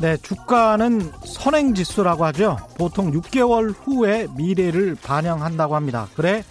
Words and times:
네, 0.00 0.16
주가는 0.16 1.12
선행 1.26 1.74
지수라고 1.74 2.24
하죠. 2.26 2.56
보통 2.78 3.12
6개월 3.12 3.74
후에 3.82 4.28
미래를 4.34 4.96
반영한다고 5.02 5.76
합니다. 5.76 6.08
그래, 6.16 6.42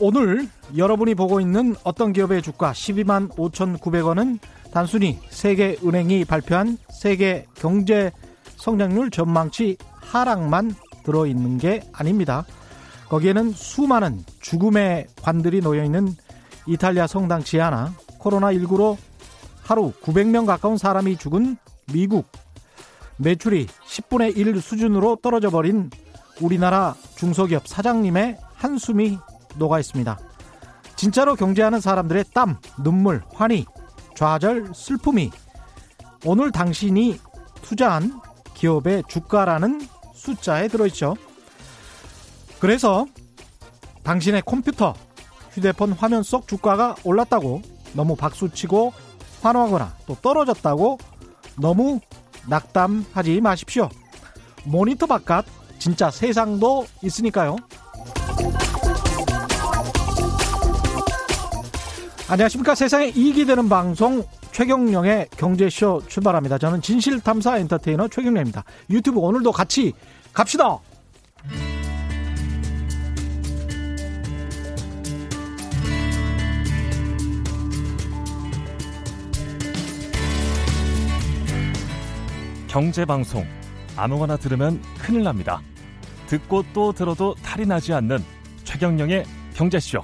오늘 0.00 0.46
여러분이 0.76 1.14
보고 1.14 1.40
있는 1.40 1.74
어떤 1.82 2.12
기업의 2.12 2.42
주가 2.42 2.72
12만 2.72 3.30
5,900원은 3.30 4.38
단순히 4.70 5.18
세계은행이 5.30 6.26
발표한 6.26 6.76
세계 6.90 7.46
경제 7.54 8.12
성장률 8.56 9.12
전망치 9.12 9.78
하락만 10.02 10.74
들어있는 11.04 11.56
게 11.56 11.80
아닙니다. 11.94 12.44
거기에는 13.08 13.52
수많은 13.52 14.24
죽음의 14.42 15.06
관들이 15.22 15.62
놓여있는 15.62 16.14
이탈리아 16.66 17.06
성당 17.06 17.42
지하나 17.42 17.94
코로나19로 18.18 18.98
하루 19.62 19.90
900명 20.02 20.44
가까운 20.44 20.76
사람이 20.76 21.16
죽은 21.16 21.56
미국 21.94 22.30
매출이 23.18 23.66
10분의 23.66 24.36
1 24.36 24.60
수준으로 24.60 25.16
떨어져 25.16 25.50
버린 25.50 25.90
우리나라 26.40 26.94
중소기업 27.16 27.66
사장님의 27.66 28.38
한숨이 28.54 29.18
녹아 29.56 29.80
있습니다. 29.80 30.18
진짜로 30.96 31.34
경제하는 31.34 31.80
사람들의 31.80 32.24
땀, 32.32 32.56
눈물, 32.82 33.22
환희, 33.34 33.66
좌절, 34.14 34.72
슬픔이 34.74 35.30
오늘 36.24 36.50
당신이 36.50 37.20
투자한 37.62 38.20
기업의 38.54 39.04
주가라는 39.08 39.86
숫자에 40.14 40.68
들어있죠. 40.68 41.16
그래서 42.58 43.06
당신의 44.02 44.42
컴퓨터, 44.44 44.94
휴대폰 45.52 45.92
화면 45.92 46.22
속 46.22 46.48
주가가 46.48 46.96
올랐다고 47.04 47.62
너무 47.94 48.16
박수치고 48.16 48.92
환호하거나 49.42 49.94
또 50.06 50.14
떨어졌다고 50.16 50.98
너무 51.60 52.00
낙담하지 52.48 53.40
마십시오. 53.40 53.88
모니터 54.64 55.06
바깥 55.06 55.46
진짜 55.78 56.10
세상도 56.10 56.86
있으니까요. 57.02 57.56
안녕하십니까. 62.28 62.74
세상에 62.74 63.08
이익이 63.08 63.46
되는 63.46 63.68
방송 63.68 64.22
최경령의 64.52 65.28
경제쇼 65.36 66.02
출발합니다. 66.08 66.58
저는 66.58 66.82
진실탐사 66.82 67.58
엔터테이너 67.58 68.08
최경령입니다. 68.08 68.64
유튜브 68.90 69.20
오늘도 69.20 69.52
같이 69.52 69.92
갑시다. 70.32 70.78
경제방송 82.68 83.44
아무거나 83.96 84.36
들으면 84.36 84.80
큰일 84.98 85.24
납니다. 85.24 85.60
듣고 86.26 86.62
또 86.72 86.92
들어도 86.92 87.34
탈이 87.36 87.66
나지 87.66 87.92
않는 87.92 88.18
최경령의 88.64 89.24
경제쇼. 89.54 90.00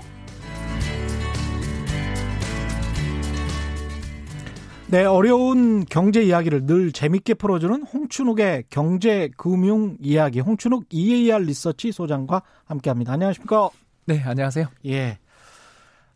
네, 4.88 5.04
어려운 5.04 5.84
경제 5.86 6.22
이야기를 6.22 6.66
늘 6.66 6.92
재밌게 6.92 7.34
풀어주는 7.34 7.82
홍춘욱의 7.82 8.64
경제 8.70 9.28
금융 9.36 9.96
이야기, 10.00 10.40
홍춘욱 10.40 10.86
EAR 10.90 11.44
리서치 11.44 11.92
소장과 11.92 12.42
함께합니다. 12.64 13.12
안녕하십니까? 13.12 13.70
네, 14.06 14.22
안녕하세요. 14.24 14.66
예. 14.86 15.18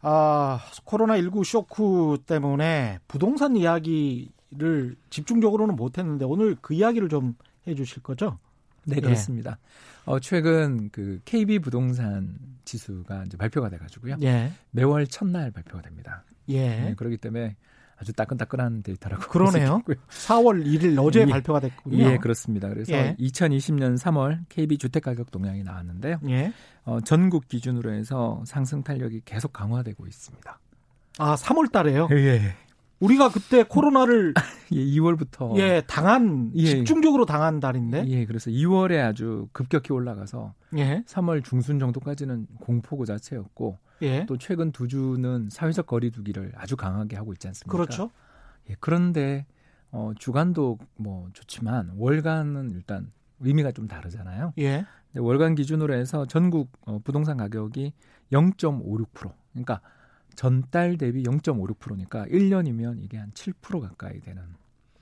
아, 0.00 0.60
코로나 0.84 1.16
19 1.16 1.44
쇼크 1.44 2.19
때문에 2.25 2.98
부동산 3.08 3.56
이야기 3.56 4.31
를 4.50 4.97
집중적으로는 5.10 5.76
못했는데 5.76 6.25
오늘 6.25 6.56
그 6.62 6.72
이야기를 6.72 7.10
좀 7.10 7.34
해주실 7.66 8.03
거죠? 8.03 8.38
네, 8.86 8.98
그렇습니다. 8.98 9.59
예. 9.60 10.10
어, 10.10 10.19
최근 10.20 10.88
그 10.91 11.20
KB 11.26 11.59
부동산 11.59 12.38
지수가 12.64 13.25
이제 13.25 13.37
발표가 13.37 13.69
돼가지고요. 13.69 14.16
예. 14.22 14.50
매월 14.70 15.06
첫날 15.06 15.50
발표가 15.50 15.82
됩니다. 15.82 16.25
예. 16.48 16.69
네, 16.69 16.94
그렇기 16.94 17.19
때문에 17.19 17.56
아주 17.98 18.14
따끈따끈한 18.14 18.84
데이터라고 18.84 19.28
그러네요. 19.28 19.82
4월 19.87 20.64
1일 20.64 20.97
어제 21.04 21.20
예, 21.20 21.26
발표가 21.26 21.60
됐군요. 21.60 21.98
예, 21.98 22.16
그렇습니다. 22.16 22.69
그래서 22.69 22.92
예. 22.92 23.16
2020년 23.19 23.98
3월 23.98 24.44
KB 24.48 24.78
주택 24.78 25.03
가격 25.03 25.31
동향이 25.31 25.62
나왔는데요. 25.62 26.20
예. 26.28 26.53
어, 26.84 27.00
전국 27.03 27.48
기준으로 27.48 27.92
해서 27.92 28.42
상승 28.47 28.82
탄력이 28.82 29.22
계속 29.26 29.53
강화되고 29.53 30.06
있습니다. 30.06 30.58
아, 31.19 31.34
3월 31.34 31.70
달에요? 31.70 32.08
예. 32.12 32.54
우리가 33.00 33.31
그때 33.31 33.62
코로나를 33.62 34.34
예, 34.72 34.84
2월부터 34.84 35.56
예, 35.59 35.82
당한 35.86 36.50
예. 36.54 36.66
집중적으로 36.66 37.26
당한 37.26 37.60
달인데. 37.60 38.04
예, 38.06 38.26
그래서 38.26 38.50
2월에 38.50 39.04
아주 39.04 39.48
급격히 39.53 39.92
올라가서 39.92 40.54
예. 40.76 41.03
3월 41.06 41.44
중순 41.44 41.78
정도까지는 41.78 42.47
공포 42.60 42.97
그 42.97 43.06
자체였고 43.06 43.78
예. 44.03 44.26
또 44.26 44.37
최근 44.37 44.72
두 44.72 44.88
주는 44.88 45.48
사회적 45.50 45.87
거리두기를 45.87 46.53
아주 46.56 46.76
강하게 46.76 47.16
하고 47.16 47.32
있지 47.32 47.47
않습니까? 47.48 47.70
그렇죠. 47.72 48.10
예, 48.70 48.76
그런데 48.81 49.47
어, 49.91 50.12
주간도 50.19 50.78
뭐 50.97 51.28
좋지만 51.32 51.92
월간은 51.97 52.70
일단 52.72 53.12
의미가 53.41 53.72
좀 53.72 53.87
다르잖아요. 53.88 54.53
예. 54.58 54.84
월간 55.16 55.54
기준으로 55.54 55.94
해서 55.94 56.26
전국 56.26 56.70
어, 56.82 56.98
부동산 56.98 57.38
가격이 57.38 57.92
0.56% 58.32 59.32
그러니까 59.53 59.81
전달 60.38 60.97
대비 60.97 61.25
0.56%니까 61.25 62.25
1년이면 62.26 63.03
이게 63.03 63.19
한 63.19 63.32
7% 63.32 63.81
가까이 63.81 64.21
되는. 64.21 64.41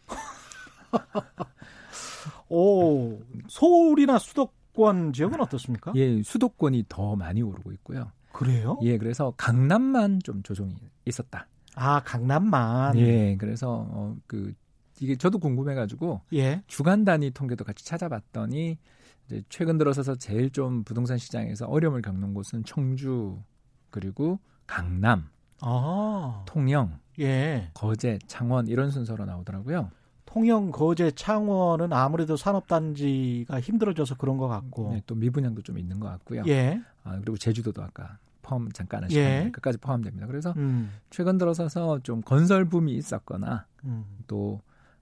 오, 2.49 3.21
서울이나 3.47 4.19
수도권 4.19 5.13
지역은 5.13 5.39
어떻습니까? 5.43 5.93
예, 5.95 6.23
수도권이 6.23 6.87
더 6.89 7.17
많이 7.17 7.43
오르고 7.43 7.71
있고요. 7.73 8.13
그래요? 8.33 8.79
예, 8.81 8.97
그래서 8.97 9.35
강남만 9.37 10.21
좀 10.25 10.43
조정이 10.43 10.75
있었다. 11.05 11.47
아, 11.75 12.03
강남만. 12.03 12.97
예, 12.97 13.37
그래서 13.37 13.87
어, 13.91 14.17
그 14.27 14.55
이게 15.03 15.17
저도 15.17 15.39
궁금해가지고 15.39 16.23
예. 16.33 16.63
주간 16.67 17.05
단위 17.05 17.31
통계도 17.31 17.63
같이 17.63 17.85
찾아봤더니 17.85 18.79
이제 19.27 19.43
최근 19.51 19.77
들어서서 19.77 20.15
제일 20.15 20.49
좀 20.49 20.83
부동산 20.83 21.19
시장에서 21.19 21.67
어려움을 21.67 22.01
겪는 22.01 22.33
곳은 22.33 22.65
청주 22.65 23.39
그리고 23.91 24.39
강남, 24.67 25.29
아, 25.61 26.43
통영, 26.47 26.99
예. 27.21 27.71
거제, 27.75 28.19
창원 28.27 28.67
이런 28.69 28.91
순서로 28.91 29.25
나오더라고요. 29.25 29.91
통영, 30.27 30.71
거제, 30.71 31.13
창원은 31.13 31.93
아무래도 31.93 32.37
산업단지가 32.37 33.61
힘들어져서 33.61 34.17
그런 34.17 34.37
것 34.37 34.49
같고. 34.49 34.93
네, 34.93 35.03
또 35.07 35.15
미분양도 35.15 35.63
좀 35.63 35.79
있는 35.79 35.99
것 36.01 36.09
같고요. 36.09 36.43
예. 36.47 36.81
아, 37.05 37.13
그리고 37.21 37.37
제주도도 37.39 37.83
아까 37.83 38.19
포함 38.43 38.71
잠깐 38.73 39.03
예. 39.11 39.21
하셨는데 39.23 39.51
끝까지 39.53 39.79
포함됩니다. 39.79 40.27
그래서 40.27 40.53
음, 40.57 40.91
최근 41.11 41.39
들어서서 41.39 42.01
좀 42.03 42.21
건설 42.21 42.65
붐이 42.67 42.95
있었거나 42.97 43.67
음. 43.85 44.05
또 44.27 44.61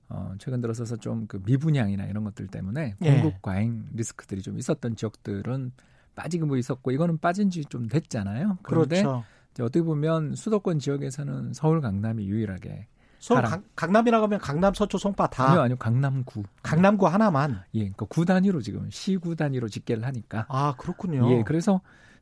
어, 0.08 0.34
최근 0.38 0.60
들어서서 0.60 0.96
좀 0.98 1.26
그 1.26 1.40
미분양이나 1.44 2.04
이런 2.04 2.22
것들 2.24 2.46
때문에 2.46 2.94
예. 3.02 3.20
공급 3.22 3.42
과잉 3.42 3.86
리스크들이 3.94 4.40
좀 4.42 4.58
있었던 4.58 4.94
지역들은 4.96 5.72
빠지고 6.14 6.46
뭐 6.46 6.56
있었고 6.58 6.90
이거는 6.92 7.18
빠진 7.18 7.50
지 7.50 7.64
좀 7.64 7.88
됐잖아요. 7.88 8.58
그런데 8.62 9.02
그렇죠. 9.02 9.24
어떻게 9.62 9.82
보면 9.82 10.34
수도권 10.34 10.78
지역에서는 10.78 11.52
서울 11.52 11.80
강남이 11.80 12.26
유일하게 12.26 12.88
서울. 13.20 13.42
강, 13.42 13.62
강남이라고 13.74 14.24
하면 14.26 14.38
강남, 14.38 14.74
서초, 14.74 14.98
송파 14.98 15.28
다 15.28 15.48
아니요 15.48 15.60
아니요 15.62 15.76
강남구 15.76 16.42
강남구 16.62 17.06
하나만. 17.06 17.62
예, 17.74 17.78
그러니까 17.80 18.04
구 18.06 18.24
단위로 18.26 18.60
지금 18.60 18.90
시구 18.90 19.34
단위로 19.36 19.68
집계를 19.68 20.04
하니까 20.04 20.44
아, 20.48 20.74
그렇군요. 20.76 21.30
예, 21.32 21.42
그래서 21.42 21.80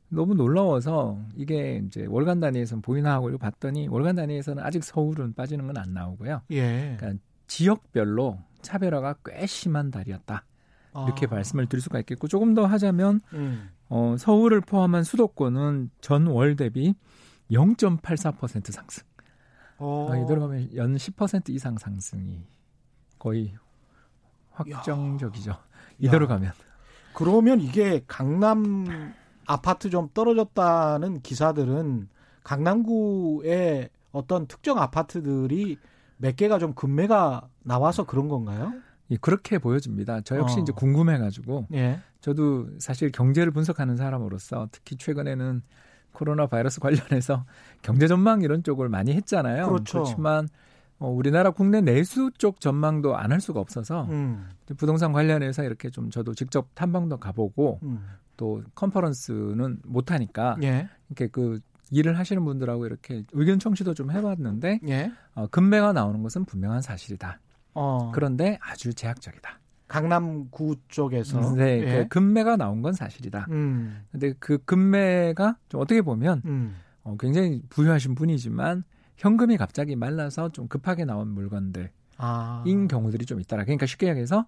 너무 0.08 0.34
놀라워서 0.34 1.18
이게 1.34 1.82
이제 1.86 2.06
월간 2.06 2.38
단위에서는 2.40 2.82
보이나 2.82 3.14
하고 3.14 3.36
봤더니 3.38 3.88
월간 3.88 4.14
단위에서는 4.16 4.62
아직 4.62 4.84
서울은 4.84 5.34
빠지는 5.34 5.66
건 5.66 5.76
안 5.78 5.92
나오고요. 5.94 6.42
예. 6.52 6.96
그러니까 6.98 7.20
지역별로 7.48 8.38
차별화가 8.60 9.16
꽤 9.24 9.46
심한 9.46 9.90
달이었다. 9.90 10.44
이렇게 11.06 11.26
아, 11.26 11.34
말씀을 11.34 11.66
드릴 11.66 11.80
수가 11.80 11.98
있겠고 12.00 12.28
조금 12.28 12.52
더 12.54 12.66
하자면 12.66 13.20
음. 13.32 13.70
어, 13.88 14.14
서울을 14.18 14.60
포함한 14.60 15.04
수도권은 15.04 15.90
전월 16.02 16.54
대비 16.56 16.94
0.84% 17.52 18.72
상승. 18.72 19.04
어. 19.78 20.08
아, 20.10 20.16
이대로 20.16 20.40
가면 20.40 20.74
연 20.74 20.96
10% 20.96 21.50
이상 21.50 21.76
상승이 21.78 22.44
거의 23.18 23.54
확정적이죠. 24.50 25.56
이대로 25.98 26.26
가면. 26.26 26.52
그러면 27.14 27.60
이게 27.60 28.02
강남 28.06 29.12
아파트 29.46 29.90
좀 29.90 30.08
떨어졌다는 30.14 31.20
기사들은 31.20 32.08
강남구의 32.42 33.90
어떤 34.12 34.46
특정 34.46 34.78
아파트들이 34.78 35.78
몇 36.16 36.36
개가 36.36 36.58
좀 36.58 36.74
금매가 36.74 37.48
나와서 37.62 38.04
그런 38.04 38.28
건가요? 38.28 38.72
예, 39.10 39.16
그렇게 39.16 39.58
보여집니다. 39.58 40.20
저 40.22 40.36
역시 40.36 40.58
어. 40.58 40.62
이제 40.62 40.72
궁금해가지고 40.72 41.68
예. 41.74 42.00
저도 42.20 42.68
사실 42.78 43.10
경제를 43.10 43.52
분석하는 43.52 43.96
사람으로서 43.96 44.68
특히 44.70 44.96
최근에는 44.96 45.62
코로나 46.12 46.46
바이러스 46.46 46.80
관련해서 46.80 47.44
경제 47.82 48.06
전망 48.06 48.42
이런 48.42 48.62
쪽을 48.62 48.88
많이 48.88 49.12
했잖아요. 49.14 49.66
그렇죠. 49.68 50.02
그렇지만 50.02 50.48
어, 50.98 51.08
우리나라 51.10 51.50
국내 51.50 51.80
내수 51.80 52.30
쪽 52.38 52.60
전망도 52.60 53.16
안 53.16 53.32
할 53.32 53.40
수가 53.40 53.58
없어서 53.60 54.04
음. 54.10 54.48
부동산 54.76 55.12
관련해서 55.12 55.64
이렇게 55.64 55.90
좀 55.90 56.10
저도 56.10 56.34
직접 56.34 56.68
탐방도 56.74 57.16
가보고 57.18 57.80
음. 57.82 58.06
또 58.36 58.62
컨퍼런스는 58.74 59.80
못 59.84 60.10
하니까 60.12 60.56
예. 60.62 60.88
이렇게 61.08 61.26
그 61.28 61.60
일을 61.90 62.18
하시는 62.18 62.42
분들하고 62.44 62.86
이렇게 62.86 63.24
의견 63.32 63.58
청취도 63.58 63.94
좀 63.94 64.10
해봤는데 64.12 64.80
예. 64.88 65.12
어, 65.34 65.46
금매가 65.48 65.92
나오는 65.92 66.22
것은 66.22 66.44
분명한 66.44 66.82
사실이다. 66.82 67.38
어. 67.74 68.12
그런데 68.14 68.58
아주 68.62 68.94
제약적이다. 68.94 69.58
강남구 69.92 70.76
쪽에서 70.88 71.54
네, 71.54 71.80
예. 71.80 71.98
그 71.98 72.08
금매가 72.08 72.56
나온 72.56 72.80
건 72.80 72.94
사실이다. 72.94 73.46
음. 73.50 74.04
근데 74.10 74.32
그 74.38 74.56
금매가 74.64 75.58
좀 75.68 75.80
어떻게 75.82 76.00
보면 76.00 76.40
음. 76.46 76.76
어, 77.02 77.16
굉장히 77.18 77.60
부유하신 77.68 78.14
분이지만 78.14 78.84
현금이 79.18 79.58
갑자기 79.58 79.94
말라서 79.94 80.50
좀 80.50 80.66
급하게 80.66 81.04
나온 81.04 81.28
물건들인 81.28 81.90
아. 82.16 82.64
경우들이 82.88 83.26
좀 83.26 83.40
있더라. 83.40 83.64
그러니까 83.64 83.84
쉽게 83.84 84.08
얘기해서 84.08 84.46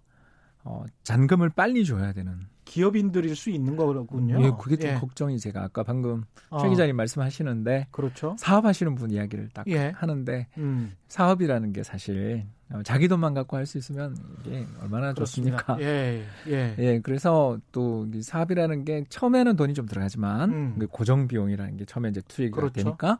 어, 0.64 0.85
잔금을 1.02 1.50
빨리 1.50 1.85
줘야 1.85 2.14
되는. 2.14 2.46
기업인들일 2.64 3.37
수 3.37 3.50
있는 3.50 3.76
거군요. 3.76 4.43
예, 4.43 4.52
그게 4.61 4.76
좀 4.76 4.90
예. 4.90 4.94
걱정이 4.94 5.38
제가 5.38 5.62
아까 5.62 5.82
방금 5.82 6.25
어. 6.50 6.58
최 6.58 6.69
기자님 6.69 6.96
말씀하시는데 6.96 7.88
그렇죠. 7.90 8.37
사업하시는 8.38 8.94
분 8.94 9.11
이야기를 9.11 9.50
딱 9.52 9.66
예. 9.69 9.88
하는데 9.94 10.46
음. 10.58 10.93
사업이라는 11.08 11.72
게 11.72 11.82
사실 11.82 12.46
어, 12.70 12.82
자기 12.82 13.08
돈만 13.08 13.34
갖고 13.34 13.56
할 13.56 13.66
수 13.66 13.78
있으면 13.78 14.16
이게 14.44 14.66
얼마나 14.82 15.12
그렇습니다. 15.12 15.58
좋습니까? 15.58 15.81
예. 15.82 16.25
예. 16.49 16.75
예, 16.78 17.00
그래서 17.00 17.58
또이 17.72 18.22
사업이라는 18.22 18.84
게 18.84 19.05
처음에는 19.08 19.56
돈이 19.56 19.75
좀 19.75 19.87
들어가지만 19.87 20.50
음. 20.50 20.76
그 20.78 20.87
고정 20.87 21.28
비용이라는 21.28 21.76
게 21.76 21.84
처음에 21.84 22.08
이제 22.08 22.20
투입이 22.26 22.50
그렇죠. 22.52 22.72
되니까 22.82 23.19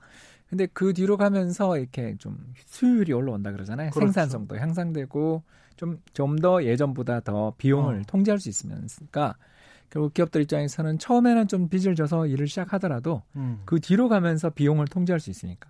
근데 0.55 0.67
그 0.73 0.93
뒤로 0.93 1.17
가면서 1.17 1.77
이렇게 1.79 2.15
좀 2.19 2.39
수율이 2.67 3.13
올라온다 3.13 3.51
그러잖아요. 3.51 3.91
그렇죠. 3.91 4.13
생산성도 4.13 4.57
향상되고 4.57 5.43
좀 5.75 5.99
좀 6.13 6.37
더 6.37 6.63
예전보다 6.63 7.21
더 7.21 7.55
비용을 7.59 7.97
어. 7.97 8.03
통제할 8.07 8.39
수 8.39 8.49
있으면까 8.49 9.37
결국 9.91 10.15
기업들 10.15 10.43
입장에서는 10.43 11.01
처음에는 11.01 11.49
좀 11.49 11.69
빚을 11.69 11.97
져서 11.97 12.29
일을 12.29 12.47
시작하더라도 12.47 13.23
음. 13.35 13.63
그 13.65 13.81
뒤로 13.81 14.09
가면서 14.09 14.51
비용을 14.51 14.87
통제할 14.87 15.19
수 15.19 15.31
있으니까 15.31 15.69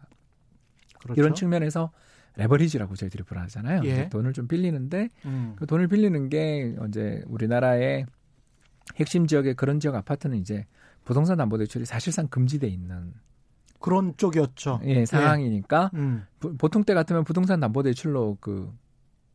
그렇죠. 1.03 1.19
이런 1.19 1.35
측면에서 1.35 1.91
레버리지라고 2.37 2.95
저희들이 2.95 3.23
부르잖아요. 3.23 3.85
예. 3.85 4.11
돈을 4.11 4.35
좀 4.35 4.47
빌리는데 4.49 5.09
음. 5.25 5.55
그 5.57 5.67
돈을 5.67 5.89
빌리는 5.89 6.29
게 6.29 6.75
이제 6.89 7.23
우리나라의 7.27 8.05
핵심 8.97 9.27
지역의 9.27 9.55
그런 9.55 9.81
지역 9.81 9.95
아파트는 9.95 10.37
이제 10.37 10.67
부동산 11.07 11.39
담보 11.39 11.57
대출이 11.57 11.87
사실상 11.87 12.29
금지돼 12.29 12.67
있는 12.67 13.15
그런 13.85 14.15
쪽이었죠. 14.17 14.81
예, 14.85 15.05
상황이니까 15.05 15.91
음. 15.93 16.25
부- 16.41 16.57
보통 16.57 16.85
때 16.85 16.95
같으면 16.95 17.23
부동산 17.25 17.61
담보 17.61 17.83
대출로 17.83 18.39
그 18.41 18.73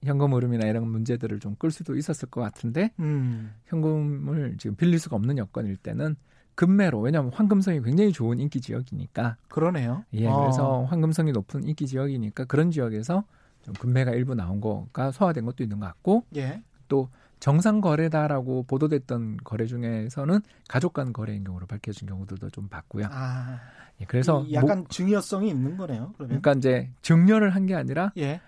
현금 0.04 0.34
흐름이나 0.34 0.66
이런 0.68 0.88
문제들을 0.88 1.40
좀 1.40 1.56
끌 1.60 1.70
수도 1.70 1.96
있었을 1.96 2.30
것 2.30 2.42
같은데 2.42 2.92
음. 3.00 3.52
현금을 3.66 4.56
지금 4.58 4.76
빌릴 4.76 4.98
수가 4.98 5.16
없는 5.18 5.38
여건일 5.38 5.76
때는 5.78 6.16
금매로 6.56 7.00
왜냐하면 7.00 7.32
황금성이 7.32 7.82
굉장히 7.84 8.12
좋은 8.12 8.40
인기 8.40 8.60
지역이니까 8.60 9.38
그러네요. 9.50 10.04
예, 10.14 10.26
어. 10.28 10.40
그래서 10.42 10.84
황금성이 10.86 11.32
높은 11.32 11.64
인기 11.68 11.86
지역이니까 11.86 12.46
그런 12.46 12.72
지역에서 12.72 13.24
좀 13.62 13.74
금매가 13.76 14.12
일부 14.14 14.34
나온 14.36 14.60
거가 14.62 15.12
소화된 15.12 15.46
것도 15.46 15.64
있는 15.64 15.80
것 15.80 15.86
같고 15.86 16.24
예. 16.38 16.64
또 16.88 17.10
정상 17.40 17.82
거래다라고 17.82 18.64
보도됐던 18.64 19.38
거래 19.44 19.66
중에서는 19.66 20.40
가족 20.68 20.94
간 20.94 21.14
거래인 21.14 21.44
경우로 21.44 21.68
밝혀진 21.68 22.08
경우들도 22.08 22.50
좀 22.50 22.68
봤고요. 22.68 23.06
아. 23.12 23.60
예, 24.02 24.06
그래서 24.06 24.44
이 24.46 24.54
약간 24.54 24.80
뭐- 24.80 24.88
증여성이 24.90 25.50
있는 25.50 25.78
거네요. 25.78 26.14
그러면. 26.18 26.42
그러니까 26.42 26.54
이제 26.54 26.90
증여를 27.02 27.50
한 27.56 27.66
게 27.66 27.76
아니라 27.76 28.12
예. 28.18 28.42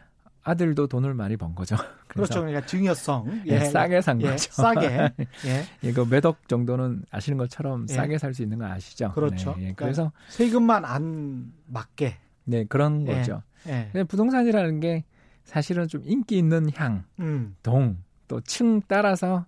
아들도 0.43 0.87
돈을 0.87 1.13
많이 1.13 1.37
번 1.37 1.53
거죠. 1.55 1.75
그렇죠. 2.07 2.39
그러니까 2.41 2.65
증여성. 2.65 3.43
예, 3.45 3.59
싸게 3.59 4.01
산 4.01 4.19
예, 4.21 4.31
거죠. 4.31 4.51
싸게. 4.51 4.87
예. 5.45 5.65
이거 5.87 6.03
매덕 6.05 6.47
정도는 6.47 7.03
아시는 7.11 7.37
것처럼 7.37 7.85
예. 7.89 7.93
싸게 7.93 8.17
살 8.17 8.33
수 8.33 8.41
있는 8.43 8.57
거 8.57 8.65
아시죠? 8.65 9.11
그렇죠. 9.13 9.55
네, 9.57 9.67
예, 9.69 9.73
그래서 9.73 10.11
세금만 10.29 10.83
안 10.85 11.53
맞게. 11.67 12.15
네 12.45 12.63
그런 12.65 13.07
예. 13.07 13.13
거죠. 13.15 13.43
예. 13.67 13.91
부동산이라는 14.07 14.79
게 14.79 15.03
사실은 15.43 15.87
좀 15.87 16.01
인기 16.05 16.37
있는 16.37 16.69
향, 16.75 17.03
음. 17.19 17.55
동, 17.61 17.97
또 18.31 18.39
층 18.41 18.81
따라서 18.87 19.45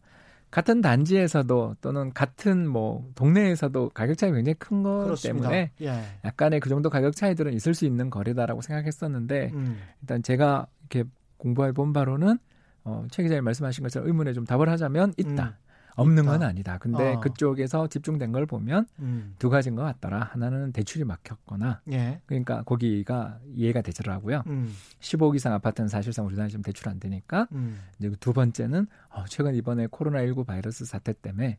같은 0.51 0.81
단지에서도 0.81 1.77
또는 1.81 2.13
같은 2.13 2.67
뭐 2.67 3.09
동네에서도 3.15 3.89
가격 3.93 4.17
차이 4.17 4.31
굉장히 4.31 4.53
큰것 4.55 5.05
그렇습니다. 5.05 5.49
때문에 5.49 5.71
예. 5.81 6.03
약간의 6.25 6.59
그 6.59 6.69
정도 6.69 6.89
가격 6.89 7.15
차이들은 7.15 7.53
있을 7.53 7.73
수 7.73 7.85
있는 7.85 8.09
거래다라고 8.09 8.61
생각했었는데 8.61 9.51
음. 9.53 9.79
일단 10.01 10.21
제가 10.21 10.67
이렇게 10.81 11.09
공부해 11.37 11.71
본 11.71 11.91
바로는 11.93 12.37
어, 12.83 13.05
최 13.09 13.23
기자님 13.23 13.45
말씀하신 13.45 13.83
것처럼 13.83 14.07
의문에 14.07 14.33
좀 14.33 14.45
답을 14.45 14.69
하자면 14.69 15.13
있다. 15.17 15.57
음. 15.57 15.72
없는. 15.95 16.25
건 16.25 16.41
아니다. 16.43 16.77
근데 16.77 17.13
어. 17.15 17.19
그쪽에서 17.19 17.87
집중된 17.87 18.31
걸 18.31 18.45
보면 18.45 18.87
음. 18.99 19.35
두 19.39 19.49
가지인 19.49 19.75
것 19.75 19.83
같더라. 19.83 20.29
하나는 20.31 20.71
대출이 20.71 21.03
막혔거나 21.03 21.81
예. 21.91 22.21
그러니까 22.25 22.63
거기가 22.63 23.39
이해가 23.53 23.81
되더라고요. 23.81 24.43
음. 24.47 24.73
15억 24.99 25.35
이상 25.35 25.53
아파트는 25.53 25.87
사실상 25.87 26.25
우리나라에 26.25 26.49
지금 26.49 26.63
대출 26.63 26.89
안 26.89 26.99
되니까 26.99 27.47
음. 27.51 27.79
이제 27.99 28.09
그두 28.09 28.33
번째는 28.33 28.87
어, 29.09 29.25
최근 29.27 29.55
이번에 29.55 29.87
코로나19 29.87 30.45
바이러스 30.45 30.85
사태 30.85 31.13
때문에 31.13 31.57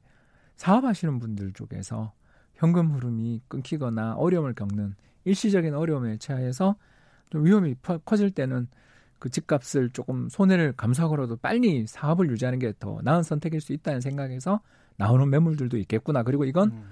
사업하시는 0.57 1.19
분들 1.19 1.53
쪽에서 1.53 2.13
현금 2.55 2.93
흐름이 2.93 3.43
끊기거나 3.49 4.15
어려움을 4.15 4.55
겪는 4.55 4.95
일시적인 5.25 5.75
어려움에 5.75 6.17
처해서 6.19 6.77
좀 7.31 7.45
위험이 7.45 7.75
퍼- 7.75 7.99
커질 7.99 8.31
때는 8.31 8.69
그 9.19 9.31
집값을 9.31 9.91
조금 9.91 10.29
손해를 10.29 10.73
감수하고라도 10.77 11.37
빨리 11.37 11.87
사업을 11.87 12.31
유지하는 12.31 12.59
게 12.59 12.73
더 12.79 13.01
나은 13.03 13.23
선택일 13.23 13.61
수 13.61 13.73
있다는 13.73 14.01
생각에서 14.01 14.61
나오는 14.97 15.29
매물들도 15.31 15.77
있겠구나. 15.79 16.23
그리고 16.23 16.45
이건 16.45 16.71
음. 16.73 16.85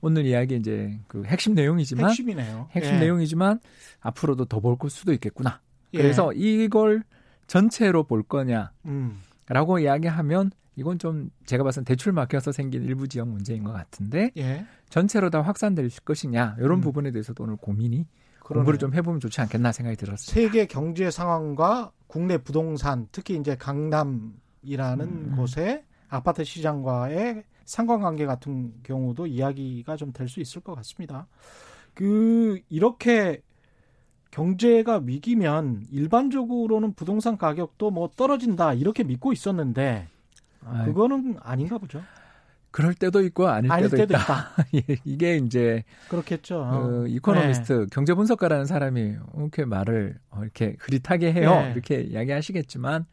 오늘 0.00 0.26
이야기 0.26 0.56
이제 0.56 0.98
그 1.08 1.24
핵심 1.24 1.54
내용이지만 1.54 2.10
핵심이네요. 2.10 2.68
핵심 2.72 2.94
예. 2.96 2.98
내용이지만 3.00 3.60
앞으로도 4.00 4.44
더 4.46 4.60
볼 4.60 4.76
수도 4.90 5.12
있겠구나. 5.12 5.60
예. 5.94 5.98
그래서 5.98 6.32
이걸 6.34 7.02
전체로 7.46 8.04
볼 8.04 8.22
거냐 8.22 8.70
음. 8.86 9.18
라고 9.48 9.78
이야기하면 9.78 10.50
이건 10.76 10.98
좀 10.98 11.30
제가 11.46 11.62
봐서는 11.64 11.84
대출 11.84 12.12
막혀서 12.12 12.52
생긴 12.52 12.82
일부 12.84 13.06
지역 13.08 13.28
문제인 13.28 13.62
것 13.64 13.72
같은데 13.72 14.30
예. 14.36 14.66
전체로 14.90 15.30
다 15.30 15.40
확산될 15.42 15.88
것이냐 16.04 16.56
이런 16.58 16.78
음. 16.78 16.80
부분에 16.80 17.10
대해서도 17.10 17.44
오늘 17.44 17.56
고민이. 17.56 18.06
공부를 18.44 18.78
좀 18.78 18.94
해보면 18.94 19.20
좋지 19.20 19.40
않겠나 19.40 19.72
생각이 19.72 19.96
들었습니다. 19.96 20.32
세계 20.32 20.66
경제 20.66 21.10
상황과 21.10 21.92
국내 22.06 22.38
부동산 22.38 23.08
특히 23.10 23.36
이제 23.36 23.56
강남이라는 23.56 25.00
음. 25.00 25.34
곳의 25.36 25.84
아파트 26.08 26.44
시장과의 26.44 27.44
상관관계 27.64 28.26
같은 28.26 28.72
경우도 28.82 29.26
이야기가 29.26 29.96
좀 29.96 30.12
될 30.12 30.28
수 30.28 30.40
있을 30.40 30.60
것 30.60 30.74
같습니다. 30.76 31.26
그 31.94 32.60
이렇게 32.68 33.40
경제가 34.30 35.00
위기면 35.04 35.84
일반적으로는 35.90 36.94
부동산 36.94 37.38
가격도 37.38 37.90
뭐 37.90 38.10
떨어진다 38.14 38.74
이렇게 38.74 39.04
믿고 39.04 39.32
있었는데 39.32 40.08
아, 40.64 40.84
그거는 40.84 41.36
아닌가 41.40 41.78
보죠. 41.78 42.02
그럴 42.74 42.92
때도 42.92 43.22
있고 43.22 43.46
아닐, 43.46 43.70
아닐 43.70 43.88
때도, 43.88 43.98
때도 43.98 44.14
있다. 44.14 44.22
있다. 44.24 44.66
예, 44.74 44.96
이게 45.04 45.36
이제 45.36 45.84
그렇겠죠. 46.08 46.68
그 46.72 47.06
이코노미스트 47.08 47.86
경제 47.92 48.14
분석가라는 48.14 48.66
사람이 48.66 49.14
이렇게 49.36 49.64
말을 49.64 50.18
어, 50.30 50.40
이렇게 50.42 50.74
흐릿하게 50.80 51.32
해요. 51.32 51.50
네. 51.50 51.70
이렇게 51.70 52.00
이야기하시겠지만 52.00 53.06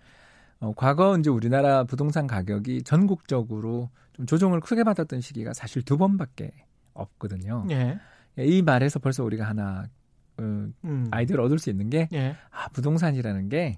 어, 0.61 0.73
과거 0.75 1.15
이제 1.15 1.29
우리나라 1.29 1.83
부동산 1.83 2.25
가격이 2.25 2.81
전국적으로 2.81 3.91
좀 4.13 4.25
조정을 4.25 4.61
크게 4.61 4.83
받았던 4.83 5.21
시기가 5.21 5.53
사실 5.53 5.83
두 5.83 5.95
번밖에 5.95 6.49
없거든요. 6.95 7.67
예. 7.69 7.99
이 8.39 8.63
말에서 8.63 8.97
벌써 8.97 9.23
우리가 9.23 9.45
하나 9.45 9.85
어, 10.39 10.41
음. 10.41 11.07
아이디어를 11.11 11.45
얻을 11.45 11.59
수 11.59 11.69
있는 11.69 11.91
게 11.91 12.09
예. 12.13 12.35
아, 12.49 12.67
부동산이라는 12.69 13.49
게 13.49 13.77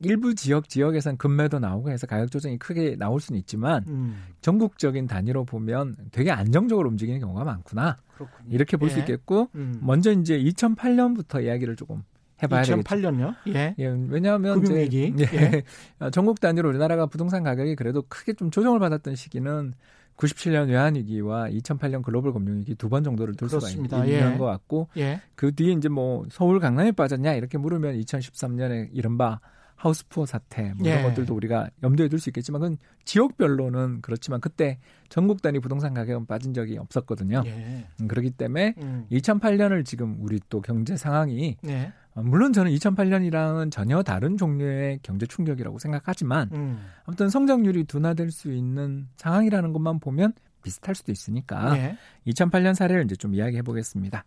일부 0.00 0.34
지역 0.34 0.68
지역에선 0.68 1.16
금매도 1.16 1.58
나오고 1.58 1.90
해서 1.90 2.06
가격 2.06 2.30
조정이 2.30 2.56
크게 2.58 2.96
나올 2.96 3.20
수는 3.20 3.38
있지만 3.40 3.84
음. 3.88 4.22
전국적인 4.40 5.06
단위로 5.06 5.44
보면 5.44 5.96
되게 6.12 6.30
안정적으로 6.30 6.88
움직이는 6.88 7.20
경우가 7.20 7.44
많구나 7.44 7.98
그렇군요. 8.14 8.48
이렇게 8.50 8.76
볼수 8.76 8.96
예. 8.96 9.00
있겠고 9.00 9.48
음. 9.56 9.78
먼저 9.82 10.12
이제 10.12 10.38
2008년부터 10.38 11.42
이야기를 11.42 11.76
조금 11.76 12.02
해봐야 12.42 12.62
되겠죠. 12.62 12.82
2008년요? 12.82 13.34
예. 13.48 13.74
예, 13.78 13.86
왜냐하면 14.08 14.60
금융위기. 14.62 15.14
이제, 15.16 15.28
예. 15.34 15.62
어, 16.04 16.10
전국 16.10 16.40
단위로 16.40 16.68
우리나라가 16.68 17.06
부동산 17.06 17.42
가격이 17.42 17.74
그래도 17.74 18.02
크게 18.08 18.34
좀 18.34 18.50
조정을 18.52 18.78
받았던 18.78 19.16
시기는 19.16 19.74
97년 20.16 20.68
외환위기와 20.68 21.48
2008년 21.48 22.02
글로벌 22.02 22.32
금융위기 22.32 22.74
두 22.76 22.88
번 22.88 23.02
정도를 23.04 23.34
둘 23.34 23.48
수가 23.48 23.60
그렇습니다. 23.60 24.04
있는 24.04 24.34
예. 24.34 24.38
것 24.38 24.44
같고 24.44 24.88
예. 24.96 25.20
그 25.34 25.52
뒤에 25.54 25.72
이제 25.72 25.88
뭐 25.88 26.24
서울 26.30 26.60
강남에 26.60 26.92
빠졌냐 26.92 27.34
이렇게 27.34 27.58
물으면 27.58 27.98
2013년에 28.00 28.88
이른바 28.92 29.40
하우스푸어 29.78 30.26
사태 30.26 30.74
뭐 30.74 30.86
이런 30.86 30.98
예. 30.98 31.02
것들도 31.04 31.32
우리가 31.34 31.70
염두에 31.82 32.08
둘 32.08 32.18
수 32.18 32.28
있겠지만 32.30 32.60
그건 32.60 32.78
지역별로는 33.04 34.00
그렇지만 34.02 34.40
그때 34.40 34.78
전국 35.08 35.40
단위 35.40 35.60
부동산 35.60 35.94
가격은 35.94 36.26
빠진 36.26 36.52
적이 36.52 36.78
없었거든요. 36.78 37.42
예. 37.46 37.86
음, 38.00 38.08
그렇기 38.08 38.32
때문에 38.32 38.74
음. 38.82 39.06
2008년을 39.12 39.84
지금 39.84 40.16
우리 40.20 40.40
또 40.48 40.60
경제 40.60 40.96
상황이 40.96 41.56
예. 41.66 41.92
어, 42.14 42.22
물론 42.22 42.52
저는 42.52 42.72
2008년이랑은 42.72 43.70
전혀 43.70 44.02
다른 44.02 44.36
종류의 44.36 44.98
경제 45.02 45.26
충격이라고 45.26 45.78
생각하지만 45.78 46.50
음. 46.52 46.84
아무튼 47.04 47.28
성장률이 47.28 47.84
둔화될 47.84 48.32
수 48.32 48.52
있는 48.52 49.06
상황이라는 49.16 49.72
것만 49.72 50.00
보면 50.00 50.32
비슷할 50.64 50.96
수도 50.96 51.12
있으니까 51.12 51.78
예. 51.78 51.96
2008년 52.26 52.74
사례를 52.74 53.04
이제 53.04 53.14
좀 53.14 53.32
이야기해 53.32 53.62
보겠습니다. 53.62 54.24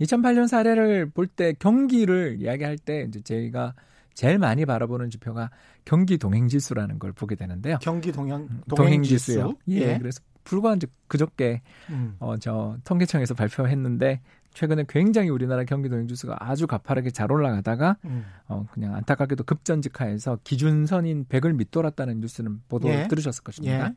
2008년 0.00 0.48
사례를 0.48 1.10
볼 1.10 1.28
때 1.28 1.52
경기를 1.56 2.38
이야기할 2.40 2.78
때 2.78 3.04
이제 3.08 3.20
저희가 3.20 3.74
제일 4.18 4.36
많이 4.40 4.66
바라보는 4.66 5.10
지표가 5.10 5.48
경기 5.84 6.18
동행 6.18 6.48
지수라는 6.48 6.98
걸 6.98 7.12
보게 7.12 7.36
되는데요. 7.36 7.78
경기 7.80 8.10
동행 8.10 8.48
동행 8.74 9.04
지수요. 9.04 9.54
예. 9.68 9.92
예. 9.92 9.98
그래서 9.98 10.20
불과 10.42 10.74
이제 10.74 10.88
그저께 11.06 11.62
음. 11.90 12.16
어저 12.18 12.78
통계청에서 12.82 13.34
발표했는데 13.34 14.20
최근에 14.54 14.86
굉장히 14.88 15.28
우리나라 15.28 15.62
경기 15.62 15.88
동행 15.88 16.08
지수가 16.08 16.36
아주 16.40 16.66
가파르게 16.66 17.10
잘 17.12 17.30
올라가다가 17.30 17.96
음. 18.06 18.24
어 18.48 18.66
그냥 18.72 18.96
안타깝게도 18.96 19.44
급전직하해서 19.44 20.40
기준선인 20.42 21.26
100을 21.26 21.54
밑돌았다는 21.54 22.18
뉴스는 22.18 22.62
보도 22.68 22.88
예. 22.88 23.06
들으셨을 23.06 23.44
것입니다. 23.44 23.86
예. 23.86 23.94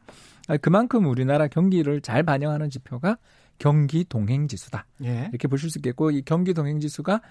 아, 0.49 0.57
그만큼 0.57 1.07
우리나라 1.07 1.47
경기를 1.47 1.99
잘 1.99 2.21
반영하는 2.21 2.69
지표가 2.69 3.17
경기 3.57 4.05
동행 4.07 4.47
지수다. 4.47 4.85
예. 5.03 5.29
이렇게 5.31 5.47
보실 5.47 5.71
수 5.71 5.79
있겠고 5.79 6.11
이 6.11 6.21
경기 6.21 6.53
동행 6.53 6.79
지수가 6.79 7.21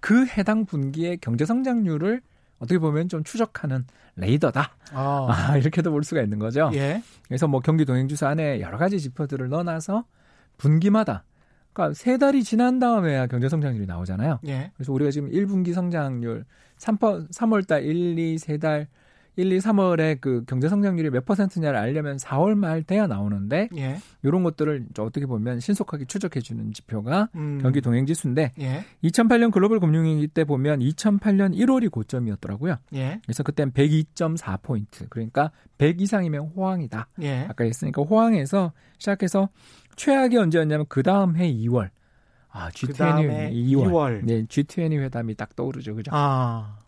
그 0.00 0.26
해당 0.26 0.66
분기의 0.66 1.16
경제 1.22 1.46
성장률을 1.46 2.20
어떻게 2.58 2.78
보면 2.78 3.08
좀 3.08 3.24
추적하는 3.24 3.84
레이더다. 4.16 4.70
아. 4.92 5.26
아, 5.30 5.56
이렇게도 5.56 5.90
볼 5.90 6.04
수가 6.04 6.22
있는 6.22 6.38
거죠. 6.38 6.70
예. 6.74 7.02
그래서 7.26 7.48
뭐 7.48 7.60
경기 7.60 7.84
동행 7.84 8.08
지수 8.08 8.26
안에 8.26 8.60
여러 8.60 8.78
가지 8.78 9.00
지표들을 9.00 9.48
넣어놔서 9.48 10.04
분기마다 10.56 11.24
그러니까 11.72 11.94
세 11.94 12.16
달이 12.16 12.44
지난 12.44 12.78
다음에야 12.78 13.26
경제 13.26 13.48
성장률이 13.48 13.86
나오잖아요. 13.86 14.38
예. 14.46 14.70
그래서 14.76 14.92
우리가 14.92 15.10
지금 15.10 15.30
1분기 15.30 15.74
성장률 15.74 16.44
3, 16.76 16.96
3월 16.98 17.66
달 17.66 17.82
1, 17.82 18.18
2, 18.18 18.38
세달 18.38 18.86
1, 19.36 19.52
2, 19.52 19.58
3월에 19.58 20.20
그 20.20 20.44
경제 20.46 20.68
성장률이 20.68 21.10
몇 21.10 21.24
퍼센트냐를 21.24 21.78
알려면 21.78 22.16
4월 22.16 22.54
말 22.54 22.82
돼야 22.82 23.06
나오는데 23.06 23.68
예. 23.76 23.96
이런 24.22 24.42
것들을 24.44 24.86
어떻게 24.98 25.26
보면 25.26 25.60
신속하게 25.60 26.04
추적해 26.04 26.40
주는 26.40 26.72
지표가 26.72 27.30
음. 27.34 27.58
경기 27.60 27.80
동행 27.80 28.06
지수인데 28.06 28.52
예. 28.60 28.84
2008년 29.02 29.50
글로벌 29.50 29.80
금융위기 29.80 30.28
때 30.28 30.44
보면 30.44 30.80
2008년 30.80 31.56
1월이 31.56 31.90
고점이었더라고요. 31.90 32.76
예. 32.94 33.20
그래서 33.24 33.42
그땐 33.42 33.72
102.4 33.72 34.62
포인트. 34.62 35.08
그러니까 35.08 35.50
100 35.78 36.00
이상이면 36.00 36.52
호황이다. 36.56 37.08
예. 37.22 37.46
아까 37.48 37.64
했으니까 37.64 38.02
호황에서 38.02 38.72
시작해서 38.98 39.48
최악이 39.96 40.36
언제였냐면 40.36 40.86
그 40.88 41.02
다음 41.02 41.36
해 41.36 41.52
2월. 41.52 41.90
아, 42.50 42.70
G20 42.70 42.86
그다음에 42.86 43.50
2월. 43.52 43.90
2월. 43.90 44.24
네, 44.24 44.44
G20 44.44 45.00
회담이 45.00 45.34
딱 45.34 45.56
떠오르죠. 45.56 45.96
그죠? 45.96 46.12
아. 46.14 46.83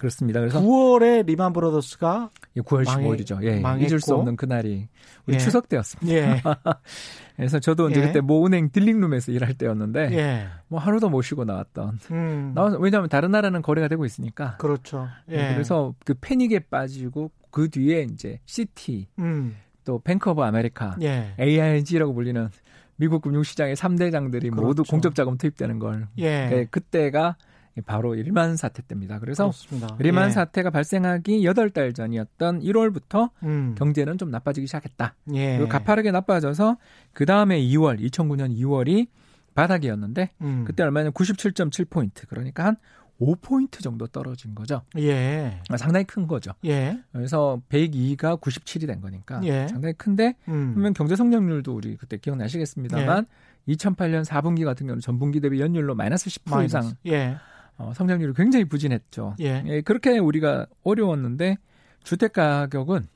그렇습니다. 0.00 0.40
그래서 0.40 0.60
9월에 0.60 1.26
Lehman 1.26 1.52
Brothers가 1.52 2.30
9월 2.56 2.84
망해- 2.86 3.06
15일이죠. 3.18 3.42
예, 3.44 3.60
망했고. 3.60 3.86
잊을 3.86 4.00
수 4.00 4.14
없는 4.14 4.34
그날이 4.36 4.88
우리 5.26 5.34
예. 5.34 5.38
추석 5.38 5.68
때였습니다. 5.68 6.12
예. 6.12 6.42
그래서 7.36 7.58
저도 7.60 7.90
이제 7.90 8.00
예. 8.00 8.06
그때 8.06 8.20
모은행 8.20 8.70
dealing 8.70 8.99
room에서 8.99 9.32
일할 9.32 9.54
때였는데 9.54 10.08
예. 10.12 10.46
뭐 10.68 10.80
하루도 10.80 11.10
못 11.10 11.20
쉬고 11.22 11.44
나왔던. 11.44 11.98
음. 12.10 12.52
나와서 12.54 12.78
왜냐하면 12.78 13.08
다른 13.10 13.30
나라는 13.30 13.60
거래가 13.62 13.88
되고 13.88 14.04
있으니까. 14.04 14.56
그렇죠. 14.56 15.06
예. 15.28 15.36
네, 15.36 15.52
그래서 15.54 15.94
그 16.04 16.14
패닉에 16.20 16.60
빠지고 16.70 17.30
그 17.50 17.68
뒤에 17.68 18.02
이제 18.10 18.40
Citi 18.46 19.06
음. 19.18 19.56
또 19.84 19.98
Bank 20.00 20.30
of 20.30 20.42
America 20.42 20.96
예. 21.02 21.34
AIG라고 21.38 22.14
불리는 22.14 22.48
미국 22.96 23.22
금융시장의 23.22 23.76
3대장들이 23.76 24.50
모두 24.50 24.82
그렇죠. 24.82 24.90
공적 24.90 25.14
자금 25.14 25.36
투입되는 25.38 25.78
걸. 25.78 26.08
예. 26.18 26.46
네, 26.48 26.66
그때가 26.70 27.36
바로 27.84 28.14
리만 28.14 28.56
사태 28.56 28.82
때입니다. 28.82 29.18
그래서 29.20 29.44
그렇습니다. 29.44 29.96
리만 29.98 30.28
예. 30.28 30.30
사태가 30.32 30.70
발생하기 30.70 31.42
8달 31.42 31.94
전이었던 31.94 32.60
1월부터 32.60 33.30
음. 33.44 33.74
경제는 33.78 34.18
좀 34.18 34.30
나빠지기 34.30 34.66
시작했다. 34.66 35.14
예. 35.34 35.56
그리고 35.56 35.68
가파르게 35.70 36.10
나빠져서 36.10 36.76
그 37.12 37.26
다음에 37.26 37.60
2월, 37.60 38.00
2009년 38.00 38.56
2월이 38.56 39.06
바닥이었는데 39.54 40.30
음. 40.40 40.64
그때 40.66 40.82
얼마냐 40.82 41.10
97.7포인트. 41.10 42.26
그러니까 42.28 42.64
한 42.64 42.76
5포인트 43.20 43.82
정도 43.82 44.06
떨어진 44.06 44.54
거죠. 44.54 44.82
예. 44.98 45.60
아, 45.68 45.76
상당히 45.76 46.04
큰 46.04 46.26
거죠. 46.26 46.52
예. 46.64 46.98
그래서 47.12 47.60
102가 47.68 48.40
97이 48.40 48.86
된 48.86 49.00
거니까 49.00 49.40
예. 49.44 49.68
상당히 49.68 49.92
큰데 49.94 50.34
음. 50.48 50.72
그러면 50.74 50.94
경제 50.94 51.16
성장률도 51.16 51.74
우리 51.74 51.96
그때 51.96 52.16
기억나시겠습니다만 52.16 53.26
2008년 53.68 54.24
4분기 54.24 54.64
같은 54.64 54.86
경우는 54.86 55.00
전분기 55.00 55.40
대비 55.40 55.60
연율로 55.60 55.94
마이너스 55.94 56.30
10% 56.30 56.50
마이너스. 56.50 56.76
이상 56.76 56.92
예. 57.06 57.36
어, 57.80 57.94
성장률이 57.94 58.34
굉장히 58.34 58.66
부진했죠. 58.66 59.36
예. 59.40 59.64
예, 59.66 59.80
그렇게 59.80 60.18
우리가 60.18 60.66
어려웠는데 60.84 61.56
주택 62.04 62.34
가격은 62.34 63.08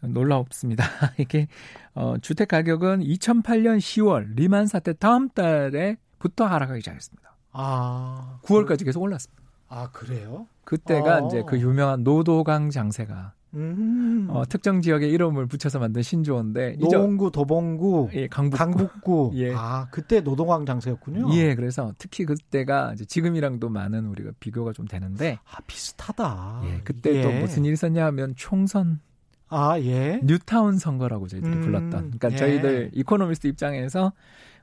놀라웠습니다. 0.00 0.84
이게 1.18 1.48
어, 1.94 2.16
주택 2.20 2.48
가격은 2.48 3.00
2008년 3.00 3.78
10월 3.78 4.34
리만 4.36 4.66
사태 4.66 4.92
다음 4.92 5.30
달에부터 5.30 6.44
하락하기 6.44 6.80
시작했습니다. 6.80 7.36
아. 7.52 8.38
9월까지 8.44 8.84
계속 8.84 9.02
올랐습니다. 9.02 9.42
아, 9.68 9.90
그래요? 9.92 10.46
그때가 10.64 11.24
어. 11.24 11.26
이제 11.26 11.42
그 11.46 11.58
유명한 11.58 12.04
노도강 12.04 12.68
장세가 12.68 13.32
음. 13.54 14.26
어, 14.30 14.44
특정 14.46 14.82
지역의 14.82 15.10
이름을 15.10 15.46
붙여서 15.46 15.78
만든 15.78 16.02
신조어인데 16.02 16.76
노원구, 16.80 17.30
도봉구, 17.30 18.10
예, 18.12 18.26
강북 18.28 18.58
강북구. 18.58 19.32
예. 19.36 19.52
아, 19.54 19.88
그때 19.90 20.20
노도강 20.20 20.66
장세였군요. 20.66 21.28
예, 21.34 21.54
그래서 21.54 21.92
특히 21.98 22.24
그때가 22.24 22.94
지금이랑도 23.08 23.68
많은 23.70 24.06
우리가 24.06 24.32
비교가 24.38 24.72
좀 24.72 24.86
되는데 24.86 25.38
아, 25.50 25.58
비슷하다. 25.66 26.62
예, 26.66 26.80
그때 26.84 27.22
또 27.22 27.30
예. 27.30 27.40
무슨 27.40 27.64
일이 27.64 27.72
있었냐 27.72 28.04
하면 28.06 28.34
총선 28.36 29.00
아, 29.48 29.78
예. 29.80 30.20
뉴타운 30.24 30.76
선거라고 30.78 31.26
저희들이 31.26 31.52
음, 31.54 31.60
불렀던. 31.62 31.90
그러니까 31.90 32.32
예. 32.32 32.36
저희들 32.36 32.90
이코노미스트 32.92 33.46
입장에서 33.46 34.12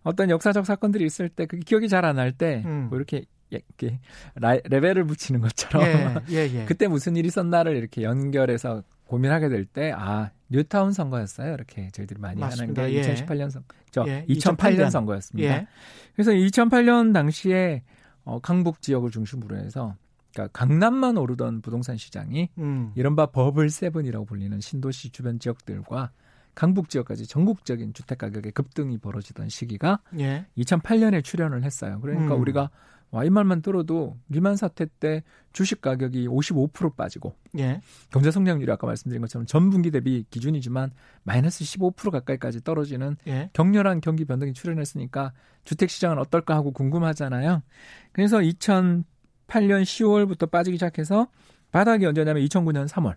어떤 0.03 0.29
역사적 0.29 0.63
사건들이 0.67 1.03
있을 1.05 1.29
때 1.29 1.47
그게 1.47 1.63
기억이 1.65 1.89
잘 1.89 2.05
안 2.05 2.17
날 2.17 2.31
때 2.31 2.61
음. 2.65 2.87
뭐 2.89 2.97
이렇게 2.99 3.17
예, 3.17 3.23
이렇게 3.49 3.99
라- 4.35 4.57
label을 4.65 5.05
붙이는 5.05 5.39
것처럼 5.41 5.83
예, 6.29 6.35
예, 6.47 6.49
예. 6.61 6.65
그때 6.65 6.87
무슨 6.87 7.15
일이 7.15 7.27
있었나를 7.27 7.75
이렇게 7.75 8.01
연결해서 8.03 8.83
고민하게 9.05 9.49
될 9.49 9.65
때 9.65 9.91
아 9.91 10.31
뉴타운 10.49 10.91
선거였어요 10.93 11.53
이렇게 11.53 11.89
저희들이 11.91 12.19
많이 12.19 12.39
맞습니다. 12.39 12.83
하는 12.83 12.93
게 12.93 12.97
예. 12.99 13.01
2018년 13.13 13.49
선, 13.51 13.63
저 13.91 14.03
예, 14.07 14.25
2008년 14.27 14.57
2008년. 14.57 14.89
선거였습니다. 14.91 15.49
예. 15.49 15.67
그래서 16.15 16.31
2008년 16.31 17.13
당시에 17.13 17.83
어, 18.23 18.39
강북 18.39 18.81
지역을 18.81 19.11
중심으로 19.11 19.57
해서 19.57 19.95
그러니까 20.33 20.51
강남만 20.57 21.17
오르던 21.17 21.61
부동산 21.61 21.97
시장이 21.97 22.49
음. 22.57 22.91
이른바 22.95 23.27
버블 23.27 23.69
세븐이라고 23.69 24.25
불리는 24.25 24.59
신도시 24.59 25.11
주변 25.11 25.39
지역들과 25.39 26.11
강북 26.55 26.89
지역까지 26.89 27.27
전국적인 27.27 27.93
주택 27.93 28.17
가격의 28.17 28.51
급등이 28.53 28.97
벌어지던 28.97 29.49
시기가 29.49 29.99
예. 30.19 30.45
2008년에 30.57 31.23
출현을 31.23 31.63
했어요. 31.63 31.99
그러니까 32.01 32.35
음. 32.35 32.41
우리가 32.41 32.69
와, 33.15 33.23
이 33.23 33.29
말만 33.29 33.61
들어도 33.61 34.17
리만 34.27 34.57
사태 34.57 34.85
때 34.99 35.23
주식 35.53 35.79
가격이 35.79 36.27
55% 36.27 36.97
빠지고 36.97 37.33
예. 37.57 37.79
경제 38.11 38.29
성장률이 38.29 38.69
아까 38.69 38.87
말씀드린 38.87 39.21
것처럼 39.21 39.45
전분기 39.45 39.89
대비 39.89 40.25
기준이지만 40.29 40.91
마이너스 41.23 41.63
15% 41.63 42.11
가까이까지 42.11 42.65
떨어지는 42.65 43.15
예. 43.27 43.49
격렬한 43.53 44.01
경기 44.01 44.25
변동이 44.25 44.51
출현했으니까 44.51 45.31
주택 45.63 45.91
시장은 45.91 46.17
어떨까 46.17 46.55
하고 46.55 46.73
궁금하잖아요. 46.73 47.63
그래서 48.11 48.39
2008년 48.39 49.05
10월부터 49.47 50.51
빠지기 50.51 50.75
시작해서 50.75 51.29
바닥이 51.71 52.05
언제냐면 52.05 52.43
2009년 52.43 52.85
3월 52.89 53.15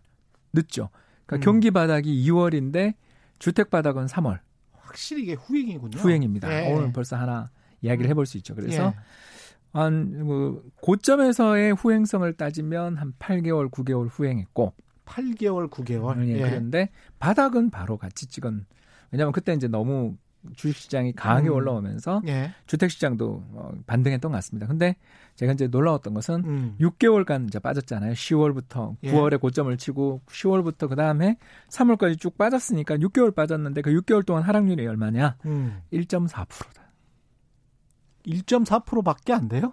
늦죠. 0.53 0.91
그러니까 1.27 1.37
음. 1.39 1.55
경기 1.55 1.73
바닥이 1.73 2.25
2월인데 2.31 2.95
주택 3.41 3.69
바닥은 3.71 4.07
3월 4.07 4.39
확실히 4.75 5.25
이게 5.25 5.33
후행이군요. 5.33 5.99
후행입니다. 5.99 6.67
예. 6.67 6.73
오늘 6.73 6.93
벌써 6.93 7.17
하나 7.17 7.51
이야기를 7.83 8.09
해볼 8.11 8.27
수 8.27 8.37
있죠. 8.37 8.55
그래서 8.55 8.85
예. 8.85 8.95
한 9.73 10.25
뭐, 10.25 10.63
고점에서의 10.83 11.75
후행성을 11.75 12.33
따지면 12.35 12.97
한 12.97 13.13
8개월, 13.19 13.71
9개월 13.71 14.09
후행했고 14.11 14.73
8개월, 15.07 15.71
9개월. 15.71 16.29
예, 16.29 16.41
그런데 16.41 16.91
바닥은 17.19 17.71
바로 17.71 17.97
같이 17.97 18.27
찍은 18.27 18.67
왜냐하면 19.11 19.33
그때 19.33 19.55
이제 19.55 19.69
너무 19.69 20.17
주식시장이 20.55 21.13
강하게 21.15 21.49
음. 21.49 21.55
올라오면서 21.55 22.23
예. 22.29 22.53
주택시장도 22.67 23.45
어, 23.53 23.73
반등했던 23.87 24.31
것 24.31 24.37
같습니다. 24.37 24.67
근데 24.67 24.97
제가 25.35 25.53
이제 25.53 25.67
놀라웠던 25.67 26.15
것은 26.15 26.45
음. 26.45 26.77
6개월간 26.81 27.49
이제 27.49 27.59
빠졌잖아요. 27.59 28.13
10월부터 28.13 28.97
예. 29.05 29.13
9월에 29.13 29.41
고점을 29.41 29.77
치고 29.77 30.23
10월부터 30.27 30.89
그 30.89 30.97
다음에 30.97 31.39
3월까지 31.69 32.19
쭉 32.19 32.37
빠졌으니까 32.39 32.97
6개월 32.97 33.35
빠졌는데 33.35 33.83
그 33.83 33.91
6개월 33.91 34.25
동안 34.25 34.43
하락률이 34.43 34.87
얼마냐? 34.87 35.37
음. 35.47 35.81
1.4%다. 35.93 36.88
1.4%밖에 38.29 39.33
안 39.33 39.49
돼요? 39.49 39.73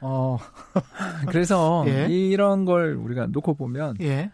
어, 0.00 0.38
그래서 1.28 1.84
예. 1.88 2.06
이런 2.08 2.64
걸 2.64 2.94
우리가 2.94 3.26
놓고 3.26 3.54
보면 3.54 3.96
예. 4.00 4.30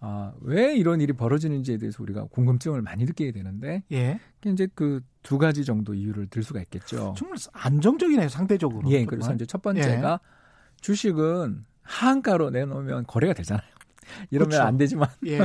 아, 0.00 0.32
왜 0.40 0.74
이런 0.74 1.00
일이 1.00 1.12
벌어지는지에 1.12 1.78
대해서 1.78 2.02
우리가 2.02 2.24
궁금증을 2.24 2.82
많이 2.82 3.04
느끼게 3.04 3.32
되는데 3.32 3.82
예. 3.92 4.20
이제 4.44 4.68
그 4.74 5.00
두 5.22 5.38
가지 5.38 5.64
정도 5.64 5.94
이유를 5.94 6.26
들 6.28 6.42
수가 6.42 6.60
있겠죠. 6.62 7.14
정말 7.16 7.38
안정적이네요, 7.52 8.28
상대적으로. 8.28 8.90
예, 8.90 9.04
그래서 9.04 9.32
이제 9.34 9.46
첫 9.46 9.62
번째가 9.62 10.20
예. 10.22 10.76
주식은 10.80 11.64
하한가로 11.82 12.50
내놓으면 12.50 13.06
거래가 13.06 13.32
되잖아요. 13.32 13.66
이러면 14.30 14.50
그렇죠. 14.50 14.64
안 14.66 14.76
되지만 14.76 15.08
예. 15.26 15.38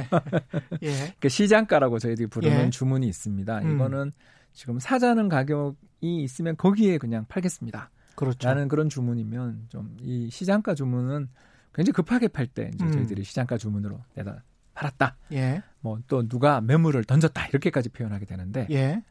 예. 0.84 1.16
그 1.20 1.30
시장가라고 1.30 2.00
저희들이 2.00 2.28
부르는 2.28 2.66
예. 2.66 2.70
주문이 2.70 3.08
있습니다. 3.08 3.60
음. 3.60 3.76
이거는 3.76 4.12
지금 4.54 4.80
사자는 4.80 5.30
가격이 5.30 5.78
있으면 6.02 6.56
거기에 6.58 6.98
그냥 6.98 7.26
팔겠습니다. 7.28 7.90
그렇죠. 8.16 8.48
라는 8.48 8.68
그런 8.68 8.90
주문이면 8.90 9.68
좀 9.70 9.98
이 10.02 10.30
시장가 10.32 10.74
주문은 10.76 11.30
굉장히 11.74 11.94
급하게 11.94 12.28
팔 12.28 12.48
때 12.48 12.72
이제 12.74 12.84
음. 12.86 12.92
저희들이 12.92 13.24
시장가 13.24 13.58
주문으로 13.58 14.00
내다 14.16 14.44
팔았다. 14.74 15.16
예. 15.34 15.62
뭐 15.82 16.00
또 16.08 16.28
누가 16.28 16.62
매물을 16.62 17.04
던졌다 17.04 17.48
이렇게까지 17.48 17.90
표현하게 17.90 18.26
되는데 18.26 18.68
예. 18.72 19.02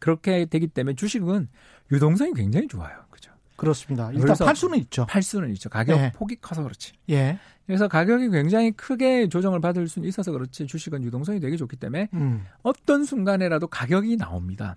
그렇게 0.00 0.44
되기 0.46 0.66
때문에 0.66 0.94
주식은 0.94 1.48
유동성이 1.92 2.32
굉장히 2.34 2.68
좋아요. 2.68 3.04
그죠? 3.10 3.30
그렇습니다. 3.56 4.10
일단 4.12 4.36
팔 4.38 4.54
수는 4.56 4.78
있죠. 4.80 5.06
팔 5.06 5.22
수는 5.22 5.50
있죠. 5.52 5.68
가격 5.70 5.98
예. 5.98 6.12
폭이 6.14 6.36
커서 6.36 6.62
그렇지. 6.62 6.92
예. 7.10 7.38
그래서 7.66 7.88
가격이 7.88 8.28
굉장히 8.30 8.70
크게 8.72 9.28
조정을 9.28 9.60
받을 9.60 9.88
수는 9.88 10.06
있어서 10.08 10.30
그렇지 10.32 10.66
주식은 10.66 11.02
유동성이 11.04 11.40
되게 11.40 11.56
좋기 11.56 11.76
때문에 11.76 12.08
음. 12.14 12.44
어떤 12.62 13.04
순간에라도 13.04 13.66
가격이 13.66 14.16
나옵니다. 14.18 14.76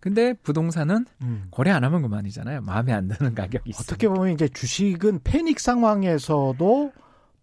근데 0.00 0.32
부동산은 0.32 1.06
음. 1.22 1.48
거래 1.50 1.70
안 1.70 1.82
하면 1.84 2.02
그만이잖아요. 2.02 2.60
마음에 2.62 2.92
안 2.92 3.08
드는 3.08 3.34
가격이 3.34 3.70
있어요. 3.70 3.82
어떻게 3.82 4.08
보면 4.08 4.32
이제 4.32 4.48
주식은 4.48 5.20
패닉 5.24 5.58
상황에서도 5.60 6.92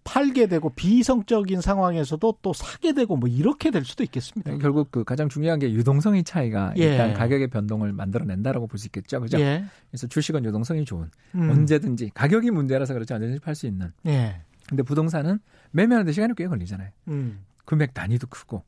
팔게 0.06 0.46
되고 0.48 0.70
비이성적인 0.70 1.62
상황에서도 1.62 2.38
또 2.44 2.54
사게 2.54 2.94
되고 2.94 3.18
뭐 3.18 3.28
이렇게 3.28 3.72
될 3.72 3.84
수도 3.84 4.04
있겠습니다. 4.04 4.52
네, 4.52 4.58
결국 4.60 4.92
그 4.92 5.04
가장 5.04 5.28
중요한 5.30 5.58
게 5.58 5.72
유동성의 5.74 6.24
차이가 6.24 6.74
예. 6.78 6.84
일단 6.92 7.14
가격의 7.16 7.48
변동을 7.50 7.92
만들어낸다라고 7.92 8.68
볼 8.68 8.78
수 8.78 8.88
있겠죠. 8.88 9.20
그죠? 9.20 9.40
예. 9.40 9.66
그래서 9.90 10.06
주식은 10.06 10.46
유동성이 10.46 10.86
좋은 10.86 11.10
음. 11.34 11.50
언제든지 11.50 12.12
가격이 12.14 12.52
문제라서 12.52 12.94
그렇지 12.94 13.14
언제든지 13.14 13.40
팔 13.42 13.56
수 13.56 13.66
있는. 13.66 13.92
예. 14.06 14.42
근데 14.70 14.84
부동산은 14.84 15.40
매매하는데 15.72 16.12
시간이 16.12 16.34
꽤 16.38 16.48
걸리잖아요. 16.48 16.90
음. 17.08 17.44
금액 17.66 17.94
단위도 17.96 18.28
크고. 18.28 18.64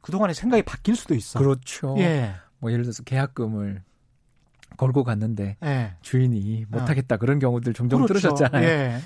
그동안에 0.00 0.32
생각이 0.34 0.62
바뀔 0.64 0.96
수도 0.96 1.14
있어. 1.14 1.38
그렇죠. 1.38 1.94
예. 1.98 2.34
뭐 2.60 2.70
예를 2.70 2.84
들어서 2.84 3.02
계약금을 3.02 3.82
걸고 4.76 5.04
갔는데 5.04 5.56
예. 5.64 5.94
주인이 6.02 6.66
못하겠다 6.68 7.16
어. 7.16 7.18
그런 7.18 7.38
경우들 7.38 7.72
종종 7.72 8.06
그렇죠. 8.06 8.28
들으셨잖아요. 8.28 8.66
예. 8.66 9.00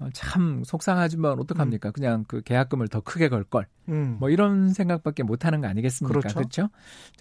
어, 0.00 0.08
참 0.12 0.62
속상하지만 0.64 1.40
어떡합니까? 1.40 1.88
음. 1.88 1.92
그냥 1.92 2.24
그 2.28 2.40
계약금을 2.42 2.88
더 2.88 3.00
크게 3.00 3.28
걸 3.28 3.42
걸. 3.42 3.66
음. 3.88 4.16
뭐 4.20 4.30
이런 4.30 4.72
생각밖에 4.72 5.24
못 5.24 5.44
하는 5.44 5.60
거 5.60 5.66
아니겠습니까? 5.66 6.20
그렇죠. 6.20 6.34
그렇죠? 6.36 6.68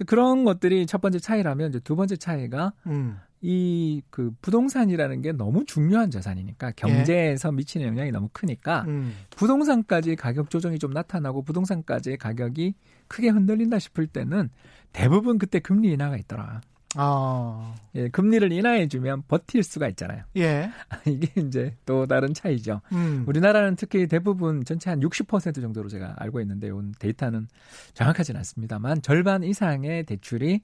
그런 0.05 0.43
것들이 0.43 0.85
첫 0.85 1.01
번째 1.01 1.19
차이라면 1.19 1.69
이제 1.69 1.79
두 1.79 1.95
번째 1.95 2.17
차이가 2.17 2.73
음. 2.85 3.17
이그 3.41 4.31
부동산이라는 4.41 5.21
게 5.21 5.31
너무 5.31 5.63
중요한 5.65 6.09
자산이니까 6.09 6.71
경제에서 6.71 7.49
예. 7.49 7.55
미치는 7.55 7.87
영향이 7.87 8.11
너무 8.11 8.29
크니까 8.31 8.83
음. 8.87 9.13
부동산까지 9.31 10.15
가격 10.15 10.49
조정이 10.49 10.79
좀 10.79 10.91
나타나고 10.91 11.43
부동산까지 11.43 12.17
가격이 12.17 12.73
크게 13.07 13.29
흔들린다 13.29 13.79
싶을 13.79 14.07
때는 14.07 14.49
대부분 14.93 15.37
그때 15.37 15.59
금리 15.59 15.91
인하가 15.91 16.17
있더라. 16.17 16.61
아. 16.95 17.75
예, 17.95 18.09
금리를 18.09 18.51
인하해주면 18.51 19.23
버틸 19.27 19.63
수가 19.63 19.87
있잖아요. 19.89 20.23
예. 20.37 20.71
이게 21.05 21.41
이제 21.41 21.75
또 21.85 22.05
다른 22.07 22.33
차이죠. 22.33 22.81
음. 22.93 23.23
우리나라는 23.27 23.75
특히 23.75 24.07
대부분 24.07 24.63
전체 24.63 24.89
한 24.89 24.99
60% 25.01 25.61
정도로 25.61 25.89
제가 25.89 26.15
알고 26.17 26.41
있는데, 26.41 26.69
요 26.69 26.81
데이터는 26.99 27.47
정확하지는 27.93 28.39
않습니다만, 28.39 29.01
절반 29.01 29.43
이상의 29.43 30.03
대출이 30.03 30.61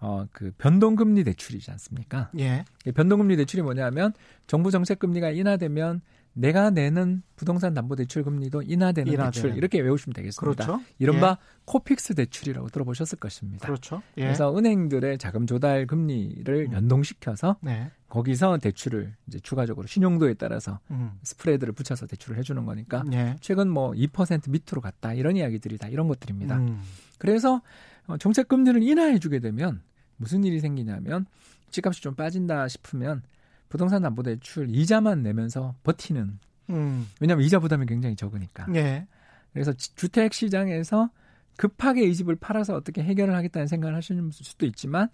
어, 0.00 0.26
그 0.32 0.50
변동금리 0.56 1.24
대출이지 1.24 1.70
않습니까? 1.72 2.30
예. 2.38 2.64
변동금리 2.94 3.36
대출이 3.36 3.62
뭐냐면 3.62 4.12
정부 4.46 4.70
정책 4.70 4.98
금리가 4.98 5.30
인하되면 5.30 6.00
내가 6.40 6.70
내는 6.70 7.22
부동산 7.36 7.74
담보 7.74 7.96
대출 7.96 8.24
금리도 8.24 8.62
인하되는 8.62 9.12
인하되는. 9.12 9.30
대출 9.30 9.56
이렇게 9.56 9.80
외우시면 9.80 10.14
되겠습니다. 10.14 10.64
그렇죠. 10.64 10.82
이른바 10.98 11.38
예. 11.38 11.44
COFIX 11.66 12.14
대출이라고 12.14 12.70
들어보셨을 12.70 13.18
것입니다. 13.18 13.66
그렇죠. 13.66 14.02
예. 14.16 14.22
그래서 14.22 14.56
은행들의 14.56 15.18
자금 15.18 15.46
조달 15.46 15.86
금리를 15.86 16.66
음. 16.68 16.72
연동시켜서 16.72 17.56
네. 17.60 17.90
거기서 18.08 18.58
대출을 18.58 19.14
이제 19.26 19.38
추가적으로 19.40 19.86
신용도에 19.86 20.34
따라서 20.34 20.80
음. 20.90 21.12
spread를 21.22 21.74
붙여서 21.74 22.06
대출을 22.06 22.38
해주는 22.38 22.64
거니까 22.64 23.04
예. 23.12 23.36
최근 23.40 23.68
뭐 23.68 23.92
2% 23.92 24.50
밑으로 24.50 24.80
갔다 24.80 25.12
이런 25.12 25.36
이야기들이 25.36 25.76
다 25.76 25.88
이런 25.88 26.08
것들입니다. 26.08 26.56
음. 26.56 26.80
그래서 27.18 27.60
어, 28.06 28.16
정책 28.16 28.48
금리를 28.48 28.82
인하해주게 28.82 29.40
되면 29.40 29.82
무슨 30.16 30.42
일이 30.44 30.58
생기냐면 30.60 31.26
집값이 31.70 32.00
좀 32.00 32.14
빠진다 32.14 32.66
싶으면 32.68 33.22
부동산 33.70 34.02
담보대출 34.02 34.68
이자만 34.68 35.22
내면서 35.22 35.74
버티는. 35.84 36.38
음. 36.70 37.08
왜냐하면 37.20 37.46
이자 37.46 37.58
부담이 37.58 37.86
굉장히 37.86 38.14
적으니까. 38.16 38.66
예. 38.74 39.06
그래서 39.54 39.72
주택 39.72 40.34
시장에서 40.34 41.08
급하게 41.56 42.04
이 42.04 42.14
집을 42.14 42.36
팔아서 42.36 42.74
어떻게 42.74 43.02
해결을 43.02 43.34
하겠다는 43.34 43.66
생각을 43.66 43.94
하시는 43.96 44.30
수도 44.30 44.66
있지만 44.66 45.08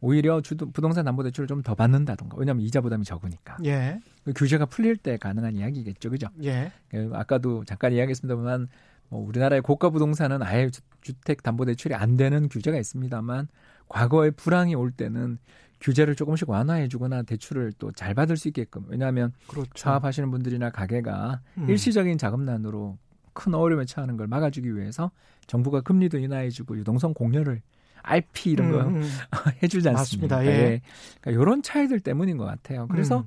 오히려 0.00 0.40
주도, 0.40 0.70
부동산 0.70 1.04
담보대출을 1.04 1.46
좀 1.46 1.62
더 1.62 1.74
받는다던가 1.74 2.36
왜냐하면 2.38 2.64
이자 2.64 2.80
부담이 2.80 3.04
적으니까 3.04 3.56
예. 3.64 3.98
그 4.24 4.32
규제가 4.34 4.66
풀릴 4.66 4.96
때 4.98 5.16
가능한 5.16 5.54
이야기겠죠 5.56 6.10
그죠 6.10 6.28
예. 6.44 6.70
그 6.90 7.10
아까도 7.14 7.64
잠깐 7.64 7.92
이야기했습니다만 7.92 8.68
뭐 9.08 9.26
우리나라의 9.26 9.62
고가 9.62 9.90
부동산은 9.90 10.42
아예 10.42 10.68
주택 11.00 11.42
담보대출이 11.42 11.94
안 11.94 12.16
되는 12.16 12.48
규제가 12.48 12.76
있습니다만 12.78 13.48
과거에 13.88 14.30
불황이 14.30 14.74
올 14.74 14.90
때는 14.90 15.38
규제를 15.86 16.16
조금씩 16.16 16.50
완화해주거나 16.50 17.22
대출을 17.22 17.72
또 17.78 17.92
잘 17.92 18.12
받을 18.14 18.36
수 18.36 18.48
있게끔 18.48 18.84
왜냐하면 18.88 19.32
그렇죠. 19.46 19.70
사업하시는 19.76 20.30
분들이나 20.32 20.70
가게가 20.70 21.40
음. 21.58 21.70
일시적인 21.70 22.18
자금난으로 22.18 22.98
큰 23.32 23.54
어려움에 23.54 23.84
처하는 23.84 24.16
걸 24.16 24.26
막아주기 24.26 24.74
위해서 24.76 25.12
정부가 25.46 25.82
금리도 25.82 26.18
인하해주고 26.18 26.76
유동성 26.78 27.14
공여를 27.14 27.62
RP 28.02 28.50
이런 28.50 28.72
거 28.72 28.80
음, 28.80 28.96
음. 28.96 29.10
해주지 29.62 29.88
않습니까? 29.90 30.36
맞습니다. 30.36 30.44
예. 30.46 30.48
예. 30.48 30.80
그러니까 31.20 31.42
이런 31.42 31.62
차이들 31.62 32.00
때문인 32.00 32.36
것 32.36 32.44
같아요. 32.44 32.88
그래서 32.88 33.20
음. 33.20 33.24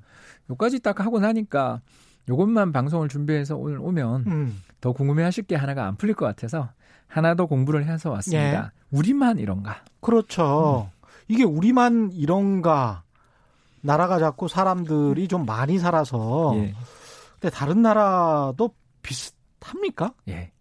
요까지 0.52 0.80
딱 0.80 1.00
하고 1.00 1.20
나니까 1.20 1.82
요것만 2.28 2.74
방송을 2.74 3.08
준비해서 3.08 3.56
오늘 3.56 3.80
오면 3.80 4.24
음. 4.28 4.62
더 4.82 4.92
궁금해하실 4.92 5.46
게 5.46 5.56
하나가 5.56 5.88
안 5.88 5.96
풀릴 5.96 6.14
것 6.16 6.26
같아서 6.26 6.70
하나 7.08 7.36
더 7.36 7.46
공부를 7.46 7.86
해서 7.86 8.12
왔습니다. 8.12 8.72
예. 8.74 8.80
우리만 8.92 9.40
이런가? 9.40 9.84
그렇죠. 10.02 10.92
음. 11.30 11.34
이게 11.34 11.44
우리만 11.44 12.12
이런가? 12.14 13.04
나라가 13.82 14.20
자꾸 14.20 14.48
사람들이 14.48 15.28
좀 15.28 15.46
많이 15.46 15.80
살아서. 15.80 16.54
예. 16.56 16.74
근데 17.40 17.56
다른 17.56 17.82
나라도 17.82 18.72
비슷합니까? 19.02 20.14
예. 20.28 20.52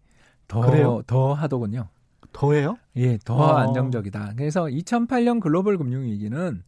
더, 0.47 0.61
그래요? 0.61 1.01
더 1.05 1.33
하더군요. 1.33 1.89
더해요? 2.31 2.77
예, 2.95 3.17
더 3.17 3.35
어. 3.35 3.53
안정적이다. 3.55 4.33
그래서 4.37 4.63
2008년 4.63 5.41
글로벌 5.41 5.77
금융위기는 5.77 6.63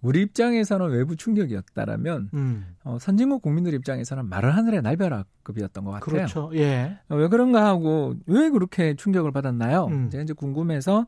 우리 0.00 0.22
입장에서는 0.22 0.90
외부 0.90 1.16
충격이었다라면 1.16 2.30
음. 2.34 2.66
어, 2.84 2.98
선진국 3.00 3.42
국민들 3.42 3.74
입장에서는 3.74 4.26
말을 4.28 4.56
하늘의 4.56 4.82
날벼락급이었던 4.82 5.84
것 5.84 5.90
같아요. 5.92 6.04
그렇죠. 6.04 6.50
예. 6.54 6.98
어, 7.08 7.16
왜 7.16 7.26
그런가 7.28 7.66
하고 7.66 8.14
왜 8.26 8.48
그렇게 8.50 8.94
충격을 8.94 9.32
받았나요? 9.32 9.86
음. 9.86 10.10
제가 10.10 10.22
이제 10.22 10.32
궁금해서 10.34 11.06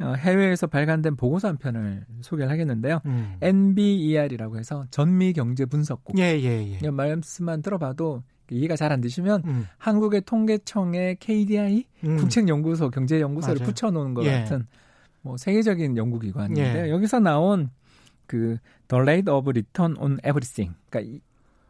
어, 0.00 0.14
해외에서 0.16 0.66
발간된 0.68 1.16
보고서 1.16 1.48
한 1.48 1.56
편을 1.56 2.06
소개를 2.20 2.50
하겠는데요. 2.50 3.00
음. 3.06 3.34
NBER이라고 3.40 4.58
해서 4.58 4.86
전미 4.90 5.32
경제 5.32 5.64
분석국. 5.66 6.18
예, 6.18 6.38
예, 6.40 6.78
예. 6.82 6.90
말씀만 6.90 7.62
들어봐도 7.62 8.22
이해가 8.50 8.76
잘 8.76 8.90
안 8.92 9.00
되시면 9.00 9.42
음. 9.44 9.66
한국의 9.78 10.22
통계청의 10.22 11.16
KDI 11.20 11.84
음. 12.04 12.16
국책연구소 12.16 12.90
경제연구소를. 12.90 13.64
붙여놓은 13.66 14.14
것 14.14 14.24
예. 14.24 14.40
같은 14.40 14.66
뭐 15.22 15.36
세계적인 15.36 15.96
연구기관인데요. 15.96 16.86
예. 16.86 16.90
여기서 16.90 17.20
나온 17.20 17.70
그 18.30 18.58
The 18.86 19.02
Rate 19.02 19.32
of 19.32 19.50
Return 19.50 19.96
on 19.98 20.18
Everything. 20.18 20.76
그러니까 20.88 21.16
이, 21.16 21.20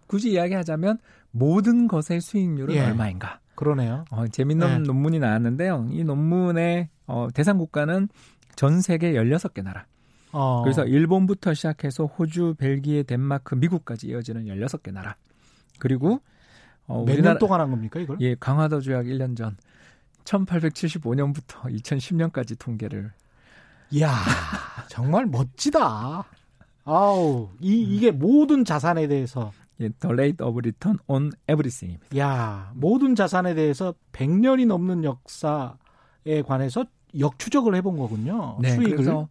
굳이 0.07 0.33
이야기하자면 0.33 0.99
모든 1.31 1.89
것의 1.89 2.21
수익률은 2.21 2.75
예. 2.75 2.81
얼마인가. 2.81 3.41
그러네요. 3.55 4.05
어, 4.11 4.29
재밌는 4.29 4.67
네. 4.67 4.79
논문이 4.81 5.21
나왔는데요. 5.21 5.89
이 5.91 6.05
논문의 6.05 6.91
어, 7.07 7.29
대상 7.33 7.57
국가는 7.57 8.09
전 8.57 8.83
세계 8.83 9.15
16개 9.15 9.63
나라. 9.63 9.87
어. 10.33 10.61
그래서 10.63 10.85
일본부터 10.85 11.55
시작해서 11.55 12.05
호주, 12.05 12.57
벨기에, 12.59 13.05
덴마크, 13.05 13.55
미국까지 13.55 14.09
이어지는 14.09 14.45
16개 14.45 14.93
나라. 14.93 15.17
그리고 15.79 16.21
어, 16.87 17.05
몇년 17.07 17.39
동안 17.39 17.63
한 17.63 17.71
겁니까, 17.71 18.01
이걸? 18.01 18.19
예, 18.21 18.35
강화도 18.35 18.81
조약 18.81 19.07
1년 19.07 19.35
전 19.35 19.57
1875년부터 20.25 21.65
2010년까지 21.65 22.59
통계를 22.59 23.13
이야, 23.93 24.15
정말 24.89 25.25
멋지다. 25.27 26.25
아우, 26.91 27.49
이, 27.61 27.83
이게 27.83 28.11
모든 28.11 28.65
자산에 28.65 29.07
대해서 29.09 29.53
예, 29.81 29.89
The 29.89 30.13
Rate 30.13 30.47
of 30.47 30.59
Return 30.59 30.99
on 31.07 31.31
Everything입니다. 31.49 32.17
야, 32.19 32.73
모든 32.75 33.15
자산에 33.15 33.55
대해서 33.55 33.95
100년이 34.13 34.67
넘는 34.67 35.05
역사에 35.05 36.43
관해서 36.47 36.85
역추적을 37.19 37.75
해본 37.77 37.97
거군요. 37.97 38.59
네, 38.61 38.71
수익을. 38.75 38.97
그래서 38.97 39.29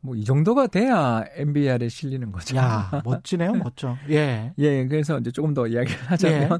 뭐 0.00 0.14
이 0.16 0.24
정도가 0.24 0.68
돼야 0.68 1.24
MBR에 1.34 1.88
실리는 1.88 2.30
거죠. 2.30 2.56
야, 2.56 3.02
멋지네요, 3.04 3.52
멋져. 3.64 3.96
예. 4.08 4.52
예, 4.58 4.86
그래서 4.86 5.18
이제 5.18 5.30
조금 5.32 5.52
더 5.52 5.66
이야기를 5.66 5.96
하자면 6.02 6.42
예. 6.52 6.58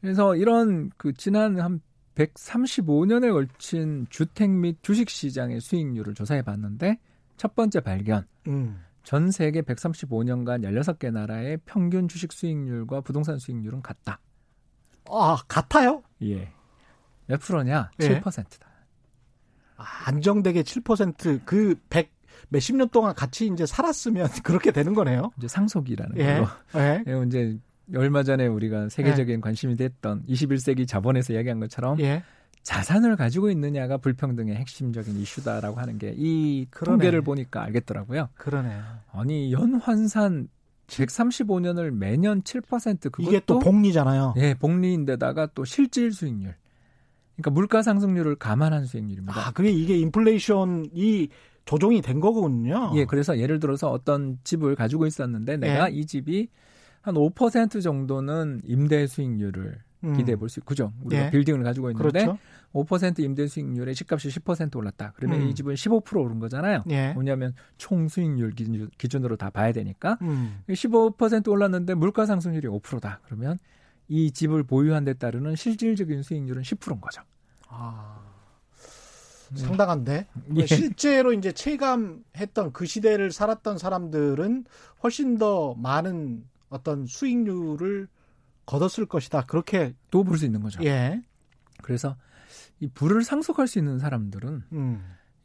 그래서 0.00 0.36
이런 0.36 0.90
그 0.96 1.12
지난 1.14 1.58
한 1.58 1.80
135년에 2.14 3.32
걸친 3.32 4.06
주택 4.10 4.50
및 4.50 4.76
주식 4.82 5.08
시장의 5.08 5.60
수익률을 5.60 6.14
조사해 6.14 6.42
봤는데 6.42 6.98
첫 7.36 7.54
번째 7.54 7.80
발견. 7.80 8.26
음. 8.48 8.80
전 9.08 9.30
세계 9.30 9.62
135년간 9.62 10.64
16개 10.64 11.10
나라의 11.10 11.56
평균 11.64 12.08
주식 12.08 12.30
수익률과 12.30 13.00
부동산 13.00 13.38
수익률은 13.38 13.80
같다. 13.80 14.20
아, 15.08 15.38
같아요? 15.48 16.02
예. 16.20 16.52
몇 17.24 17.40
프로냐? 17.40 17.90
예. 18.02 18.20
7%다. 18.20 18.68
아, 19.78 19.84
안정되게 20.08 20.62
7%그 20.62 21.76
100 21.88 22.12
몇십 22.50 22.76
년 22.76 22.90
동안 22.90 23.14
같이 23.14 23.46
이제 23.46 23.64
살았으면 23.64 24.28
그렇게 24.44 24.72
되는 24.72 24.92
거네요. 24.92 25.30
이제 25.38 25.48
상속이라는 25.48 26.18
예. 26.18 26.34
걸로. 26.34 26.48
예. 26.76 27.02
예, 27.06 27.24
이제 27.26 27.58
얼마 27.94 28.22
전에 28.22 28.46
우리가 28.46 28.88
세계적인 28.88 29.40
관심이 29.40 29.76
됐던 29.76 30.24
21세기 30.26 30.86
자본에서 30.86 31.32
이야기한 31.32 31.60
것처럼 31.60 31.98
예. 32.00 32.22
자산을 32.62 33.16
가지고 33.16 33.50
있느냐가 33.50 33.96
불평등의 33.96 34.54
핵심적인 34.54 35.16
이슈다라고 35.16 35.80
하는 35.80 35.98
게 35.98 36.14
이. 36.16 36.66
통계를 36.70 37.22
보니까 37.22 37.62
알겠더라고요. 37.62 38.28
그러네요. 38.34 38.82
아니 39.12 39.52
연환산 39.52 40.48
135년을 40.88 41.90
매년 41.90 42.42
7% 42.42 43.10
그것도 43.10 43.28
이게 43.28 43.40
또 43.46 43.58
복리잖아요. 43.58 44.34
예, 44.38 44.54
복리인데다가 44.54 45.48
또 45.54 45.64
실질 45.64 46.12
수익률. 46.12 46.54
그러니까 47.36 47.50
물가 47.50 47.82
상승률을 47.82 48.36
감안한 48.36 48.84
수익률입니다. 48.84 49.38
아, 49.38 49.52
그게 49.52 49.70
이게 49.70 49.96
인플레이션이 49.98 51.28
조정이 51.64 52.02
된 52.02 52.20
거군요. 52.20 52.92
예, 52.96 53.04
그래서 53.04 53.38
예를 53.38 53.60
들어서 53.60 53.90
어떤 53.90 54.38
집을 54.42 54.74
가지고 54.74 55.06
있었는데 55.06 55.58
내가 55.58 55.90
예. 55.90 55.94
이 55.94 56.06
집이 56.06 56.48
한 57.08 57.14
5% 57.14 57.82
정도는 57.82 58.60
임대 58.66 59.06
수익률을 59.06 59.78
음. 60.04 60.16
기대해 60.16 60.36
볼 60.36 60.48
수 60.50 60.60
있고, 60.60 60.68
그죠? 60.68 60.92
우리가 61.02 61.24
예. 61.26 61.30
빌딩을 61.30 61.62
가지고 61.62 61.90
있는데 61.90 62.10
그렇죠. 62.26 62.38
5% 62.74 63.20
임대 63.20 63.46
수익률에 63.46 63.94
집값이 63.94 64.28
10% 64.28 64.76
올랐다. 64.76 65.14
그러면 65.16 65.40
음. 65.40 65.48
이 65.48 65.54
집은 65.54 65.72
15% 65.74 66.22
오른 66.22 66.38
거잖아요. 66.38 66.84
예. 66.90 67.12
뭐냐면 67.14 67.54
총 67.78 68.08
수익률 68.08 68.50
기준- 68.52 68.90
기준 68.98 69.24
으로 69.24 69.36
다 69.36 69.48
봐야 69.48 69.72
되니까 69.72 70.18
음. 70.20 70.60
15% 70.68 71.48
올랐는데 71.48 71.94
물가 71.94 72.26
상승률이 72.26 72.68
5%다. 72.68 73.20
그러면 73.24 73.58
이 74.06 74.30
집을 74.30 74.62
보유한 74.64 75.04
데 75.04 75.14
따르는 75.14 75.56
실질적인 75.56 76.22
수익률은 76.22 76.62
10%인 76.62 77.00
거죠. 77.00 77.22
아. 77.68 78.20
상당한데. 79.54 80.26
예. 80.56 80.66
실제로 80.66 81.32
이제 81.32 81.52
체감했던 81.52 82.72
그 82.74 82.84
시대를 82.84 83.32
살았던 83.32 83.78
사람들은 83.78 84.66
훨씬 85.02 85.38
더 85.38 85.74
많은 85.74 86.44
어떤 86.68 87.06
수익률을 87.06 88.08
거뒀을 88.66 89.06
것이다. 89.06 89.46
그렇게 89.46 89.94
또 90.10 90.24
볼 90.24 90.36
수 90.38 90.44
있는 90.44 90.60
거죠. 90.60 90.82
예. 90.84 91.22
그래서 91.82 92.16
이 92.80 92.88
부를 92.88 93.22
상속할 93.22 93.66
수 93.66 93.78
있는 93.78 93.98
사람들은 93.98 94.62
음. 94.72 95.02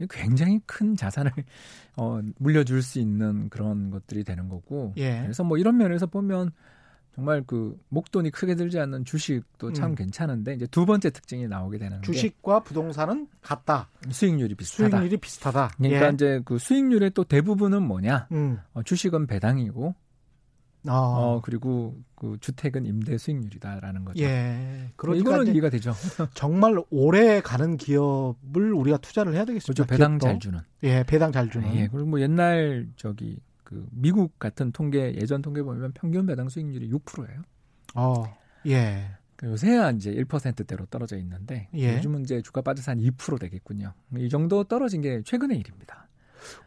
굉장히 0.09 0.59
큰 0.65 0.95
자산을 0.95 1.31
어, 1.97 2.19
물려줄 2.37 2.81
수 2.81 2.99
있는 2.99 3.49
그런 3.49 3.89
것들이 3.91 4.23
되는 4.23 4.49
거고. 4.49 4.93
예. 4.97 5.21
그래서 5.21 5.43
뭐 5.43 5.57
이런 5.57 5.77
면에서 5.77 6.05
보면 6.07 6.51
정말 7.15 7.43
그 7.45 7.79
목돈이 7.89 8.31
크게 8.31 8.55
들지 8.55 8.79
않는 8.79 9.05
주식도 9.05 9.73
참 9.73 9.91
음. 9.91 9.95
괜찮은데 9.95 10.55
이제 10.55 10.65
두 10.65 10.85
번째 10.87 11.11
특징이 11.11 11.47
나오게 11.47 11.77
되는 11.77 12.01
주식과 12.01 12.61
부동산은 12.61 13.27
같다. 13.41 13.89
게 14.03 14.11
수익률이 14.11 14.55
비슷하다. 14.55 14.89
수익률이 14.97 15.17
비슷하다. 15.17 15.71
그러니까 15.77 16.07
예. 16.07 16.11
이제 16.11 16.41
그 16.43 16.57
수익률의 16.57 17.11
또 17.11 17.23
대부분은 17.23 17.83
뭐냐? 17.83 18.27
음. 18.31 18.57
어, 18.73 18.81
주식은 18.81 19.27
배당이고 19.27 19.93
어. 20.87 20.93
어, 20.93 21.41
그리고 21.41 21.97
그 22.15 22.37
주택은 22.39 22.85
임대 22.85 23.17
수익률이다라는 23.17 24.05
거죠. 24.05 24.23
예. 24.23 24.79
뭐 24.81 24.91
그러니까 24.97 25.31
이거는 25.31 25.53
이해가 25.53 25.69
되죠. 25.69 25.93
정말 26.33 26.81
오래 26.89 27.41
가는 27.41 27.77
기업을 27.77 28.73
우리가 28.73 28.97
투자를 28.97 29.33
해야 29.33 29.45
되겠습니다. 29.45 29.83
그렇죠. 29.83 29.89
배당 29.89 30.17
기업도. 30.17 30.27
잘 30.27 30.39
주는. 30.39 30.59
예, 30.83 31.03
배당 31.03 31.31
잘 31.31 31.49
주는. 31.49 31.73
예, 31.75 31.87
그리고 31.87 32.07
뭐 32.07 32.19
옛날 32.19 32.87
저기 32.97 33.39
그 33.63 33.87
미국 33.91 34.37
같은 34.39 34.71
통계 34.71 35.15
예전 35.15 35.41
통계 35.41 35.63
보면 35.63 35.93
평균 35.93 36.25
배당 36.25 36.49
수익률이 36.49 36.89
6%예요. 36.91 37.41
어. 37.95 38.37
예. 38.67 39.09
요새야 39.41 39.91
이제 39.91 40.13
1%대로 40.13 40.85
떨어져 40.85 41.17
있는데 41.17 41.67
예. 41.75 41.97
요즘은 41.97 42.21
이제 42.21 42.41
주가 42.41 42.61
빠져서 42.61 42.91
한 42.91 42.99
2% 42.99 43.39
되겠군요. 43.39 43.93
이 44.17 44.29
정도 44.29 44.63
떨어진 44.63 45.01
게 45.01 45.21
최근의 45.23 45.57
일입니다. 45.57 46.07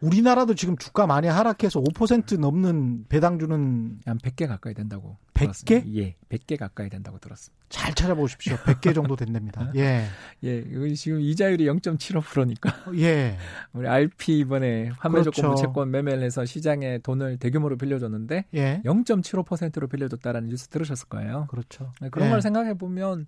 우리나라도 0.00 0.54
지금 0.54 0.76
주가 0.76 1.06
많이 1.06 1.28
하락해서 1.28 1.80
5% 1.80 2.38
넘는 2.38 3.06
배당 3.08 3.38
주는 3.38 3.98
한 4.04 4.18
100개 4.18 4.46
가까이 4.46 4.74
된다고 4.74 5.18
100개? 5.34 5.66
들었습니다. 5.66 6.00
예, 6.00 6.16
100개 6.28 6.58
가까이 6.58 6.88
된다고 6.88 7.18
들었습니다. 7.18 7.56
잘 7.68 7.94
찾아보십시오. 7.94 8.56
100개 8.56 8.94
정도 8.94 9.16
된답니다. 9.16 9.72
예. 9.76 10.04
예, 10.44 10.94
지금 10.94 11.20
이자율이 11.20 11.66
0.75%니까 11.66 12.72
예. 12.96 13.36
우리 13.72 13.88
RP 13.88 14.38
이번에 14.38 14.90
환매조건 14.98 15.32
그렇죠. 15.32 15.48
무채권 15.48 15.90
매매를 15.90 16.22
해서 16.22 16.44
시장에 16.44 16.98
돈을 16.98 17.38
대규모로 17.38 17.76
빌려줬는데 17.76 18.46
예. 18.54 18.82
0.75%로 18.84 19.88
빌려줬다라는 19.88 20.48
뉴스 20.48 20.68
들으셨을 20.68 21.08
거예요. 21.08 21.46
그렇죠. 21.50 21.92
네, 22.00 22.08
그런 22.08 22.28
예. 22.28 22.30
걸 22.32 22.42
생각해 22.42 22.74
보면 22.74 23.26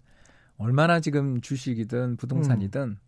얼마나 0.56 1.00
지금 1.00 1.40
주식이든 1.40 2.16
부동산이든 2.16 2.82
음. 2.82 2.98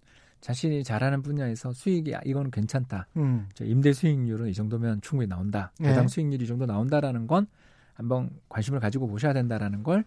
자신이 0.41 0.85
잘하는 0.85 1.23
분야에서 1.23 1.73
수익이 1.73 2.15
아, 2.15 2.21
이거는 2.25 2.51
괜찮다. 2.51 3.07
음. 3.17 3.47
저 3.55 3.65
임대 3.65 3.93
수익률은 3.93 4.49
이 4.49 4.55
정도면 4.55 5.01
충분히 5.03 5.29
나온다. 5.29 5.73
예. 5.81 5.85
배당 5.85 6.09
수익률이 6.09 6.45
이 6.45 6.47
정도 6.47 6.67
나온다라는 6.67 7.27
건 7.27 7.47
한번 7.95 8.31
관심을 8.49 8.81
가지고 8.81 9.07
보셔야 9.09 9.33
된다라는 9.35 9.83
걸 9.83 10.05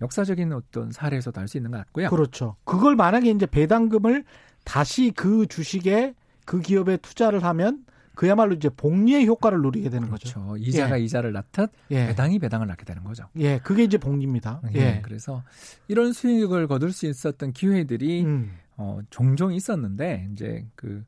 역사적인 0.00 0.52
어떤 0.52 0.90
사례에서도 0.90 1.38
알 1.40 1.46
수 1.48 1.58
있는 1.58 1.70
것 1.70 1.76
같고요. 1.78 2.08
그렇죠. 2.10 2.56
그걸 2.64 2.96
만약에 2.96 3.30
이제 3.30 3.46
배당금을 3.46 4.24
다시 4.64 5.12
그 5.14 5.46
주식에 5.46 6.14
그 6.46 6.60
기업에 6.60 6.96
투자를 6.96 7.44
하면 7.44 7.84
그야말로 8.14 8.54
이제 8.54 8.68
복리의 8.68 9.26
효과를 9.26 9.60
누리게 9.60 9.90
되는 9.90 10.08
거죠. 10.08 10.32
그렇죠. 10.40 10.56
이자가 10.56 10.96
이자를 10.96 11.32
낳듯 11.32 11.70
예. 11.90 12.06
배당이 12.06 12.38
배당을 12.38 12.66
낳게 12.68 12.84
되는 12.84 13.02
거죠. 13.04 13.26
예, 13.36 13.58
그게 13.58 13.82
이제 13.84 13.98
복리입니다. 13.98 14.60
예. 14.74 14.78
예. 14.78 15.00
그래서 15.02 15.42
이런 15.88 16.12
수익을 16.12 16.68
거둘 16.68 16.92
수 16.92 17.06
있었던 17.06 17.52
기회들이 17.52 18.24
음. 18.24 18.52
어, 18.76 19.00
종종 19.10 19.52
있었는데 19.52 20.28
이제 20.32 20.66
그 20.74 21.04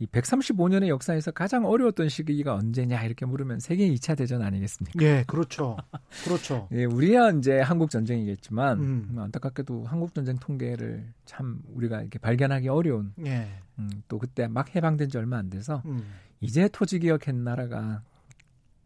이 0.00 0.06
135년의 0.06 0.88
역사에서 0.88 1.30
가장 1.30 1.64
어려웠던 1.66 2.08
시기가 2.08 2.56
언제냐 2.56 3.00
이렇게 3.04 3.26
물으면 3.26 3.60
세계 3.60 3.88
2차 3.94 4.16
대전 4.16 4.42
아니겠습니까? 4.42 4.98
예, 5.04 5.22
그렇죠. 5.28 5.76
그렇죠. 6.24 6.68
예, 6.74 6.84
우리야 6.84 7.30
이제 7.30 7.60
한국 7.60 7.90
전쟁이겠지만 7.90 8.78
음. 8.80 9.08
음, 9.12 9.18
안타깝게도 9.20 9.84
한국 9.84 10.12
전쟁 10.12 10.36
통계를 10.38 11.06
참 11.26 11.60
우리가 11.74 12.00
이렇게 12.00 12.18
발견하기 12.18 12.68
어려운 12.68 13.12
예. 13.24 13.46
음, 13.78 13.88
또 14.08 14.18
그때 14.18 14.48
막 14.48 14.74
해방된 14.74 15.10
지 15.10 15.16
얼마 15.16 15.38
안 15.38 15.48
돼서 15.48 15.80
음. 15.84 16.02
이제 16.40 16.68
토지 16.72 16.98
기억한 16.98 17.44
나라가 17.44 18.02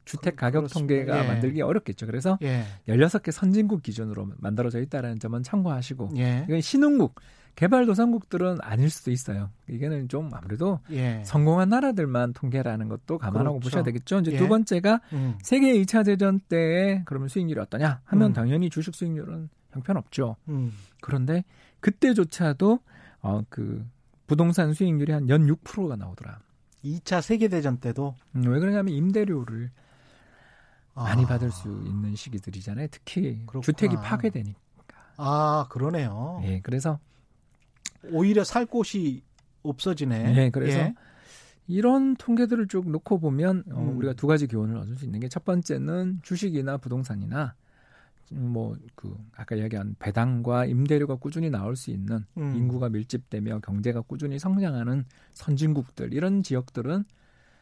주택 0.05 0.33
그- 0.37 0.41
가격 0.43 0.61
그렇습니다. 0.61 0.95
통계가 0.95 1.25
예. 1.25 1.27
만들기 1.27 1.63
어렵겠죠. 1.63 2.05
그래서 2.05 2.39
예. 2.43 2.65
16개 2.87 3.31
선진국 3.31 3.83
기준으로 3.83 4.33
만들어져 4.37 4.79
있다는 4.83 5.19
점은 5.19 5.43
참고하시고 5.43 6.11
예. 6.19 6.45
이건 6.47 6.61
신흥국 6.61 7.19
개발도상국들은 7.59 8.59
아닐 8.63 8.89
수도 8.89 9.11
있어요. 9.11 9.51
이게는 9.69 10.09
좀 10.09 10.31
아무래도 10.33 10.79
예. 10.93 11.23
성공한 11.25 11.69
나라들만 11.71 12.33
통계라는 12.33 12.89
것도 12.89 13.19
감안하고 13.19 13.59
그렇죠. 13.59 13.65
보셔야 13.65 13.83
되겠죠. 13.83 14.21
이제 14.21 14.33
예. 14.33 14.37
두 14.37 14.47
번째가 14.47 15.01
음. 15.13 15.37
세계 15.43 15.73
2차 15.83 16.05
대전 16.05 16.39
때에 16.39 17.03
그러면 17.05 17.29
수익률이 17.29 17.59
어떠냐 17.59 18.01
하면 18.05 18.31
음. 18.31 18.33
당연히 18.33 18.71
주식 18.71 18.95
수익률은 18.95 19.49
형편없죠. 19.73 20.37
음. 20.49 20.73
그런데 21.01 21.43
그때조차도 21.81 22.79
어 23.23 23.43
그 23.49 23.85
부동산 24.29 24.73
수익률이 24.73 25.11
한 25.13 25.29
연 25.29 25.47
6%가 25.49 25.97
나오더라. 25.97 26.39
2차 26.85 27.21
세계 27.23 27.49
대전 27.49 27.79
때도 27.79 28.15
음, 28.37 28.43
왜 28.47 28.61
그러냐면 28.61 28.95
임대료를 28.95 29.71
아. 30.95 31.03
많이 31.03 31.27
받을 31.27 31.51
수 31.51 31.69
있는 31.85 32.15
시기들이잖아요. 32.15 32.87
특히 32.93 33.41
그렇구나. 33.47 33.63
주택이 33.63 33.97
파괴되니까. 33.97 34.61
아, 35.17 35.67
그러네요. 35.71 36.41
예, 36.45 36.61
그래서 36.61 37.01
오히려 38.11 38.45
살 38.45 38.67
곳이 38.67 39.23
없어지네. 39.63 40.37
예, 40.37 40.51
그래서 40.51 40.79
예. 40.79 40.95
이런 41.67 42.17
통계들을 42.17 42.69
쭉 42.69 42.89
놓고 42.91 43.19
보면 43.21 43.65
어, 43.73 43.81
음. 43.83 43.99
우리가 43.99 44.15
두 44.15 44.27
가지 44.27 44.47
교훈을 44.47 44.77
얻을 44.77 44.97
수 44.97 45.05
있는 45.05 45.21
게 45.21 45.29
첫 45.29 45.45
번째는 45.45 46.21
주식이나 46.23 46.79
부동산이나 46.79 47.55
뭐 48.31 48.77
그 48.95 49.17
아까 49.37 49.55
이야기한 49.57 49.97
배당과 49.99 50.67
임대료가 50.67 51.17
꾸준히 51.17 51.51
나올 51.51 51.77
수 51.77 51.91
있는 51.91 52.25
음. 52.37 52.55
인구가 52.57 52.89
밀집되며 52.89 53.61
경제가 53.61 54.01
꾸준히 54.03 54.39
성장하는 54.39 55.05
선진국들 55.35 56.13
이런 56.15 56.43
지역들은 56.43 57.05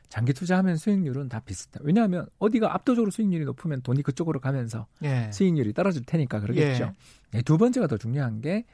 장기 0.09 0.33
투자하면 0.33 0.77
수익률은 0.77 1.29
다 1.29 1.41
비슷해요. 1.41 1.83
왜냐하면 1.85 2.27
어디가 2.39 2.73
압도적으로 2.75 3.11
수익률이 3.11 3.45
높으면 3.45 3.83
돈이 3.83 4.03
그쪽으로 4.03 4.39
가면서 4.39 4.87
예. 5.03 5.31
수익률이 5.33 5.73
떨어질 5.73 6.05
테니까 6.05 6.39
그러겠죠. 6.41 6.93
네, 7.33 7.43
두 7.43 7.59
번째가 7.59 7.89
더 7.89 7.97
중요한 7.99 8.41
게 8.41 8.65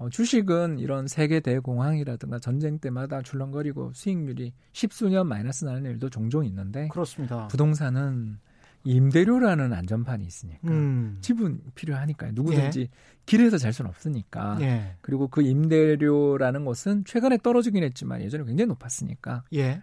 어, 0.00 0.08
주식은 0.08 0.78
이런 0.78 1.06
세계 1.06 1.40
대공황이라든가 1.40 2.38
전쟁 2.38 2.78
때마다 2.78 3.20
출렁거리고 3.20 3.92
수익률이 3.92 4.54
십수년 4.72 5.26
마이너스 5.26 5.66
나는 5.66 5.84
일도 5.90 6.08
종종 6.08 6.46
있는데 6.46 6.88
그렇습니다. 6.88 7.46
부동산은 7.48 8.38
임대료라는 8.84 9.74
안전판이 9.74 10.24
있으니까 10.24 10.68
음. 10.68 11.18
집은 11.20 11.60
필요하니까요. 11.74 12.32
누구든지 12.32 12.88
길에서 13.26 13.58
잘 13.58 13.74
수는 13.74 13.90
없으니까. 13.90 14.56
예. 14.62 14.96
그리고 15.02 15.28
그 15.28 15.42
임대료라는 15.42 16.64
것은 16.64 17.04
최근에 17.04 17.36
떨어지긴 17.42 17.84
했지만 17.84 18.22
예전에 18.22 18.44
굉장히 18.44 18.68
높았으니까. 18.68 19.44
예. 19.52 19.82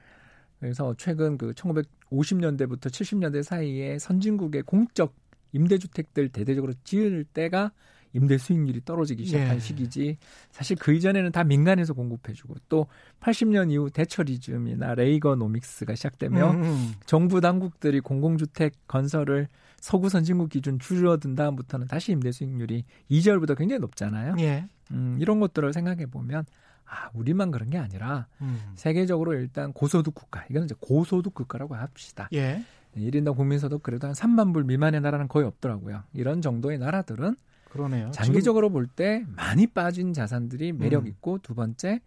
그래서 0.60 0.95
최근 0.97 1.38
그 1.38 1.51
1950년대부터 1.51 2.88
70년대 2.88 3.43
사이에 3.43 3.99
선진국의 3.99 4.63
공적 4.63 5.13
임대주택들 5.51 6.30
대대적으로 6.30 6.73
지을 6.84 7.23
때가 7.23 7.71
임대 8.13 8.38
수익률이 8.38 8.82
떨어지기 8.86 9.26
시작한 9.26 9.56
예. 9.56 9.60
시기지. 9.60 10.17
사실 10.52 10.78
그 10.78 10.93
이전에는 10.93 11.32
다 11.32 11.43
민간에서 11.43 11.93
공급해주고 11.93 12.56
또 12.70 12.88
80년 13.22 13.72
이후 13.72 13.89
대처리즘이나 13.89 14.96
레이거노믹스가 14.96 15.96
시작되며 15.96 16.52
음, 16.52 16.63
음. 16.63 16.93
정부 17.06 17.41
당국들이 17.41 18.00
공공주택 18.00 18.74
건설을 18.88 19.48
서구 19.80 20.10
선진국 20.10 20.50
기준 20.50 20.80
줄어든 20.80 21.36
다음부터는 21.36 21.88
다시 21.88 22.12
임대 22.12 22.32
수익률이 22.32 22.84
2절보다 23.12 23.58
굉장히 23.58 23.80
높잖아요. 23.80 24.36
예. 24.39 24.65
음, 24.91 25.17
이런 25.20 25.39
것들을 25.39 25.72
생각해 25.74 26.08
보면 26.08 26.46
아, 26.86 27.10
우리만 27.13 27.52
그런 27.52 27.70
게 27.70 27.78
아니라 27.78 28.28
음. 28.41 28.72
세계적으로 28.76 29.34
일단 29.34 29.74
고소득 29.74 30.15
국가, 30.15 30.46
이거는 30.50 30.65
이제 30.65 30.76
고소득 30.80 31.34
국가라고 31.34 31.76
합시다. 31.76 32.30
예. 32.34 32.63
1인당 32.96 33.36
국민소득 33.36 33.84
그래도 33.84 34.08
한 34.08 34.13
3만 34.13 34.54
불 34.54 34.63
미만의 34.63 35.02
나라는 35.02 35.28
거의 35.28 35.46
없더라고요. 35.46 36.04
이런 36.13 36.41
정도의 36.41 36.80
나라들은 36.80 37.36
그러네요. 37.69 38.12
장기적으로 38.12 38.69
볼때 38.69 39.25
많이 39.36 39.67
빠진 39.67 40.13
자산들이 40.13 40.73
매력 40.73 41.03
음. 41.03 41.08
있고 41.08 41.39
두 41.39 41.53
번째 41.53 42.01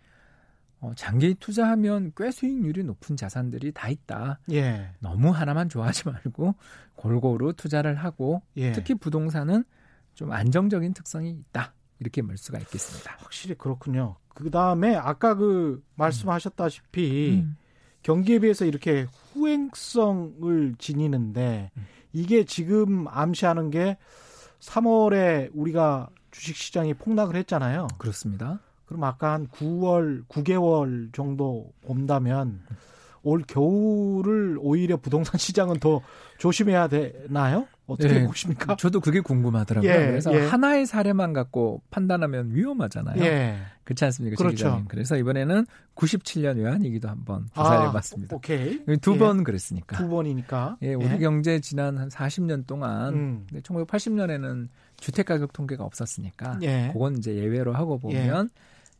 어, 0.80 0.92
장기 0.96 1.34
투자하면 1.34 2.12
꽤 2.16 2.30
수익률이 2.30 2.84
높은 2.84 3.16
자산들이 3.16 3.72
다 3.72 3.90
있다. 3.90 4.40
예. 4.52 4.90
너무 4.98 5.30
하나만 5.30 5.68
좋아하지 5.68 6.08
말고 6.08 6.54
골고루 6.94 7.52
투자를 7.52 7.96
하고 7.96 8.42
예. 8.56 8.72
특히 8.72 8.94
부동산은 8.94 9.64
좀 10.14 10.32
안정적인 10.32 10.94
특성이 10.94 11.30
있다. 11.30 11.74
이렇게 11.98 12.22
볼 12.22 12.38
수가 12.38 12.58
있겠습니다. 12.60 13.16
확실히 13.18 13.54
그렇군요. 13.56 14.16
그 14.34 14.50
다음에 14.50 14.94
아까 14.96 15.34
그 15.34 15.84
말씀하셨다시피 15.96 17.42
음. 17.42 17.56
경기에 18.02 18.38
비해서 18.38 18.64
이렇게 18.64 19.06
후행성을 19.32 20.76
지니는데 20.78 21.70
음. 21.76 21.86
이게 22.14 22.44
지금 22.44 23.06
암시하는 23.08 23.70
게 23.70 23.98
3월에 24.60 25.50
우리가 25.54 26.08
주식 26.30 26.56
시장이 26.56 26.94
폭락을 26.94 27.36
했잖아요. 27.36 27.88
그렇습니다. 27.98 28.60
그럼 28.86 29.04
아까 29.04 29.32
한 29.32 29.48
9월, 29.48 30.26
9개월 30.26 31.12
정도 31.14 31.72
본다면 31.82 32.60
올 33.22 33.42
겨울을 33.42 34.58
오히려 34.60 34.96
부동산 34.96 35.38
시장은 35.38 35.78
더 35.78 36.00
조심해야 36.38 36.88
되나요? 36.88 37.66
어떻게 37.90 38.12
네. 38.14 38.26
보십니까? 38.26 38.76
저도 38.76 39.00
그게 39.00 39.20
궁금하더라고요. 39.20 39.90
예, 39.90 40.06
그래서 40.06 40.32
예. 40.34 40.46
하나의 40.46 40.86
사례만 40.86 41.32
갖고 41.32 41.82
판단하면 41.90 42.54
위험하잖아요. 42.54 43.22
예. 43.24 43.58
그렇지 43.84 44.04
않습니까? 44.04 44.36
그렇죠. 44.36 44.56
기자님? 44.56 44.84
그래서 44.88 45.16
이번에는 45.16 45.66
97년 45.96 46.58
외환위기도 46.58 47.08
한번 47.08 47.48
조사를 47.54 47.88
해봤습니다. 47.88 48.34
아, 48.34 48.36
오케이. 48.36 48.84
두 49.00 49.14
예. 49.14 49.18
번 49.18 49.42
그랬으니까. 49.42 49.96
두 49.96 50.08
번이니까. 50.08 50.76
예, 50.82 50.94
우리 50.94 51.18
경제 51.18 51.60
지난 51.60 51.98
한 51.98 52.08
40년 52.08 52.66
동안 52.66 53.14
음. 53.14 53.46
근데 53.48 53.62
1980년에는 53.62 54.68
주택 54.98 55.26
가격 55.26 55.52
통계가 55.52 55.82
없었으니까 55.82 56.58
예. 56.62 56.90
그건 56.92 57.16
이제 57.16 57.34
예외로 57.34 57.72
하고 57.72 57.98
보면 57.98 58.50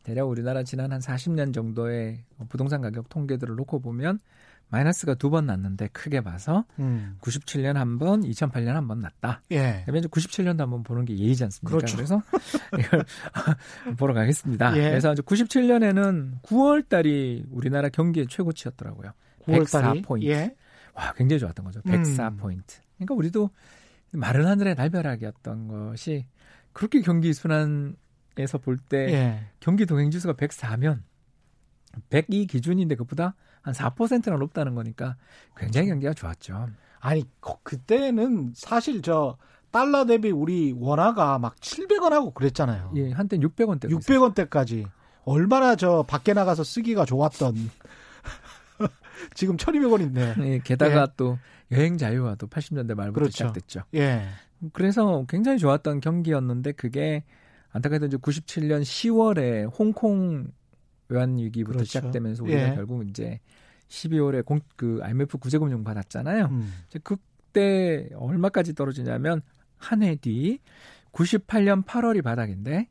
대략 0.03 0.27
우리나라 0.27 0.63
지난 0.63 0.91
한 0.91 0.99
40년 0.99 1.53
정도의 1.53 2.19
부동산 2.49 2.81
가격 2.81 3.07
통계들을 3.09 3.55
놓고 3.55 3.79
보면 3.79 4.19
마이너스가 4.71 5.15
두 5.15 5.29
번 5.29 5.45
났는데 5.45 5.87
크게 5.89 6.21
봐서 6.21 6.65
음. 6.79 7.17
97년 7.21 7.73
한 7.73 7.99
번, 7.99 8.21
2008년 8.21 8.67
한 8.73 8.87
번 8.87 8.99
났다. 8.99 9.41
예. 9.51 9.81
그러면 9.85 9.99
이제 9.99 10.07
97년도 10.07 10.59
한 10.59 10.69
번 10.69 10.83
보는 10.83 11.05
게 11.05 11.15
예의지 11.17 11.43
않습니까? 11.43 11.77
그렇죠. 11.77 11.97
래서 11.99 12.21
이걸 12.79 13.05
보러 13.97 14.13
가겠습니다. 14.13 14.75
예. 14.77 14.89
그래서 14.89 15.11
이제 15.13 15.21
97년에는 15.21 16.41
9월 16.41 16.87
달이 16.87 17.45
우리나라 17.51 17.89
경기의 17.89 18.27
최고치였더라고요. 18.27 19.11
9월 19.45 19.69
달이 19.71 20.01
104포인트. 20.01 20.23
예. 20.25 20.55
와, 20.93 21.13
굉장히 21.13 21.39
좋았던 21.39 21.65
거죠. 21.65 21.81
104포인트. 21.81 22.79
그러니까 22.97 23.13
우리도 23.15 23.49
마른 24.13 24.45
하늘의 24.47 24.75
날벼락이었던 24.75 25.67
것이 25.67 26.25
그렇게 26.73 27.01
경기 27.01 27.33
순환에서 27.33 28.57
볼때 28.61 28.97
예. 29.13 29.45
경기 29.59 29.85
동행 29.85 30.11
지수가 30.11 30.33
104면 30.33 31.01
102 32.09 32.47
기준인데 32.47 32.95
그보다 32.95 33.35
한 33.61 33.73
4%나 33.73 34.37
높다는 34.37 34.75
거니까 34.75 35.15
굉장히 35.55 35.87
그렇죠. 35.87 35.93
경기가 35.93 36.13
좋았죠. 36.13 36.69
아니 36.99 37.23
거- 37.39 37.59
그때는 37.63 38.53
사실 38.55 39.01
저 39.01 39.37
달러 39.71 40.05
대비 40.05 40.31
우리 40.31 40.75
원화가 40.77 41.39
막 41.39 41.55
700원 41.57 42.09
하고 42.09 42.31
그랬잖아요. 42.31 42.91
예, 42.95 43.11
한때 43.11 43.37
600원대. 43.37 43.85
600원대까지 43.89 44.85
얼마나 45.23 45.75
저 45.75 46.03
밖에 46.07 46.33
나가서 46.33 46.63
쓰기가 46.63 47.05
좋았던 47.05 47.55
지금 49.35 49.57
1200원인데. 49.57 50.43
예, 50.45 50.59
게다가 50.59 51.07
또 51.15 51.37
여행 51.71 51.97
자유화 51.97 52.35
도 52.35 52.47
80년대 52.47 52.95
말부터 52.95 53.13
그렇죠. 53.13 53.31
시작됐죠. 53.31 53.83
예. 53.95 54.25
그래서 54.73 55.25
굉장히 55.29 55.57
좋았던 55.57 56.01
경기였는데 56.01 56.73
그게 56.73 57.23
안타깝게도 57.71 58.05
이제 58.07 58.17
97년 58.17 58.81
10월에 58.81 59.71
홍콩 59.77 60.47
외환 61.11 61.37
위기부터 61.37 61.77
그렇죠. 61.79 61.85
시작되면서 61.85 62.43
우리가 62.43 62.71
예. 62.71 62.75
결국 62.75 63.07
이제 63.07 63.39
12월에 63.89 64.45
공, 64.45 64.61
그 64.75 64.99
IMF 65.03 65.37
구제금융 65.37 65.83
받았잖아요. 65.83 66.45
음. 66.45 66.73
그때 67.03 68.09
얼마까지 68.15 68.73
떨어지냐면 68.73 69.41
한 69.77 70.01
해 70.03 70.15
뒤 70.15 70.59
98년 71.11 71.83
8월이 71.85 72.23
바닥인데 72.23 72.87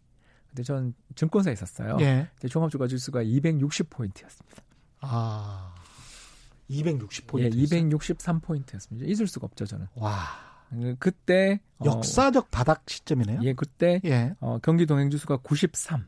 그때 0.51 0.63
전 0.63 0.93
증권사에 1.15 1.53
있었어요. 1.55 1.97
예. 2.01 2.29
그때 2.35 2.49
종합주가 2.49 2.87
지수가 2.89 3.23
260포인트였습니다. 3.25 4.63
아. 5.01 5.75
260포인트. 6.69 7.41
예, 7.41 7.49
263포인트였습니다. 7.51 9.09
잊을 9.09 9.27
수가 9.27 9.47
없죠, 9.47 9.65
저는. 9.67 9.87
와. 9.95 10.21
그때 11.01 11.61
어, 11.79 11.85
역사적 11.87 12.51
바닥 12.53 12.83
시점이네요. 12.89 13.41
예, 13.43 13.55
그때 13.55 14.01
예. 14.05 14.35
어, 14.41 14.59
경기 14.63 14.87
동행 14.87 15.11
지수가 15.11 15.39
93. 15.39 16.07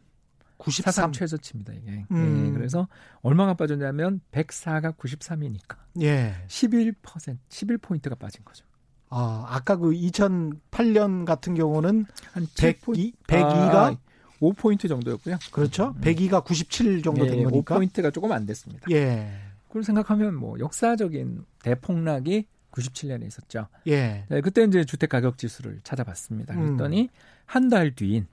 93. 0.62 0.92
사상 0.92 1.12
최저치입니다, 1.12 1.72
이게. 1.72 2.06
음. 2.12 2.46
예, 2.46 2.52
그래서 2.52 2.86
얼마가 3.22 3.54
빠졌냐면 3.54 4.20
104가 4.30 4.96
93이니까 4.96 5.76
예. 6.02 6.34
11% 6.46 6.94
11포인트가 7.48 8.16
빠진 8.16 8.44
거죠. 8.44 8.64
아, 9.08 9.44
아까 9.48 9.76
그 9.76 9.90
2008년 9.90 11.24
같은 11.24 11.54
경우는 11.54 12.06
한 12.32 12.46
102, 12.56 12.80
7포인트, 12.80 13.14
102가 13.26 13.74
아, 13.74 13.96
5포인트 14.40 14.88
정도였고요. 14.88 15.38
그렇죠. 15.50 15.94
음. 15.96 16.00
102가 16.00 16.44
97 16.44 17.02
정도 17.02 17.26
된 17.26 17.40
예, 17.40 17.44
거니까. 17.44 17.78
5포인트가 17.78 18.12
조금 18.14 18.30
안 18.32 18.46
됐습니다. 18.46 18.86
예. 18.90 19.32
그걸 19.66 19.82
생각하면 19.82 20.34
뭐 20.34 20.58
역사적인 20.58 21.44
대폭락이 21.62 22.46
97년에 22.70 23.26
있었죠. 23.26 23.66
예. 23.88 24.24
네, 24.28 24.40
그때 24.40 24.62
이제 24.64 24.84
주택 24.84 25.10
가격 25.10 25.38
지수를 25.38 25.80
찾아봤습니다. 25.82 26.54
음. 26.54 26.76
그랬더니 26.76 27.10
한달 27.46 27.94
뒤인 27.94 28.26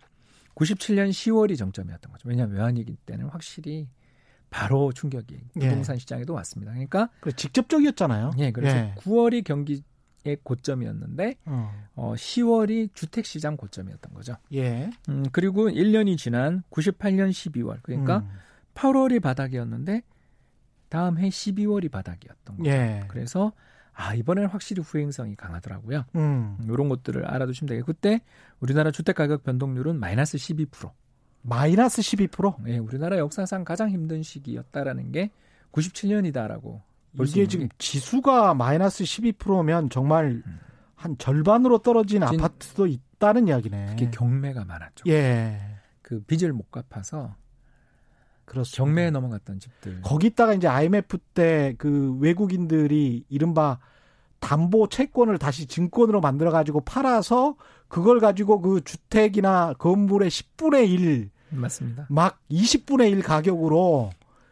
97년 0.59 1.09
10월이 1.09 1.57
정점이었던 1.57 2.11
거죠. 2.11 2.27
왜냐하면 2.27 2.57
외환위기 2.57 2.97
때는 3.05 3.27
확실히 3.27 3.87
바로 4.49 4.91
충격이 4.91 5.39
예. 5.57 5.59
부동산 5.59 5.97
시장에도 5.97 6.33
왔습니다. 6.33 6.71
그러니까 6.71 7.09
그 7.21 7.31
직접적이었잖아요. 7.33 8.31
예, 8.39 8.51
그래서 8.51 8.75
예. 8.75 8.93
9월이 8.97 9.43
경기의 9.43 9.83
고점이었는데 10.43 11.35
어. 11.45 11.71
어, 11.95 12.13
10월이 12.15 12.93
주택 12.93 13.25
시장 13.25 13.55
고점이었던 13.57 14.13
거죠. 14.13 14.35
예. 14.53 14.89
음, 15.07 15.25
그리고 15.31 15.69
1년이 15.69 16.17
지난 16.17 16.63
98년 16.71 17.29
12월 17.29 17.79
그러니까 17.83 18.17
음. 18.19 18.29
8월이 18.73 19.21
바닥이었는데 19.21 20.01
다음 20.89 21.19
해 21.19 21.29
12월이 21.29 21.91
바닥이었던 21.91 22.57
거죠. 22.57 22.69
예. 22.69 23.05
그래서 23.07 23.53
아 24.01 24.13
이번에는 24.13 24.49
확실히 24.49 24.81
후행성이 24.81 25.35
강하더라고요. 25.35 26.05
음. 26.15 26.57
이런 26.63 26.87
것들을 26.87 27.25
알아두시면 27.25 27.67
되겠고 27.67 27.85
그때 27.87 28.21
우리나라 28.61 28.91
주택 28.91 29.15
가격 29.15 29.43
변동률은 29.43 29.99
마이너스 29.99 30.37
12%. 30.37 30.89
마이너스 31.41 32.01
12%? 32.01 32.67
예, 32.67 32.77
우리나라 32.77 33.17
역사상 33.17 33.65
가장 33.65 33.89
힘든 33.89 34.23
시기였다라는 34.23 35.11
게 35.11 35.31
97년이다라고 35.73 36.81
볼수 37.17 37.39
이게 37.39 37.47
지금 37.47 37.67
게 37.67 37.75
지수가 37.77 38.53
마이너스 38.53 39.03
12%면 39.03 39.89
정말 39.89 40.43
한 40.95 41.17
절반으로 41.17 41.79
떨어진 41.79 42.25
진- 42.27 42.39
아파트도 42.39 42.87
있다는 42.87 43.47
이야기네. 43.47 43.87
그게 43.89 44.09
경매가 44.11 44.63
많았죠. 44.65 45.03
예. 45.09 45.59
그 46.01 46.21
빚을 46.21 46.53
못 46.53 46.71
갚아서 46.71 47.35
그렇습니다. 48.49 48.83
경매에 48.83 49.11
넘어갔던 49.11 49.59
집들. 49.59 50.01
거기다가 50.01 50.53
이제 50.53 50.67
IMF 50.67 51.17
때 51.33 51.75
그 51.77 52.17
외국인들이 52.19 53.23
이른바 53.29 53.79
담보 54.39 54.89
채권을 54.89 55.37
다시 55.37 55.65
증권으로 55.67 56.21
만들어 56.21 56.51
가지고 56.51 56.81
팔아서 56.81 57.55
그걸 57.87 58.19
가지고 58.19 58.61
그 58.61 58.81
주택이나 58.83 59.73
건물의 59.77 60.29
10분의 60.29 60.89
1, 60.89 61.29
맞습니다. 61.49 62.07
막 62.09 62.39
20분의 62.49 63.11
1 63.11 63.21
가격으로 63.21 64.11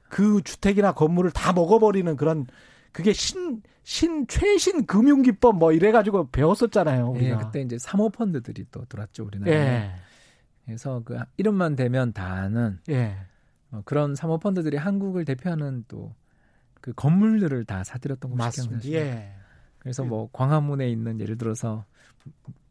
그 0.10 0.42
주택이나 0.44 0.94
건물을 0.94 1.32
다 1.32 1.54
먹어버리는 1.54 2.16
그런 2.18 2.46
그게 2.92 3.14
신, 3.14 3.62
신, 3.84 4.26
최신 4.28 4.86
금융기법 4.86 5.58
뭐 5.58 5.72
이래가지고 5.72 6.30
배웠었잖아요. 6.32 7.14
예, 7.18 7.20
우리가. 7.32 7.38
그때 7.38 7.62
이제 7.62 7.78
사모펀드들이 7.78 8.66
또 8.72 8.84
들어왔죠, 8.86 9.26
우리나라에. 9.26 9.56
예. 9.56 9.92
그래서 10.66 11.02
그 11.06 11.18
이름만 11.38 11.76
되면 11.76 12.12
다 12.12 12.26
아는 12.26 12.80
예. 12.90 13.16
어, 13.72 13.82
그런 13.86 14.16
사모펀드들이 14.16 14.78
한국을 14.78 15.26
대표하는 15.26 15.86
또 15.88 16.14
그 16.80 16.94
건물들을 16.94 17.66
다 17.66 17.84
사들였던 17.84 18.32
곳이 18.32 18.38
맞습니다. 18.38 18.88
예. 18.92 19.34
그래서 19.80 20.04
뭐 20.10 20.30
광화문에 20.32 20.88
있는 20.90 21.20
예를 21.20 21.38
들어서 21.38 21.84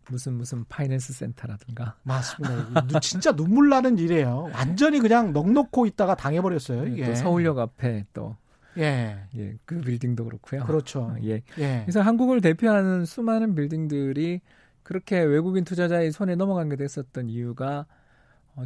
무슨 0.08 0.34
무슨 0.34 0.64
파이낸스 0.68 1.12
센터라든가 1.12 1.96
맞습니다. 2.04 2.86
누- 2.86 3.00
진짜 3.00 3.32
눈물 3.34 3.68
나는 3.68 3.98
일이에요. 3.98 4.48
완전히 4.54 5.00
그냥 5.00 5.32
넉넉고 5.32 5.84
있다가 5.86 6.14
당해버렸어요. 6.14 6.86
이게. 6.86 7.04
또 7.04 7.14
서울역 7.16 7.58
앞에 7.58 8.06
또 8.14 8.36
예. 8.78 9.18
예, 9.36 9.56
그 9.66 9.80
빌딩도 9.80 10.24
그렇고요. 10.24 10.64
그렇죠. 10.64 11.00
어, 11.02 11.16
예. 11.24 11.42
예. 11.58 11.80
그래서 11.84 12.00
한국을 12.00 12.40
대표하는 12.40 13.04
수많은 13.04 13.54
빌딩들이 13.56 14.40
그렇게 14.84 15.18
외국인 15.20 15.64
투자자의 15.64 16.12
손에 16.12 16.36
넘어가게 16.36 16.76
됐었던 16.76 17.28
이유가 17.28 17.80
어, 17.80 17.84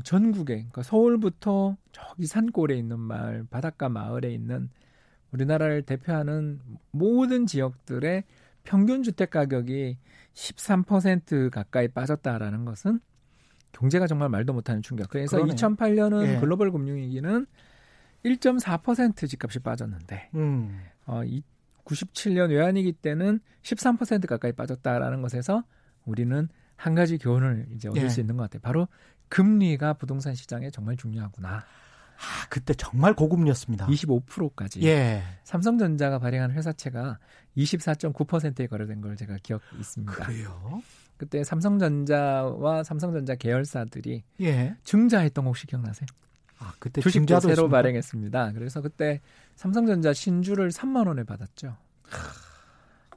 전국에 0.02 0.54
그러니까 0.54 0.82
서울부터 0.82 1.76
저기 1.92 2.26
산골에 2.26 2.76
있는 2.76 3.00
마을, 3.00 3.44
바닷가 3.50 3.88
마을에 3.88 4.32
있는 4.32 4.70
우리나라를 5.32 5.82
대표하는 5.82 6.60
모든 6.90 7.46
지역들의 7.46 8.24
평균 8.64 9.02
주택 9.02 9.30
가격이 9.30 9.98
13% 10.34 11.50
가까이 11.50 11.88
빠졌다라는 11.88 12.64
것은 12.64 13.00
경제가 13.72 14.06
정말 14.06 14.28
말도 14.28 14.52
못하는 14.52 14.82
충격. 14.82 15.08
그래서 15.08 15.36
그러네요. 15.36 15.56
2008년은 15.56 16.36
예. 16.36 16.40
글로벌 16.40 16.70
금융위기는 16.70 17.46
1.4% 18.24 19.28
집값이 19.28 19.60
빠졌는데 19.60 20.30
음. 20.34 20.80
어, 21.06 21.24
이 21.24 21.42
97년 21.84 22.50
외환위기 22.50 22.92
때는 22.92 23.40
13% 23.62 24.26
가까이 24.26 24.52
빠졌다라는 24.52 25.22
것에서 25.22 25.64
우리는 26.04 26.48
한 26.76 26.94
가지 26.94 27.18
교훈을 27.18 27.68
이제 27.74 27.88
얻을 27.88 28.04
예. 28.04 28.08
수 28.08 28.20
있는 28.20 28.36
것 28.36 28.44
같아요. 28.44 28.60
바로 28.62 28.88
금리가 29.30 29.94
부동산 29.94 30.34
시장에 30.34 30.70
정말 30.70 30.96
중요하구나. 30.96 31.64
아, 32.20 32.46
그때 32.50 32.74
정말 32.74 33.14
고금리였습니다. 33.14 33.86
25%까지. 33.86 34.82
예. 34.82 35.22
삼성전자가 35.44 36.18
발행한 36.18 36.50
회사채가 36.50 37.18
24.9%에 37.56 38.66
거래된 38.66 39.00
걸 39.00 39.16
제가 39.16 39.38
기억 39.42 39.62
있습니다. 39.78 40.12
그래요? 40.12 40.82
그때 41.16 41.42
삼성전자와 41.44 42.82
삼성전자 42.82 43.34
계열사들이 43.36 44.22
예. 44.42 44.76
증자했던 44.84 45.44
거 45.44 45.48
혹시 45.48 45.66
기억나세요? 45.66 46.06
아, 46.58 46.74
그때 46.78 47.00
주식도 47.00 47.40
새로 47.40 47.52
있습니다. 47.52 47.74
발행했습니다. 47.74 48.52
그래서 48.52 48.82
그때 48.82 49.20
삼성전자 49.54 50.12
신주를 50.12 50.70
3만 50.70 51.06
원에 51.06 51.24
받았죠. 51.24 51.76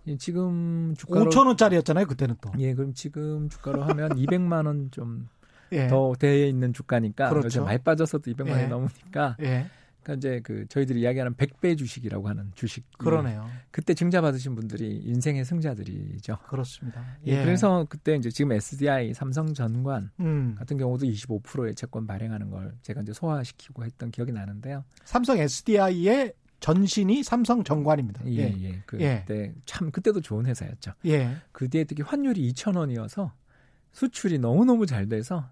예, 0.07 0.17
지금 0.17 0.93
주가로 0.97 1.29
5천 1.29 1.47
원짜리였잖아요, 1.47 2.05
그때는 2.05 2.35
또. 2.41 2.51
예, 2.59 2.73
그럼 2.73 2.93
지금 2.93 3.49
주가로 3.49 3.83
하면 3.83 4.11
200만 4.11 4.65
원 4.65 4.89
좀 4.91 5.27
더 5.69 6.13
예. 6.13 6.19
대에 6.19 6.47
있는 6.47 6.73
주가니까 6.73 7.29
그렇죠. 7.29 7.45
요즘 7.45 7.63
많이 7.65 7.77
빠져서도 7.79 8.31
200만 8.31 8.49
원이 8.49 8.63
예. 8.63 8.67
넘으니까 8.67 9.37
예. 9.41 9.67
그러니까 10.03 10.13
이제 10.17 10.41
그 10.43 10.67
저희들이 10.67 10.99
이야기하는 11.01 11.35
100배 11.35 11.77
주식이라고 11.77 12.27
하는 12.27 12.51
주식 12.55 12.85
그러네요. 12.97 13.49
그때 13.71 13.93
증자 13.93 14.21
받으신 14.21 14.53
분들이 14.53 15.01
인생의 15.05 15.45
승자들이죠. 15.45 16.39
그렇습니다. 16.47 17.17
예. 17.25 17.41
그래서 17.43 17.85
그때 17.89 18.15
이제 18.15 18.29
지금 18.29 18.51
SDI 18.51 19.13
삼성전관 19.13 20.11
음. 20.19 20.55
같은 20.59 20.77
경우도 20.77 21.05
25%의 21.05 21.75
채권 21.75 22.05
발행하는 22.05 22.49
걸 22.49 22.73
제가 22.81 23.01
이제 23.01 23.13
소화시키고 23.13 23.85
했던 23.85 24.11
기억이 24.11 24.31
나는데요. 24.33 24.83
삼성 25.05 25.37
SDI의 25.37 26.33
전신이 26.59 27.23
삼성 27.23 27.63
정관입니다. 27.63 28.25
예, 28.27 28.37
예. 28.37 28.53
예. 28.61 28.81
예. 28.99 29.23
그때 29.25 29.53
참 29.65 29.91
그때도 29.91 30.21
좋은 30.21 30.45
회사였죠. 30.45 30.93
예. 31.05 31.35
그 31.51 31.69
뒤에 31.69 31.83
특히 31.83 32.03
환율이 32.03 32.51
2,000원이어서 32.53 33.31
수출이 33.93 34.39
너무너무 34.39 34.85
잘 34.85 35.07
돼서 35.07 35.49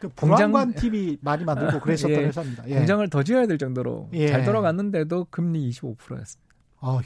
그 0.00 0.08
공장- 0.08 0.50
불안관 0.50 0.74
TV 0.74 1.18
많이 1.20 1.44
만들고 1.44 1.78
그랬었던 1.80 2.10
예. 2.10 2.24
회사입니다. 2.26 2.68
예. 2.68 2.74
공장을 2.76 3.08
더 3.08 3.22
지어야 3.22 3.46
될 3.46 3.56
정도로 3.58 4.08
예. 4.14 4.26
잘 4.28 4.44
돌아갔는데도 4.44 5.26
금리 5.30 5.70
25%였습니다. 5.70 6.52
아휴, 6.80 7.00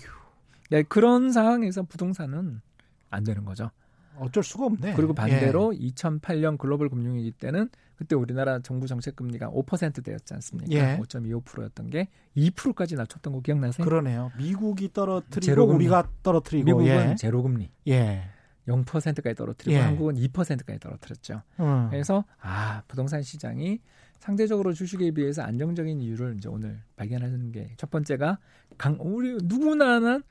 예, 0.73 0.83
그런 0.83 1.31
상황에서 1.31 1.83
부동산은 1.83 2.63
안 3.11 3.25
되는 3.25 3.45
거죠. 3.45 3.71
어쩔 4.19 4.43
수가 4.43 4.65
없네. 4.65 4.95
그리고 4.95 5.13
반대로 5.13 5.73
2008년 5.73 6.57
글로벌 6.57 6.89
금융위기 6.89 7.33
때는 7.33 7.69
그때 7.97 8.15
우리나라 8.15 8.61
정부 8.61 8.87
정책 8.87 9.15
금리가 9.17 9.51
5%대였지 9.51 10.33
않습니까? 10.35 10.71
예. 10.73 10.99
5.25%였던 10.99 11.91
게 11.91 12.09
2%까지 12.35 12.95
낮췄던 12.95 13.33
거 13.35 13.39
예. 13.41 13.43
기억나세요? 13.43 13.85
그러네요. 13.85 14.33
미국이 14.39 14.91
떨어뜨리고 14.95 15.41
제로금리. 15.41 15.77
우리가 15.85 16.09
떨어뜨리고 16.23 16.65
미국은 16.65 17.11
예. 17.11 17.15
제로 17.17 17.43
금리 17.43 17.71
예. 17.89 18.23
0%까지 18.69 19.35
떨어뜨리고 19.35 19.77
예. 19.79 19.81
한국은 19.83 20.15
2%까지 20.17 20.79
떨어뜨렸죠. 20.81 21.43
음. 21.61 21.89
그래서 21.91 22.25
아 22.41 22.83
부동산 22.89 23.23
시장이 23.23 23.81
상대적으로 24.19 24.73
주식에 24.73 25.11
비해서 25.13 25.43
안정적인 25.43 26.01
이유를 26.01 26.37
이제 26.39 26.49
오늘 26.49 26.81
발견하는 26.97 27.53
게 27.53 27.71
첫 27.77 27.91
번째가 27.91 28.39
강 28.79 28.97
우리 29.01 29.37
누구나는 29.43 30.23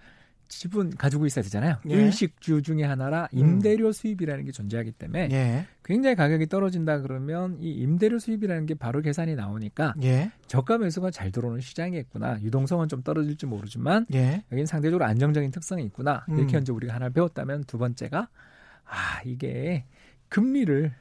집은 0.47 0.91
가지고 0.91 1.25
있어야 1.25 1.43
되잖아요. 1.43 1.77
예. 1.89 1.93
일식주 1.93 2.61
중에 2.61 2.83
하나라 2.83 3.27
임대료 3.31 3.91
수입이라는 3.91 4.45
게 4.45 4.51
존재하기 4.51 4.91
때문에 4.93 5.29
예. 5.31 5.65
굉장히 5.83 6.15
가격이 6.15 6.47
떨어진다 6.47 7.01
그러면 7.01 7.57
이 7.59 7.71
임대료 7.71 8.19
수입이라는 8.19 8.65
게 8.65 8.73
바로 8.75 9.01
계산이 9.01 9.35
나오니까 9.35 9.95
예. 10.03 10.31
저가 10.47 10.77
매수가 10.77 11.11
잘 11.11 11.31
들어오는 11.31 11.61
시장이겠구나. 11.61 12.41
유동성은 12.41 12.87
좀 12.87 13.01
떨어질지 13.03 13.45
모르지만 13.45 14.05
예. 14.13 14.43
여기는 14.51 14.65
상대적으로 14.65 15.05
안정적인 15.05 15.51
특성이 15.51 15.83
있구나. 15.85 16.25
음. 16.29 16.37
이렇게 16.37 16.57
이제 16.57 16.71
우리가 16.71 16.93
하나 16.93 17.09
배웠다면 17.09 17.63
두 17.65 17.77
번째가 17.77 18.29
아 18.85 19.21
이게 19.25 19.85
금리를 20.29 20.91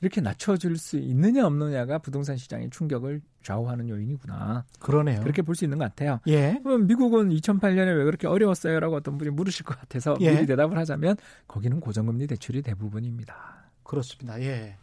이렇게 0.00 0.20
낮춰줄 0.20 0.76
수 0.78 0.98
있느냐 0.98 1.46
없느냐가 1.46 1.98
부동산 1.98 2.36
시장의 2.36 2.70
충격을 2.70 3.22
좌우하는 3.42 3.88
요인이구나. 3.88 4.64
그러네요. 4.78 5.20
그렇게 5.22 5.40
볼 5.42 5.54
수 5.54 5.64
있는 5.64 5.78
것 5.78 5.84
같아요. 5.84 6.20
예. 6.26 6.60
그럼 6.62 6.86
미국은 6.86 7.30
2008년에 7.30 7.96
왜 7.96 8.04
그렇게 8.04 8.26
어려웠어요라고 8.26 8.94
어떤 8.96 9.16
분이 9.16 9.30
물으실 9.30 9.64
것 9.64 9.78
같아서 9.78 10.16
예. 10.20 10.32
미리 10.32 10.46
대답을 10.46 10.76
하자면 10.76 11.16
거기는 11.48 11.80
고정금리 11.80 12.26
대출이 12.26 12.60
대부분입니다. 12.62 13.70
그렇습니다. 13.82 14.38
예. 14.42 14.76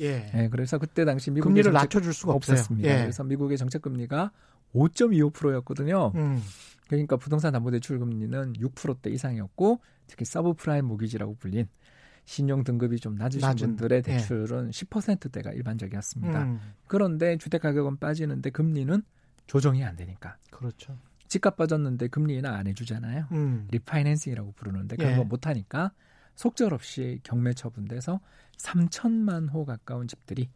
예. 0.00 0.30
네, 0.34 0.48
그래서 0.48 0.78
그때 0.78 1.04
당시 1.04 1.30
미국의 1.30 1.50
금리를 1.50 1.72
낮춰줄 1.72 2.14
수가. 2.14 2.32
없었습니다. 2.32 2.88
예. 2.88 3.02
그래서 3.02 3.22
미국의 3.22 3.58
정책 3.58 3.82
금리가 3.82 4.30
5.25%였거든요. 4.74 6.12
음. 6.14 6.42
그러니까 6.88 7.16
부동산 7.16 7.52
담보대출 7.52 7.98
금리는 7.98 8.54
6%대 8.54 9.10
이상이었고 9.10 9.80
특히 10.06 10.24
subprime 10.24 10.84
mortgage라고 10.86 11.36
불린 11.36 11.66
신용 12.24 12.64
등급이 12.64 12.98
좀 12.98 13.16
낮으신 13.16 13.46
낮은, 13.46 13.68
분들의 13.76 13.98
예. 13.98 14.02
대출은 14.02 14.70
10%대가 14.70 15.52
일반적이었습니다. 15.52 16.42
음. 16.44 16.60
그런데 16.86 17.36
주택 17.36 17.60
가격은 17.62 17.98
빠지는데 17.98 18.50
금리는 18.50 19.02
조정이 19.46 19.84
안 19.84 19.94
되니까 19.96 20.36
그렇죠. 20.50 20.96
집값 21.28 21.56
빠졌는데 21.56 22.08
금리 22.08 22.36
인하 22.36 22.52
안 22.54 22.66
해주잖아요. 22.66 23.26
음. 23.32 23.66
refinancing이라고 23.70 24.52
부르는데 24.52 24.96
그런 24.96 25.12
예. 25.12 25.16
거 25.16 25.24
못 25.24 25.46
하니까 25.46 25.92
속절없이 26.36 27.20
경매 27.22 27.52
처분돼서 27.52 28.20
3천만 28.58 29.52
호 29.52 29.64
가까운 29.64 30.06
집들이 30.08 30.48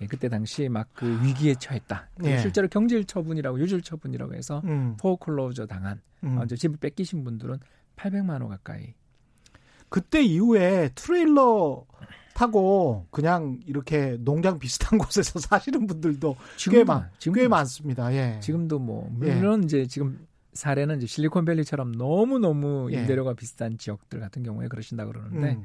예, 0.00 0.06
그때 0.06 0.28
당시 0.28 0.68
막 0.68 0.88
그 0.94 1.22
위기에 1.24 1.54
처했다. 1.54 2.10
그리고 2.16 2.30
예. 2.32 2.38
실제로 2.38 2.68
경질 2.68 3.04
처분이라고 3.06 3.58
유질 3.60 3.80
처분이라고 3.82 4.34
해서 4.34 4.60
음. 4.64 4.96
foreclosure 4.98 5.66
당한 5.66 6.00
음. 6.24 6.38
어, 6.38 6.46
집을 6.46 6.76
뺏기신 6.78 7.24
분들은 7.24 7.58
800만 7.96 8.42
호 8.42 8.48
가까이. 8.48 8.94
그때 9.88 10.22
이후에 10.22 10.90
트레일러 10.94 11.84
타고 12.34 13.06
그냥 13.10 13.60
이렇게 13.66 14.18
농장 14.20 14.58
비슷한 14.58 14.98
곳에서 14.98 15.38
사시는 15.38 15.86
분들도 15.86 16.34
꽤, 16.34 16.56
지금도 16.56 16.84
많, 16.84 17.10
지금도 17.18 17.40
꽤 17.40 17.48
많습니다. 17.48 18.12
예. 18.12 18.38
지금도 18.40 18.78
뭐 18.78 19.08
물론 19.10 19.64
이제 19.64 19.86
지금 19.86 20.26
사례는 20.52 20.98
이제 20.98 21.06
실리콘밸리처럼 21.06 21.92
너무 21.92 22.38
너무 22.38 22.92
예. 22.92 22.98
임대료가 22.98 23.34
비싼 23.34 23.78
지역들 23.78 24.20
같은 24.20 24.42
경우에 24.42 24.68
그러신다 24.68 25.06
그러는데 25.06 25.54
음. 25.54 25.64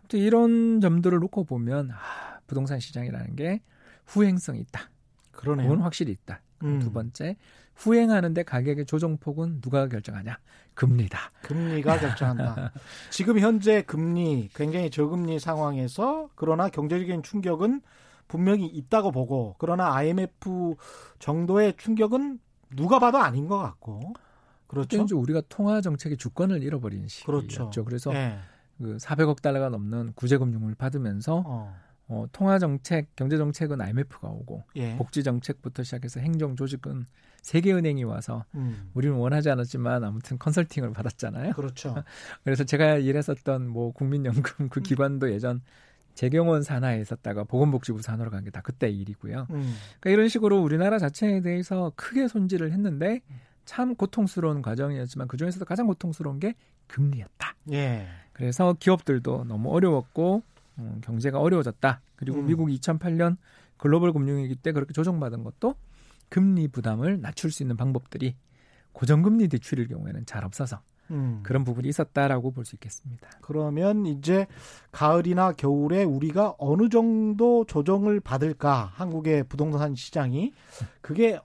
아무튼 0.00 0.18
이런 0.18 0.80
점들을 0.80 1.18
놓고 1.18 1.44
보면 1.44 1.90
아, 1.92 2.40
부동산 2.48 2.80
시장이라는 2.80 3.36
게 3.36 3.60
후행성이 4.06 4.60
있다. 4.60 4.90
그러네요. 5.30 5.68
그건 5.68 5.84
확실히 5.84 6.12
있다. 6.12 6.42
음. 6.64 6.80
두 6.80 6.90
번째 6.92 7.36
후행하는데 7.80 8.42
가격의 8.42 8.84
조정폭은 8.84 9.62
누가 9.62 9.88
결정하냐? 9.88 10.38
금리다. 10.74 11.18
금리가 11.42 11.98
결정한다. 11.98 12.72
지금 13.10 13.38
현재 13.38 13.82
금리 13.82 14.50
굉장히 14.54 14.90
저금리 14.90 15.38
상황에서 15.40 16.28
그러나 16.34 16.68
경제적인 16.68 17.22
충격은 17.22 17.80
분명히 18.28 18.66
있다고 18.66 19.10
보고 19.10 19.56
그러나 19.58 19.94
IMF 19.94 20.76
정도의 21.18 21.74
충격은 21.78 22.38
누가 22.76 22.98
봐도 22.98 23.18
아닌 23.18 23.48
것 23.48 23.58
같고 23.58 24.12
그렇죠. 24.66 25.02
이제 25.02 25.14
우리가 25.14 25.42
통화 25.48 25.80
정책의 25.80 26.16
주권을 26.18 26.62
잃어버린 26.62 27.08
시기였죠. 27.08 27.58
그렇죠. 27.58 27.84
그래서 27.84 28.14
예. 28.14 28.38
그 28.78 28.98
400억 28.98 29.42
달러가 29.42 29.68
넘는 29.70 30.12
구제금융을 30.14 30.74
받으면서 30.74 31.42
어. 31.46 31.76
어, 32.10 32.26
통화 32.32 32.58
정책, 32.58 33.14
경제 33.14 33.36
정책은 33.36 33.80
IMF가 33.80 34.28
오고 34.28 34.64
예. 34.76 34.96
복지 34.96 35.22
정책부터 35.22 35.84
시작해서 35.84 36.18
행정 36.20 36.56
조직은 36.56 37.06
세계은행이 37.42 38.02
와서 38.04 38.44
음. 38.56 38.90
우리는 38.94 39.16
원하지 39.16 39.48
않았지만 39.48 40.02
아무튼 40.04 40.36
컨설팅을 40.38 40.92
받았잖아요. 40.92 41.52
그렇죠. 41.52 41.94
그래서 42.44 42.64
제가 42.64 42.96
일했었던 42.96 43.68
뭐 43.68 43.92
국민연금 43.92 44.68
그 44.68 44.80
기관도 44.80 45.30
예전 45.32 45.62
재경원 46.14 46.62
산하에 46.64 47.00
있었다가 47.00 47.44
보건복지부 47.44 48.02
산하로 48.02 48.30
간 48.30 48.44
게 48.44 48.50
다 48.50 48.60
그때 48.60 48.90
일이고요. 48.90 49.46
음. 49.50 49.74
그러니까 50.00 50.10
이런 50.10 50.28
식으로 50.28 50.60
우리나라 50.60 50.98
자체에 50.98 51.40
대해서 51.40 51.92
크게 51.94 52.26
손질을 52.26 52.72
했는데 52.72 53.20
참 53.64 53.94
고통스러운 53.94 54.60
과정이었지만 54.62 55.28
그 55.28 55.36
중에서도 55.36 55.64
가장 55.64 55.86
고통스러운 55.86 56.40
게 56.40 56.54
금리였다. 56.88 57.54
예. 57.72 58.08
그래서 58.32 58.74
기업들도 58.80 59.44
너무 59.44 59.70
어려웠고 59.72 60.42
음, 60.80 61.00
경제가 61.02 61.38
어려워졌다. 61.40 62.00
그리고 62.16 62.38
음. 62.40 62.46
미국이 62.46 62.78
2008년 62.80 63.36
글로벌 63.76 64.12
금융위기 64.12 64.56
때 64.56 64.72
그렇게 64.72 64.92
조정받은 64.92 65.44
것도 65.44 65.74
금리 66.28 66.68
부담을 66.68 67.20
낮출 67.20 67.50
수 67.50 67.62
있는 67.62 67.76
방법들이 67.76 68.36
고정금리 68.92 69.48
대출일 69.48 69.88
경우에는 69.88 70.26
잘 70.26 70.44
없어서 70.44 70.80
음. 71.10 71.40
그런 71.42 71.64
부분이 71.64 71.88
있었다라고 71.88 72.52
볼 72.52 72.64
수 72.64 72.76
있겠습니다. 72.76 73.28
그러면 73.40 74.06
이제 74.06 74.46
가을이나 74.92 75.52
겨울에 75.52 76.04
우리가 76.04 76.54
어느 76.58 76.88
정도 76.88 77.64
조정을 77.64 78.20
받을까 78.20 78.90
한국의 78.94 79.44
부동산 79.44 79.94
시장이 79.94 80.52
그게 81.00 81.40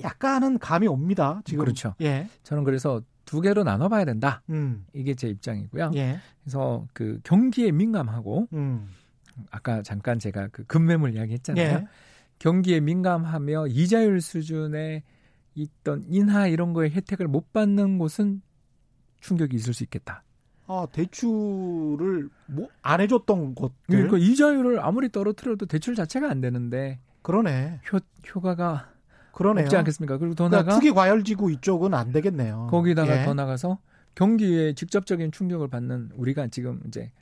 약간은 0.00 0.58
감이 0.58 0.86
옵니다. 0.86 1.40
지금 1.44 1.64
그렇죠. 1.64 1.94
예. 2.00 2.28
저는 2.42 2.64
그래서 2.64 3.02
두 3.28 3.42
개로 3.42 3.62
나눠봐야 3.62 4.06
된다. 4.06 4.40
음. 4.48 4.86
이게 4.94 5.14
제 5.14 5.28
입장이고요. 5.28 5.90
예. 5.96 6.18
그래서 6.42 6.86
그 6.94 7.20
경기에 7.24 7.72
민감하고 7.72 8.48
음. 8.54 8.88
아까 9.50 9.82
잠깐 9.82 10.18
제가 10.18 10.48
그 10.50 10.64
급매물 10.64 11.14
이야기했잖아요. 11.14 11.62
예. 11.62 11.86
경기에 12.38 12.80
민감하며 12.80 13.66
이자율 13.66 14.22
수준에 14.22 15.02
있던 15.54 16.04
인하 16.08 16.46
이런 16.46 16.72
거에 16.72 16.88
혜택을 16.88 17.28
못 17.28 17.52
받는 17.52 17.98
곳은 17.98 18.40
충격이 19.20 19.54
있을 19.56 19.74
수 19.74 19.82
있겠다. 19.82 20.22
아, 20.66 20.86
대출을 20.90 22.30
뭐 22.46 22.68
안 22.80 23.02
해줬던 23.02 23.54
곳들. 23.56 23.74
그러니까 23.88 24.16
이자율을 24.16 24.80
아무리 24.80 25.10
떨어뜨려도 25.10 25.66
대출 25.66 25.94
자체가 25.94 26.30
안 26.30 26.40
되는데 26.40 26.98
그러네. 27.20 27.80
효, 27.92 27.98
효과가 28.34 28.90
그러네요. 29.38 29.66
없지 29.66 29.76
않겠습니까? 29.76 30.18
그리고 30.18 30.34
더 30.34 30.48
그러니까 30.48 30.68
나가 30.68 30.80
투기 30.80 30.90
과열지구 30.90 31.52
이쪽은 31.52 31.94
안 31.94 32.10
되겠네요. 32.10 32.66
거기다가 32.72 33.20
예. 33.20 33.24
더 33.24 33.34
나가서 33.34 33.78
경기에 34.16 34.72
직접적인 34.72 35.30
충격을 35.30 35.68
받는 35.68 36.10
우리가 36.16 36.48
지금 36.48 36.80
이제 36.88 37.12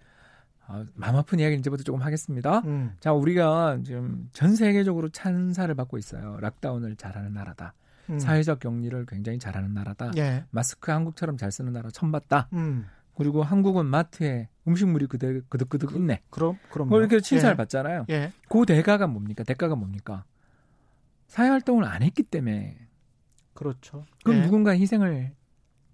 아, 0.67 0.83
마음 0.95 1.17
아픈 1.17 1.41
이야기 1.41 1.57
이제부터 1.57 1.83
조금 1.83 2.01
하겠습니다. 2.01 2.61
음. 2.61 2.95
자, 3.01 3.13
우리가 3.13 3.81
지금 3.85 4.31
전 4.33 4.57
세계적으로 4.57 5.11
찬사를 5.11 5.73
받고 5.75 5.99
있어요. 5.99 6.39
락다운을 6.41 6.97
잘하는 6.97 7.35
나라다. 7.35 7.75
음. 8.09 8.19
사회적 8.19 8.61
격리를 8.61 9.05
굉장히 9.05 9.39
잘하는 9.39 9.75
나라다. 9.75 10.13
예. 10.17 10.45
마스크 10.51 10.91
한국처럼 10.91 11.37
잘 11.37 11.53
쓰는 11.53 11.75
나라 11.75 11.91
처음 11.91 12.13
봤다. 12.13 12.49
음. 12.55 12.87
그리고 13.15 13.43
한국은 13.43 13.85
마트에 13.85 14.49
음식물이 14.67 15.07
그대, 15.07 15.41
그득그득 15.51 15.95
있네. 15.97 16.23
그럼 16.31 16.57
그럼 16.71 16.89
뭐 16.89 16.99
이렇게 16.99 17.21
칭찬을 17.21 17.57
받잖아요. 17.57 18.07
예. 18.09 18.33
그 18.49 18.65
대가가 18.65 19.07
뭡니까? 19.07 19.45
대가가 19.45 19.77
뭡니까? 19.77 20.25
사회 21.37 21.51
활동을 21.51 21.85
안 21.85 22.03
했기 22.03 22.23
때문에 22.23 22.79
그렇죠. 23.53 24.07
그럼 24.25 24.39
예. 24.39 24.45
누군가 24.45 24.71
희생을 24.71 25.35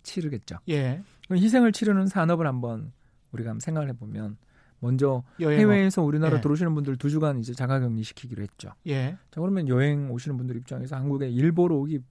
치르겠죠. 0.04 0.58
예. 0.68 1.02
그럼 1.26 1.42
희생을 1.42 1.72
치르는 1.72 2.06
산업을 2.06 2.46
한번 2.46 2.92
우리가 3.32 3.50
한번 3.50 3.58
생각을 3.58 3.88
해보면 3.88 4.36
먼저 4.78 5.24
여행 5.40 5.58
해외에서 5.58 6.02
우리나라 6.02 6.36
예. 6.36 6.40
들어오시는 6.40 6.76
분들 6.76 6.94
두 6.96 7.10
주간 7.10 7.40
이제 7.40 7.54
자가격리 7.54 8.04
시키기로 8.04 8.40
했죠. 8.40 8.70
예. 8.86 9.16
자 9.32 9.40
그러면 9.40 9.66
여행 9.66 10.12
오시는 10.12 10.36
분들 10.36 10.54
입장에서 10.58 10.94
한국에 10.94 11.28
일보러 11.28 11.74
오기 11.74 12.04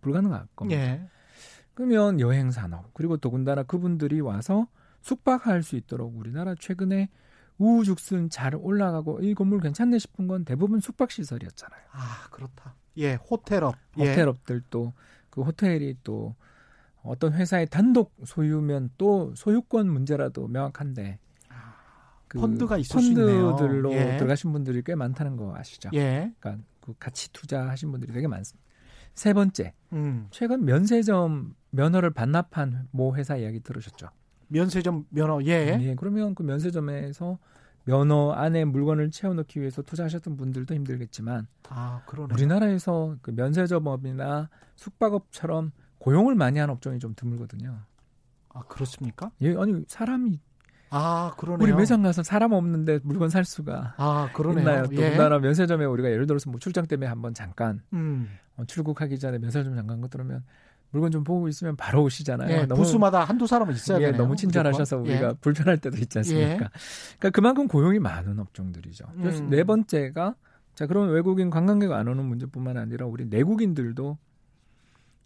불가능할 0.00 0.46
겁니다. 0.54 0.80
예. 0.80 1.08
그러면 1.74 2.20
여행 2.20 2.52
산업 2.52 2.94
그리고 2.94 3.16
더군다나 3.16 3.64
그분들이 3.64 4.20
와서 4.20 4.68
숙박할 5.00 5.64
수 5.64 5.74
있도록 5.74 6.16
우리나라 6.16 6.54
최근에 6.54 7.08
우후죽순 7.60 8.30
잘 8.30 8.54
올라가고 8.56 9.20
이 9.20 9.34
건물 9.34 9.60
괜찮네 9.60 9.98
싶은 9.98 10.26
건 10.26 10.44
대부분 10.44 10.80
숙박 10.80 11.10
시설이었잖아요. 11.10 11.80
아, 11.92 12.26
그렇다. 12.30 12.74
예, 12.96 13.14
호텔업. 13.14 13.76
예. 13.98 14.08
호텔업들도 14.08 14.94
그 15.28 15.42
호텔이 15.42 15.96
또 16.02 16.34
어떤 17.02 17.34
회사의 17.34 17.66
단독 17.66 18.12
소유면 18.24 18.90
또 18.96 19.34
소유권 19.36 19.90
문제라도 19.90 20.48
명확한데 20.48 21.18
그 22.28 22.38
펀드가 22.38 22.78
있을. 22.78 22.94
펀드들로 22.94 23.92
예. 23.92 24.16
들어가신 24.16 24.52
분들이 24.52 24.82
꽤 24.82 24.94
많다는 24.94 25.36
거 25.36 25.54
아시죠? 25.54 25.90
예. 25.94 26.32
그러니까 26.38 26.64
그 26.80 26.94
같이 26.98 27.30
투자하신 27.32 27.90
분들이 27.90 28.12
되게 28.12 28.26
많습니다. 28.26 28.64
세 29.14 29.34
번째, 29.34 29.74
음. 29.92 30.28
최근 30.30 30.64
면세점 30.64 31.54
면허를 31.70 32.10
반납한 32.10 32.88
모 32.92 33.16
회사 33.16 33.36
이야기 33.36 33.60
들으셨죠? 33.60 34.08
면세점 34.50 35.06
면허. 35.10 35.42
예. 35.46 35.78
예, 35.80 35.94
그러면 35.96 36.34
그 36.34 36.42
면세점에서 36.42 37.38
면허 37.84 38.32
안에 38.32 38.64
물건을 38.66 39.10
채워넣기 39.10 39.60
위해서 39.60 39.82
투자하셨던 39.82 40.36
분들도 40.36 40.74
힘들겠지만 40.74 41.46
아, 41.70 42.02
그러네. 42.06 42.34
우리나라에서 42.34 43.16
그 43.22 43.30
면세점업이나 43.30 44.48
숙박업처럼 44.76 45.72
고용을 45.98 46.34
많이 46.34 46.58
한 46.58 46.70
업종이 46.70 46.98
좀 46.98 47.14
드물거든요. 47.14 47.78
아, 48.50 48.60
그렇습니까? 48.68 49.30
예, 49.40 49.56
아니 49.56 49.84
사람이 49.86 50.40
아, 50.90 51.32
그러네요. 51.38 51.62
우리 51.62 51.72
매장 51.72 52.02
가서 52.02 52.22
사람 52.24 52.52
없는데 52.52 52.98
물건 53.04 53.30
살 53.30 53.44
수가 53.44 53.94
아, 53.96 54.28
그러네요. 54.34 54.60
있나요? 54.60 54.86
또 54.86 54.96
예. 54.96 55.08
우리나라 55.10 55.38
면세점에 55.38 55.84
우리가 55.84 56.10
예를 56.10 56.26
들어서 56.26 56.50
뭐 56.50 56.58
출장 56.58 56.86
때문에 56.86 57.06
한번 57.08 57.32
잠깐 57.32 57.80
음. 57.92 58.28
어, 58.56 58.64
출국하기 58.64 59.18
전에 59.20 59.38
면세점 59.38 59.76
잠깐 59.76 60.00
것 60.00 60.10
들으면 60.10 60.44
물건 60.90 61.10
좀 61.10 61.24
보고 61.24 61.48
있으면 61.48 61.76
바로 61.76 62.02
오시잖아요. 62.02 62.50
예, 62.50 62.66
부스마다 62.66 63.24
한두 63.24 63.46
사람은 63.46 63.74
있어야 63.74 63.98
예, 63.98 64.06
되네요. 64.06 64.22
너무 64.22 64.36
친절하셔서 64.36 64.98
무조건. 64.98 65.12
우리가 65.12 65.34
불편할 65.40 65.78
때도 65.78 65.96
있지 65.98 66.18
않습니까? 66.18 66.50
예. 66.52 66.56
그러니까 66.56 67.30
그만큼 67.30 67.68
고용이 67.68 67.98
많은 68.00 68.38
업종들이죠. 68.38 69.06
음. 69.14 69.50
네 69.50 69.62
번째가 69.64 70.34
자 70.74 70.86
그러면 70.86 71.10
외국인 71.14 71.50
관광객 71.50 71.92
안 71.92 72.08
오는 72.08 72.24
문제뿐만 72.24 72.76
아니라 72.76 73.06
우리 73.06 73.26
내국인들도 73.26 74.18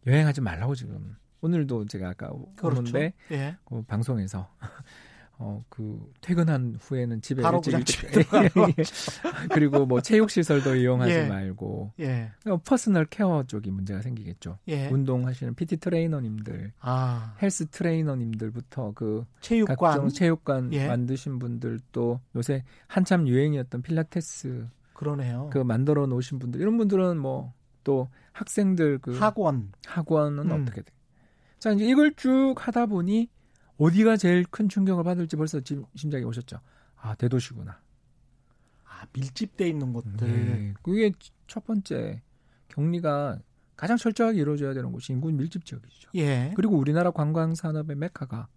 여행하지 0.06 0.40
말라고 0.42 0.74
지금 0.74 1.16
오늘도 1.40 1.86
제가 1.86 2.10
아까 2.10 2.30
그렇죠. 2.56 2.80
오는데 2.80 3.14
예. 3.30 3.56
그 3.64 3.82
방송에서 3.82 4.48
어 5.38 5.62
그 5.68 6.12
퇴근한 6.20 6.76
후에는 6.80 7.20
집에 7.20 7.42
바로 7.42 7.60
일찍 7.66 7.70
그냥 7.72 7.84
집에 7.84 8.24
예. 8.78 9.48
그리고 9.50 9.86
뭐 9.86 10.00
체육 10.00 10.30
시설도 10.30 10.76
이용하지 10.76 11.12
예. 11.12 11.26
말고 11.26 11.92
예. 12.00 12.30
그러니까 12.42 12.62
personal 12.68 13.06
care 13.06 13.44
쪽이 13.46 13.70
문제가 13.70 14.02
생기겠죠. 14.02 14.58
예. 14.68 14.88
운동하시는 14.88 15.54
PT 15.54 15.78
트레이너님들, 15.78 16.72
아, 16.80 17.36
헬스 17.42 17.66
트레이너님들부터 17.66 18.92
그 18.94 19.24
체육관. 19.40 19.76
각종 19.76 20.08
체육관 20.08 20.72
예. 20.72 20.86
만드신 20.86 21.38
분들 21.38 21.80
또 21.92 22.20
요새 22.36 22.64
한참 22.86 23.26
유행이었던 23.26 23.82
필라테스 23.82 24.68
그러네요. 24.92 25.50
그 25.52 25.58
만들어 25.58 26.06
놓으신 26.06 26.38
분들 26.38 26.60
이런 26.60 26.76
분들은 26.76 27.18
뭐 27.18 27.52
또 27.84 28.08
학생들 28.32 28.98
그 28.98 29.16
학원. 29.16 29.70
학원은 29.86 30.50
음. 30.50 30.62
어떻게 30.62 30.82
돼? 30.82 30.90
자 31.58 31.70
이제 31.70 31.84
이걸 31.84 32.12
쭉 32.14 32.54
하다 32.58 32.86
보니 32.86 33.30
어디가 33.76 34.16
제일 34.16 34.44
큰 34.44 34.68
충격을 34.68 35.04
받을지 35.04 35.36
벌써 35.36 35.60
지금 35.60 35.84
심장이 35.94 36.24
오셨죠. 36.24 36.60
아 36.96 37.14
대도시구나. 37.14 37.80
아, 38.84 39.06
밀집돼 39.12 39.68
있는 39.68 39.92
곳들. 39.92 40.28
네. 40.28 40.74
그게 40.82 41.12
첫 41.46 41.64
번째 41.64 42.22
격리가 42.68 43.40
가장 43.76 43.96
철저하게 43.96 44.40
이루어져야 44.40 44.72
되는 44.72 44.92
곳이 44.92 45.12
인구 45.12 45.30
밀집 45.30 45.64
지역이죠. 45.64 46.10
예. 46.14 46.52
그리고 46.54 46.76
우리나라 46.76 47.10
관광 47.10 47.54
산업의 47.54 47.96
메카가 47.96 48.48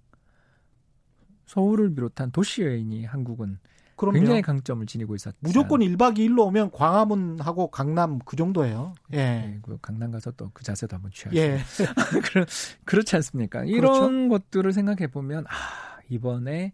서울을 1.46 1.96
비롯한 1.96 2.32
도시 2.32 2.62
여행이 2.62 3.06
한국은 3.06 3.58
그럼요. 3.98 4.18
굉장히 4.20 4.42
강점을 4.42 4.86
지니고 4.86 5.16
있었죠. 5.16 5.36
무조건 5.42 5.82
1박 5.82 6.18
2일로 6.18 6.46
오면 6.48 6.72
광화문하고 6.72 7.70
강남 7.72 8.20
그 8.20 8.36
정도예요. 8.38 8.94
예. 9.12 9.18
네, 9.18 9.60
그 9.64 9.78
강남 9.82 10.12
가서 10.12 10.32
또 10.32 10.50
그 10.54 10.64
자세도 10.64 10.96
한번 10.96 11.12
취하죠. 11.12 11.38
예. 11.38 11.60
그렇지 12.86 13.16
않습니까? 13.18 13.64
이런 13.66 14.30
것들을 14.30 14.72
생각해 14.72 15.08
보면 15.08 15.46
아 15.48 16.00
이번에 16.10 16.74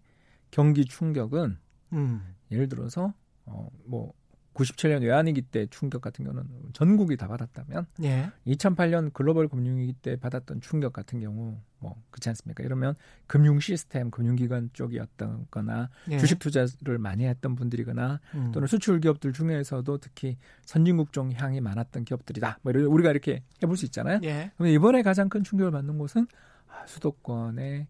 경기 0.51 0.85
충격은 0.85 1.57
음. 1.93 2.35
예를 2.51 2.69
들어서 2.69 3.13
어 3.45 3.67
뭐 3.85 4.13
97년 4.53 5.01
외환위기 5.01 5.41
때 5.41 5.65
충격 5.67 6.01
같은 6.01 6.25
경우는 6.25 6.47
전국이 6.73 7.17
다 7.17 7.27
받았다면 7.27 7.87
예. 8.03 8.31
2008년 8.47 9.11
글로벌 9.13 9.47
금융위기 9.47 9.93
때 9.93 10.15
받았던 10.15 10.61
충격 10.61 10.93
같은 10.93 11.19
경우 11.19 11.57
뭐 11.79 12.01
그렇지 12.11 12.29
않습니까? 12.29 12.63
이러면 12.63 12.95
금융 13.27 13.59
시스템, 13.59 14.09
금융기관 14.11 14.69
쪽이었던거나 14.73 15.89
예. 16.11 16.17
주식 16.17 16.39
투자를 16.39 16.97
많이 16.97 17.25
했던 17.25 17.55
분들이거나 17.55 18.19
음. 18.35 18.51
또는 18.53 18.67
수출 18.67 18.99
기업들 19.01 19.33
중에서도 19.33 19.97
특히 19.97 20.37
선진국 20.65 21.11
쪽 21.11 21.33
향이 21.33 21.59
많았던 21.59 22.05
기업들이다. 22.05 22.59
뭐 22.61 22.71
이런 22.71 22.85
우리가 22.85 23.11
이렇게 23.11 23.43
해볼 23.61 23.75
수 23.75 23.85
있잖아요. 23.85 24.19
예. 24.23 24.51
그럼 24.55 24.69
이번에 24.71 25.01
가장 25.01 25.29
큰 25.29 25.43
충격을 25.43 25.71
받는 25.71 25.97
곳은 25.97 26.27
아, 26.67 26.85
수도권의 26.85 27.87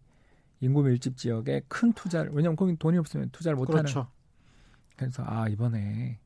인구 0.61 0.82
밀집 0.82 1.18
지역에 1.18 1.61
큰 1.68 1.91
투자를 1.93 2.32
왜냐하면 2.34 2.55
거기 2.55 2.76
돈이 2.76 2.97
없으면 2.97 3.30
투자를 3.32 3.57
못하는 3.57 3.84
그렇죠. 3.84 4.07
그래서 4.95 5.24
아 5.26 5.47
이번에 5.49 6.20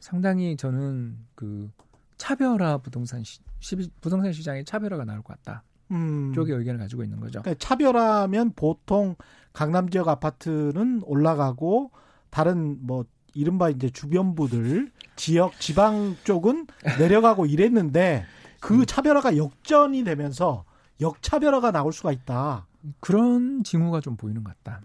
상당히 0.00 0.56
저는 0.56 1.16
그 1.34 1.70
차별화 2.16 2.78
부동산 2.78 3.22
시, 3.24 3.40
시- 3.60 3.90
부동산 4.00 4.32
시장에 4.32 4.64
차별화가 4.64 5.04
나올 5.04 5.22
것 5.22 5.36
같다 5.36 5.62
음. 5.90 6.32
쪽의 6.34 6.56
의견을 6.56 6.78
가지고 6.80 7.04
있는 7.04 7.20
거죠. 7.20 7.42
그러니까 7.42 7.64
차별하면 7.64 8.52
보통 8.56 9.14
강남 9.52 9.88
지역 9.88 10.08
아파트는 10.08 11.02
올라가고 11.04 11.90
다른 12.30 12.78
뭐 12.86 13.04
이른바 13.34 13.68
이제 13.70 13.90
주변부들 13.90 14.90
지역 15.16 15.58
지방 15.60 16.16
쪽은 16.24 16.66
내려가고 16.98 17.46
이랬는데 17.46 18.24
그 18.60 18.74
음. 18.80 18.86
차별화가 18.86 19.36
역전이 19.36 20.04
되면서 20.04 20.64
역차별화가 21.00 21.70
나올 21.72 21.92
수가 21.92 22.12
있다. 22.12 22.66
그런 23.00 23.62
징후가 23.64 24.00
좀 24.00 24.16
보이는 24.16 24.42
것 24.42 24.56
같다. 24.62 24.80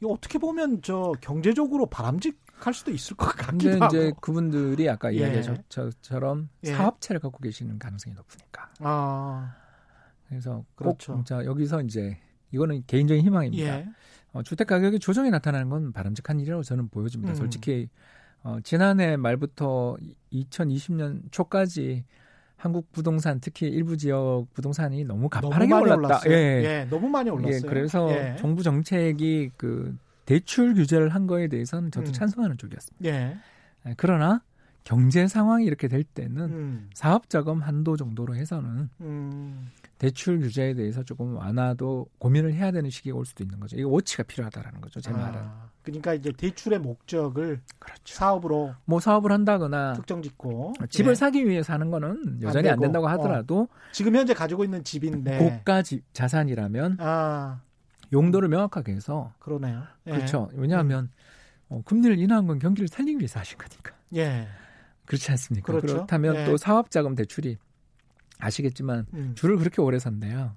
이거 0.00 0.12
어떻게 0.12 0.38
보면 0.38 0.82
저 0.82 1.12
경제적으로 1.20 1.86
바람직할 1.86 2.74
수도 2.74 2.90
있을 2.90 3.16
것 3.16 3.34
근데 3.36 3.70
같기도 3.70 3.86
이제 3.86 4.04
하고. 4.06 4.20
그분들이 4.20 4.88
아까 4.88 5.12
예. 5.14 5.18
이야기하신 5.18 5.64
것처럼 5.68 6.48
예. 6.64 6.72
사업체를 6.72 7.20
갖고 7.20 7.38
계시는 7.38 7.78
가능성이 7.78 8.14
높으니까. 8.14 8.70
아, 8.80 9.54
그래서 10.28 10.64
그렇죠. 10.74 11.14
꼭 11.14 11.26
자, 11.26 11.44
여기서 11.44 11.82
이제 11.82 12.18
이거는 12.52 12.84
개인적인 12.86 13.24
희망입니다. 13.24 13.78
예. 13.80 13.88
어, 14.32 14.42
주택 14.42 14.66
가격의 14.66 14.98
조정이 14.98 15.30
나타나는 15.30 15.70
건 15.70 15.92
바람직한 15.92 16.40
일이라고 16.40 16.62
저는 16.62 16.88
보여집니다. 16.88 17.32
음. 17.32 17.36
솔직히 17.36 17.88
어, 18.42 18.58
지난해 18.62 19.16
말부터 19.16 19.96
2020년 20.32 21.22
초까지 21.32 22.04
한국 22.56 22.90
부동산 22.92 23.38
특히 23.40 23.66
일부 23.68 23.96
지역 23.96 24.46
부동산이 24.54 25.04
너무 25.04 25.28
가파르게 25.28 25.66
너무 25.68 25.82
올랐다. 25.82 25.98
올랐어요. 25.98 26.32
예. 26.32 26.36
예, 26.64 26.86
너무 26.90 27.08
많이 27.08 27.30
올랐어요. 27.30 27.56
예, 27.56 27.60
그래서 27.68 28.10
예. 28.10 28.36
정부 28.38 28.62
정책이 28.62 29.50
그 29.56 29.96
대출 30.24 30.74
규제를 30.74 31.10
한 31.10 31.26
거에 31.26 31.48
대해서는 31.48 31.90
저도 31.90 32.08
음. 32.08 32.12
찬성하는 32.12 32.58
쪽이었습니다. 32.58 33.04
예. 33.08 33.36
예, 33.86 33.94
그러나 33.96 34.42
경제 34.84 35.26
상황이 35.26 35.64
이렇게 35.66 35.88
될 35.88 36.02
때는 36.04 36.42
음, 36.44 36.90
사업 36.94 37.28
자금 37.28 37.60
한도 37.60 37.96
정도로 37.96 38.36
해서는 38.36 38.88
음, 39.00 39.70
대출 39.98 40.40
규제에 40.40 40.74
대해서 40.74 41.02
조금 41.02 41.36
완화도 41.36 42.06
고민을 42.18 42.52
해야 42.52 42.70
되는 42.70 42.90
시기가 42.90 43.16
올 43.16 43.24
수도 43.24 43.42
있는 43.42 43.58
거죠. 43.58 43.76
이거 43.76 43.88
워치가 43.88 44.24
필요하다라는 44.24 44.80
거죠. 44.80 45.00
제 45.00 45.10
말은. 45.10 45.38
아, 45.38 45.70
그러니까 45.82 46.12
이제 46.12 46.32
대출의 46.32 46.80
목적을 46.80 47.60
그렇죠. 47.78 48.14
사업으로 48.14 48.74
뭐 48.84 49.00
사업을 49.00 49.32
한다거나 49.32 49.94
특정 49.94 50.20
짓고 50.20 50.74
집을 50.90 51.12
예. 51.12 51.14
사기 51.14 51.46
위해서 51.46 51.72
하는 51.72 51.90
거는 51.90 52.42
여전히 52.42 52.68
안, 52.68 52.74
되고. 52.74 52.82
된다고 52.82 53.08
하더라도 53.08 53.68
지금 53.92 54.14
현재 54.14 54.34
가지고 54.34 54.64
있는 54.64 54.84
집인데 54.84 55.38
고가 55.38 55.82
집 55.82 56.02
자산이라면 56.12 56.98
아 57.00 57.60
용도를 58.12 58.48
명확하게 58.48 58.92
해서 58.92 59.32
그러네요. 59.38 59.82
예. 60.08 60.10
그렇죠. 60.10 60.50
왜냐하면 60.54 61.10
어, 61.68 61.80
금리를 61.84 62.18
인하한 62.18 62.46
건 62.46 62.58
경기를 62.58 62.86
살리기 62.88 63.18
위해서 63.18 63.40
하신 63.40 63.56
거니까. 63.58 63.92
예. 64.16 64.46
그렇지 65.06 65.30
않습니까? 65.30 65.66
그렇죠. 65.72 65.86
그렇다면 65.86 66.36
예. 66.36 66.44
또 66.44 66.56
사업자금 66.56 67.14
대출이 67.14 67.56
아시겠지만 68.38 69.06
음. 69.14 69.32
줄을 69.34 69.56
그렇게 69.56 69.80
오래 69.82 69.98
선대요. 69.98 70.52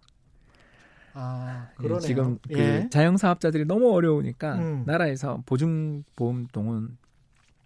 아 1.13 1.67
예. 1.83 1.99
지금 1.99 2.37
그 2.47 2.59
예. 2.59 2.87
자영 2.91 3.17
사업자들이 3.17 3.65
너무 3.65 3.91
어려우니까 3.93 4.55
음. 4.55 4.83
나라에서 4.85 5.41
보증보험 5.45 6.47
동원 6.51 6.97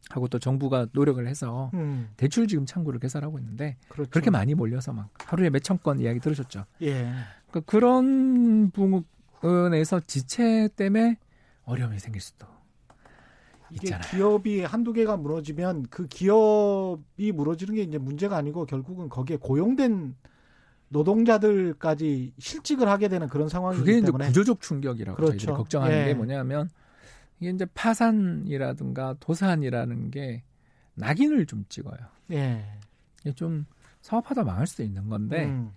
하고 0.09 0.28
또 0.28 0.38
정부가 0.39 0.88
노력을 0.91 1.26
해서 1.28 1.72
음, 1.74 2.09
대출 2.18 2.47
지금 2.47 2.66
창구를 2.66 2.99
개설하고 2.99 3.39
있는데 3.39 3.78
그렇죠. 3.89 4.09
그렇게 4.11 4.30
많이 4.30 4.53
몰려서 4.53 4.93
막 4.93 5.09
하루에 5.26 5.49
몇 5.49 5.61
천 5.64 5.78
건 5.82 5.99
이야기 5.99 6.20
들으셨죠. 6.20 6.66
예. 6.84 7.11
그러니까 7.49 7.59
그런 7.66 8.72
부분에서 8.72 10.01
지체 10.01 10.70
때문에 10.76 11.18
어려움이 11.66 11.99
생길 11.99 12.22
수도 12.22 12.45
이게 13.74 13.88
있잖아요. 13.88 14.09
기업이 14.11 14.61
한두 14.61 14.93
개가 14.93 15.17
무너지면 15.17 15.88
그 15.89 16.07
기업이 16.07 17.32
무너지는 17.32 17.76
게 17.76 17.82
이제 17.82 17.97
문제가 17.97 18.38
아니고 18.38 18.65
결국은 18.65 19.09
거기에 19.09 19.38
고용된 19.38 20.15
노동자들까지 20.89 22.34
실직을 22.38 22.88
하게 22.88 23.07
되는 23.07 23.28
그런 23.28 23.49
상황이기 23.49 23.82
그게 23.82 23.97
이제 23.97 24.05
때문에 24.05 24.28
구조적 24.28 24.61
충격이라고 24.61 25.15
그렇죠. 25.15 25.38
저희들이 25.38 25.57
걱정하는 25.57 25.97
예. 25.97 26.05
게 26.05 26.13
뭐냐면 26.13 26.69
이게 27.39 27.49
이제 27.49 27.65
파산이라든가 27.74 29.15
도산이라는 29.19 30.11
게 30.11 30.43
낙인을 30.93 31.47
좀 31.47 31.65
찍어요. 31.67 31.97
예. 32.32 32.63
이게 33.21 33.34
좀 33.34 33.65
사업하다 34.01 34.43
망할 34.43 34.67
수도 34.67 34.84
있는 34.84 35.09
건데 35.09 35.45
음, 35.45 35.71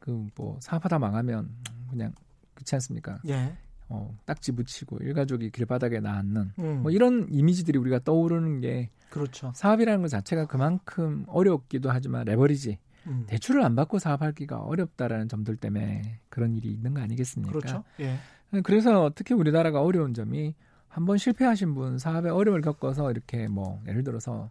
그뭐 0.00 0.58
사업하다 0.60 0.98
망하면 0.98 1.50
그냥 1.88 2.12
그렇지 2.54 2.74
않습니까? 2.74 3.20
예. 3.28 3.56
어, 3.88 4.16
딱지 4.24 4.52
붙이고 4.52 4.98
일가족이 4.98 5.50
길바닥에 5.50 6.00
나앉는 6.00 6.52
음, 6.58 6.82
뭐 6.82 6.90
이런 6.90 7.26
이미지들이 7.30 7.78
우리가 7.78 8.00
떠오르는 8.00 8.60
게 8.60 8.90
그렇죠. 9.10 9.52
사업이라는 9.54 10.02
것 10.02 10.08
자체가 10.08 10.46
그만큼 10.46 11.24
어렵기도 11.28 11.90
하지만 11.90 12.24
레버리지 12.24 12.78
음, 13.06 13.24
대출을 13.26 13.62
안 13.62 13.76
받고 13.76 13.98
사업하기가 13.98 14.58
어렵다라는 14.60 15.28
점들 15.28 15.56
때문에 15.56 16.20
그런 16.28 16.54
일이 16.56 16.70
있는 16.72 16.94
거 16.94 17.00
아니겠습니까? 17.02 17.52
그렇죠. 17.52 17.84
예. 18.00 18.18
그래서 18.62 19.10
특히 19.14 19.34
우리나라가 19.34 19.82
어려운 19.82 20.14
점이 20.14 20.54
한번 20.88 21.18
실패하신 21.18 21.74
분 21.74 21.98
사업에 21.98 22.30
어려움을 22.30 22.62
겪어서 22.62 23.10
이렇게 23.10 23.48
뭐 23.48 23.82
예를 23.86 24.04
들어서 24.04 24.50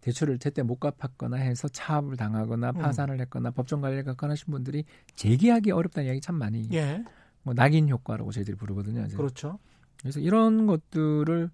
대출을 0.00 0.38
제때 0.38 0.62
못 0.62 0.76
갚았거나 0.76 1.36
해서 1.36 1.68
차압을 1.68 2.16
당하거나 2.16 2.70
음. 2.70 2.78
파산을 2.80 3.20
했거나 3.20 3.50
법정 3.50 3.80
관리를 3.80 4.04
겪거나 4.04 4.32
하신 4.32 4.50
분들이 4.50 4.84
재기하기 5.14 5.72
어렵다는 5.72 6.06
이야기 6.06 6.20
참 6.20 6.36
많이 6.36 6.68
예. 6.72 7.04
뭐 7.42 7.54
낙인 7.54 7.88
효과라고 7.88 8.32
저희들이 8.32 8.56
부르거든요. 8.56 9.04
이제. 9.06 9.16
그렇죠. 9.16 9.58
그래서 10.00 10.20
이런 10.20 10.66
것들을 10.66 11.50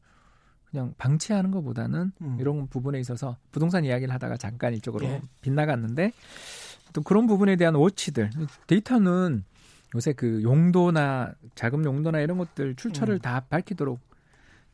그냥 0.71 0.95
방치하는 0.99 1.51
것보다는 1.51 2.13
음. 2.21 2.37
이런 2.41 2.67
부분에 2.69 3.01
있어서 3.01 3.37
부동산 3.53 3.85
이야기를 3.85 4.13
하다가 4.15 4.37
잠깐 4.37 4.75
이쪽으로 4.75 5.07
예. 5.07 5.23
빗나갔는데 5.41 6.13
또 6.93 7.03
그런 7.03 7.27
부분에 7.27 7.57
대한 7.57 7.75
워치들 7.75 8.31
데이터는 8.67 9.45
요새 9.95 10.13
그 10.13 10.43
용도나 10.43 11.35
자금 11.55 11.85
용도나 11.85 12.21
이런 12.21 12.39
것들 12.39 12.75
출처를 12.75 13.15
음. 13.15 13.19
다 13.21 13.41
밝히도록 13.49 14.01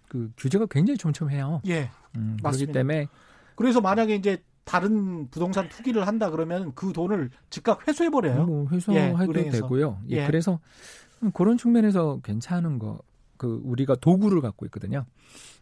그 0.09 0.31
규제가 0.37 0.67
굉장히 0.71 0.99
촘촘해요. 0.99 1.63
예. 1.67 1.91
음, 2.17 2.37
그렇기 2.39 2.43
맞습니다. 2.43 2.73
때문에 2.73 3.07
그래서 3.55 3.81
만약에 3.81 4.15
이제 4.15 4.43
다른 4.65 5.29
부동산 5.31 5.69
투기를 5.69 6.07
한다 6.07 6.31
그러면 6.31 6.73
그 6.75 6.93
돈을 6.93 7.31
즉각 7.51 7.87
회수해 7.89 8.11
버려요. 8.11 8.45
뭐 8.47 8.67
예, 8.71 8.77
회수해도 8.77 9.19
은행에서. 9.33 9.51
되고요. 9.63 9.99
예, 10.11 10.17
예. 10.23 10.27
그래서 10.27 10.61
그런 11.35 11.57
측면에서 11.59 12.21
괜찮은 12.23 12.79
거, 12.79 13.01
그 13.37 13.61
우리가 13.65 13.97
도구를 13.97 14.41
갖고 14.41 14.65
있거든요. 14.67 15.05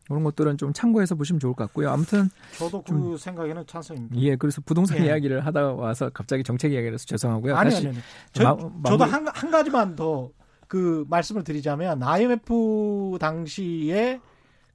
그런 0.06 0.24
것들은 0.24 0.58
좀 0.58 0.72
참고해서 0.72 1.14
보시면 1.14 1.38
좋을 1.40 1.54
것 1.54 1.64
같고요. 1.66 1.88
아무튼 1.90 2.28
저도 2.58 2.82
그 2.82 3.16
생각에는 3.16 3.64
찬성입니다. 3.66 4.16
예, 4.18 4.36
그래서 4.36 4.60
부동산 4.64 4.98
예. 4.98 5.06
이야기를 5.06 5.46
하다 5.46 5.72
와서 5.74 6.10
갑자기 6.12 6.42
정책 6.42 6.72
이야기를 6.72 6.94
해서 6.94 7.06
죄송하고요. 7.06 7.54
아니 7.56 7.70
다시 7.70 7.86
아니 7.86 7.96
아니. 7.96 8.04
저, 8.32 8.42
마- 8.42 8.56
저도 8.90 9.04
마무리- 9.04 9.10
한, 9.10 9.26
한 9.28 9.50
가지만 9.50 9.96
더 9.96 10.30
그 10.68 11.04
말씀을 11.08 11.42
드리자면 11.42 12.00
IMF 12.00 13.16
당시에 13.18 14.20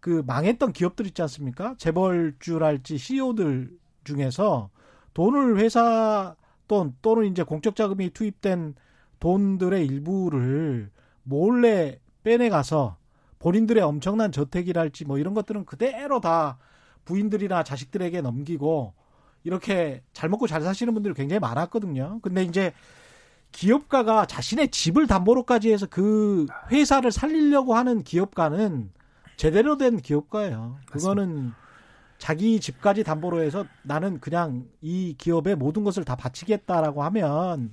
그 0.02 0.24
망했던 0.28 0.74
기업들 0.74 1.08
있지 1.08 1.22
않습니까? 1.22 1.74
재벌주랄지 1.78 2.98
CEO들 2.98 3.70
중에서 4.06 4.70
돈을 5.14 5.58
회사 5.60 6.36
돈 6.68 6.96
또는 7.02 7.26
이제 7.26 7.44
공적 7.44 7.76
자금이 7.76 8.12
투입된 8.12 8.76
돈들의 9.20 9.86
일부를 9.86 10.92
몰래 11.24 12.00
빼내 12.24 12.50
가서 12.50 12.98
본인들의 13.40 13.84
엄청난 13.84 14.32
저택이랄지 14.32 15.06
뭐 15.06 15.18
이런 15.18 15.34
것들은 15.34 15.66
그대로 15.66 16.20
다 16.20 16.58
부인들이나 17.06 17.64
자식들에게 17.64 18.22
넘기고 18.22 18.94
이렇게 19.44 20.02
잘 20.14 20.30
먹고 20.30 20.48
잘 20.48 20.62
사시는 20.62 20.94
분들이 20.94 21.14
굉장히 21.14 21.40
많았거든요. 21.40 22.20
근데 22.24 22.44
이제 22.44 22.74
기업가가 23.52 24.26
자신의 24.26 24.70
집을 24.70 25.08
담보로까지 25.08 25.72
해서 25.72 25.86
그 25.90 26.46
회사를 26.72 27.12
살리려고 27.12 27.76
하는 27.76 28.04
기업가는 28.04 28.92
제대로 29.38 29.78
된 29.78 29.98
기업가예요. 29.98 30.78
그거는 30.88 31.54
자기 32.26 32.60
집까지 32.60 33.04
담보로 33.04 33.44
해서 33.44 33.68
나는 33.84 34.20
그냥 34.20 34.66
이 34.82 35.14
기업의 35.16 35.58
모든 35.58 35.84
것을 35.84 36.04
다 36.04 36.16
바치겠다라고 36.16 37.04
하면 37.04 37.70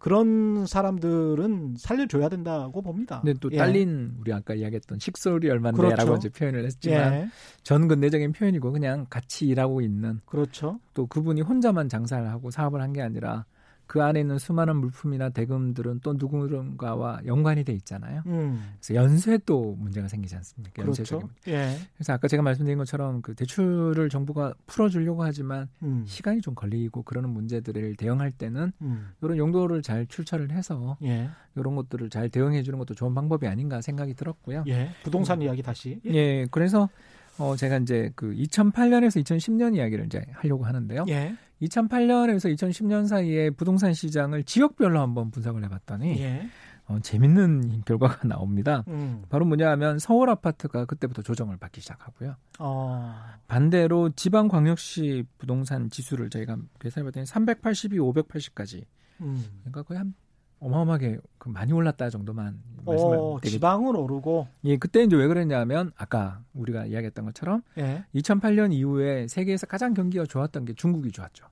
그런 0.00 0.66
사람들은 0.66 1.76
살려줘야 1.78 2.28
된다고 2.28 2.82
봅니다. 2.82 3.20
근데 3.20 3.38
또 3.38 3.48
예. 3.52 3.56
딸린 3.56 4.16
우리 4.18 4.32
아까 4.32 4.54
이야기했던 4.54 4.98
식솔이 4.98 5.48
얼마인데라고 5.48 5.94
그렇죠. 5.94 6.16
이제 6.16 6.28
표현을 6.28 6.64
했지만 6.64 7.12
예. 7.14 7.28
전근대적인 7.62 8.32
표현이고 8.32 8.72
그냥 8.72 9.06
같이 9.08 9.46
일하고 9.46 9.80
있는 9.80 10.22
그렇죠. 10.26 10.80
또 10.94 11.06
그분이 11.06 11.42
혼자만 11.42 11.88
장사를 11.88 12.28
하고 12.28 12.50
사업을 12.50 12.80
한 12.82 12.92
게 12.92 13.00
아니라 13.00 13.44
그 13.88 14.02
안에 14.02 14.20
있는 14.20 14.38
수많은 14.38 14.76
물품이나 14.76 15.30
대금들은 15.30 16.00
또 16.02 16.12
누군가와 16.12 17.20
연관이 17.24 17.64
돼 17.64 17.72
있잖아요. 17.72 18.22
음. 18.26 18.74
그래서 18.78 18.94
연쇄 18.94 19.38
또 19.46 19.74
문제가 19.78 20.08
생기지 20.08 20.36
않습니까? 20.36 20.82
그렇죠. 20.82 21.00
연쇄적인. 21.00 21.28
예. 21.48 21.74
그래서 21.96 22.12
아까 22.12 22.28
제가 22.28 22.42
말씀드린 22.42 22.76
것처럼 22.76 23.22
그 23.22 23.34
대출을 23.34 24.10
정부가 24.10 24.52
풀어주려고 24.66 25.24
하지만 25.24 25.68
음. 25.82 26.04
시간이 26.06 26.42
좀 26.42 26.54
걸리고 26.54 27.02
그러는 27.02 27.30
문제들을 27.30 27.96
대응할 27.96 28.30
때는 28.30 28.72
음. 28.82 29.08
이런 29.22 29.38
용도를 29.38 29.80
잘 29.80 30.06
출처를 30.06 30.50
해서 30.50 30.98
예. 31.02 31.30
이런 31.56 31.74
것들을 31.74 32.10
잘 32.10 32.28
대응해 32.28 32.62
주는 32.62 32.78
것도 32.78 32.94
좋은 32.94 33.14
방법이 33.14 33.46
아닌가 33.46 33.80
생각이 33.80 34.12
들었고요. 34.12 34.64
예. 34.68 34.90
부동산 35.02 35.40
이야기 35.40 35.62
다시. 35.62 35.98
예, 36.04 36.46
그래서 36.50 36.90
어 37.38 37.56
제가 37.56 37.78
이제 37.78 38.10
그 38.14 38.32
2008년에서 38.34 39.22
2010년 39.24 39.76
이야기를 39.76 40.06
이제 40.06 40.24
하려고 40.32 40.64
하는데요. 40.64 41.06
예. 41.08 41.36
2008년에서 41.62 42.54
2010년 42.54 43.06
사이에 43.08 43.50
부동산 43.50 43.92
시장을 43.94 44.44
지역별로 44.44 45.00
한번 45.00 45.30
분석을 45.30 45.64
해봤더니 45.64 46.20
예. 46.20 46.48
어, 46.86 46.98
재밌는 47.00 47.82
결과가 47.84 48.26
나옵니다. 48.26 48.82
음. 48.88 49.22
바로 49.28 49.44
뭐냐 49.44 49.70
하면 49.72 49.98
서울 49.98 50.30
아파트가 50.30 50.86
그때부터 50.86 51.22
조정을 51.22 51.58
받기 51.58 51.80
시작하고요. 51.82 52.36
어. 52.58 53.14
반대로 53.46 54.10
지방 54.10 54.48
광역시 54.48 55.24
부동산 55.36 55.90
지수를 55.90 56.30
저희가 56.30 56.56
계산해봤더니 56.80 57.26
382, 57.26 57.98
580까지 57.98 58.84
음. 59.20 59.44
그러니까 59.60 59.82
거의 59.82 59.98
한 59.98 60.14
어마어마하게 60.60 61.18
그 61.38 61.48
많이 61.48 61.72
올랐다 61.72 62.10
정도만 62.10 62.60
말씀을 62.84 63.16
어, 63.16 63.38
되게 63.42 63.52
지방은 63.52 63.94
오르고. 63.94 64.48
예, 64.64 64.76
그때 64.76 65.02
이제 65.02 65.16
왜 65.16 65.26
그랬냐면 65.26 65.92
아까 65.96 66.42
우리가 66.54 66.86
이야기했던 66.86 67.24
것처럼 67.26 67.62
예. 67.78 68.04
2008년 68.14 68.72
이후에 68.72 69.28
세계에서 69.28 69.66
가장 69.66 69.94
경기가 69.94 70.24
좋았던 70.24 70.64
게 70.64 70.74
중국이 70.74 71.12
좋았죠. 71.12 71.46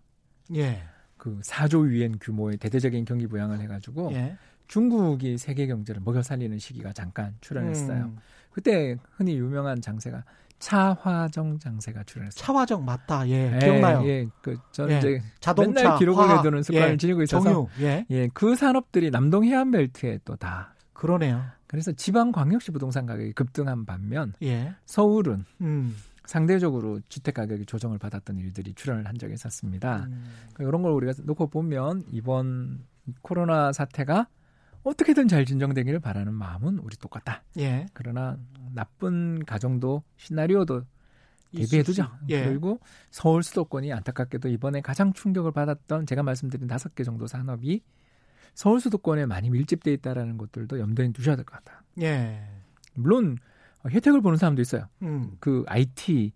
예. 0.57 0.83
그 1.17 1.41
4조 1.41 1.89
위엔 1.89 2.19
규모의 2.21 2.57
대대적인 2.57 3.05
경기 3.05 3.27
부양을 3.27 3.61
해가지고 3.61 4.13
예. 4.13 4.37
중국이 4.69 5.39
세계 5.39 5.67
경제를 5.67 6.03
먹여 6.05 6.23
살리는 6.23 6.59
시기가 6.59 6.93
잠깐 6.93 7.37
출현했어요. 7.41 8.05
음. 8.05 8.19
그때 8.51 8.97
흔히 9.13 9.37
유명한 9.37 9.81
장세가 9.81 10.25
차화정 10.59 11.59
장세가 11.59 12.05
출현했어요. 12.05 12.43
차화정 12.43 12.85
맞다. 12.85 13.29
예. 13.29 13.55
예, 13.55 13.59
기억나요. 13.59 14.07
예, 14.07 14.27
그 14.43 14.57
저는 14.73 14.95
예. 14.95 14.99
이제 14.99 15.23
자동차, 15.41 15.83
맨날 15.83 15.99
기록을 15.99 16.25
화학, 16.25 16.39
해두는 16.39 16.63
습관을 16.63 16.93
예. 16.93 16.97
지니고 16.97 17.23
있어서 17.23 17.45
정유. 17.45 17.69
예. 17.81 18.07
예, 18.11 18.29
그 18.33 18.55
산업들이 18.57 19.11
남동 19.11 19.45
해안 19.45 19.71
벨트에 19.71 20.19
또 20.25 20.37
다 20.37 20.75
그러네요. 20.93 21.43
그래서 21.67 21.93
지방 21.93 22.33
광역시 22.33 22.71
부동산 22.71 23.07
가격이 23.07 23.33
급등한 23.33 23.85
반면 23.85 24.33
예. 24.43 24.75
서울은 24.87 25.45
음. 25.61 25.97
상대적으로 26.25 27.01
주택 27.09 27.35
가격이 27.35 27.67
조정을 27.67 27.99
받았던 27.99 28.39
일들이 28.39 28.75
출현을 28.75 29.07
한 29.07 29.17
적이 29.19 29.35
있었습니다. 29.35 30.07
음. 30.09 30.25
이런 30.59 30.83
걸 30.83 30.93
우리가 30.93 31.13
놓고 31.25 31.49
보면 31.49 32.05
이번 32.11 32.81
코로나 33.23 33.73
사태가 33.73 34.27
어떻게든 34.87 35.27
잘 35.27 35.45
진정되기를 35.45 35.99
바라는 35.99 36.33
마음은 36.33 36.79
우리 36.79 36.97
똑같다. 36.97 37.43
예. 37.59 37.87
그러나 37.93 38.39
나쁜 38.73 39.45
가정도 39.45 40.05
시나리오도 40.17 40.83
대비해두죠. 41.57 42.09
예. 42.29 42.45
그리고 42.45 42.79
서울 43.11 43.43
수도권이 43.43 43.93
안타깝게도 43.93 44.49
이번에 44.49 44.81
가장 44.81 45.13
충격을 45.13 45.51
받았던 45.53 46.07
제가 46.07 46.23
말씀드린 46.23 46.69
다섯 46.69 46.95
개 46.95 47.03
정도 47.03 47.27
산업이 47.27 47.83
서울 48.55 48.81
수도권에 48.81 49.27
많이 49.27 49.51
밀집돼 49.51 49.93
있다라는 49.93 50.39
것들도 50.39 50.79
염두에 50.79 51.11
두셔야 51.13 51.35
될 51.35 51.45
것 51.45 51.57
같다. 51.57 51.83
예. 52.01 52.49
물론 52.95 53.39
혜택을 53.89 54.21
보는 54.21 54.37
사람도 54.37 54.63
있어요. 54.63 54.87
음. 55.03 55.37
그 55.41 55.65
IT, 55.67 56.33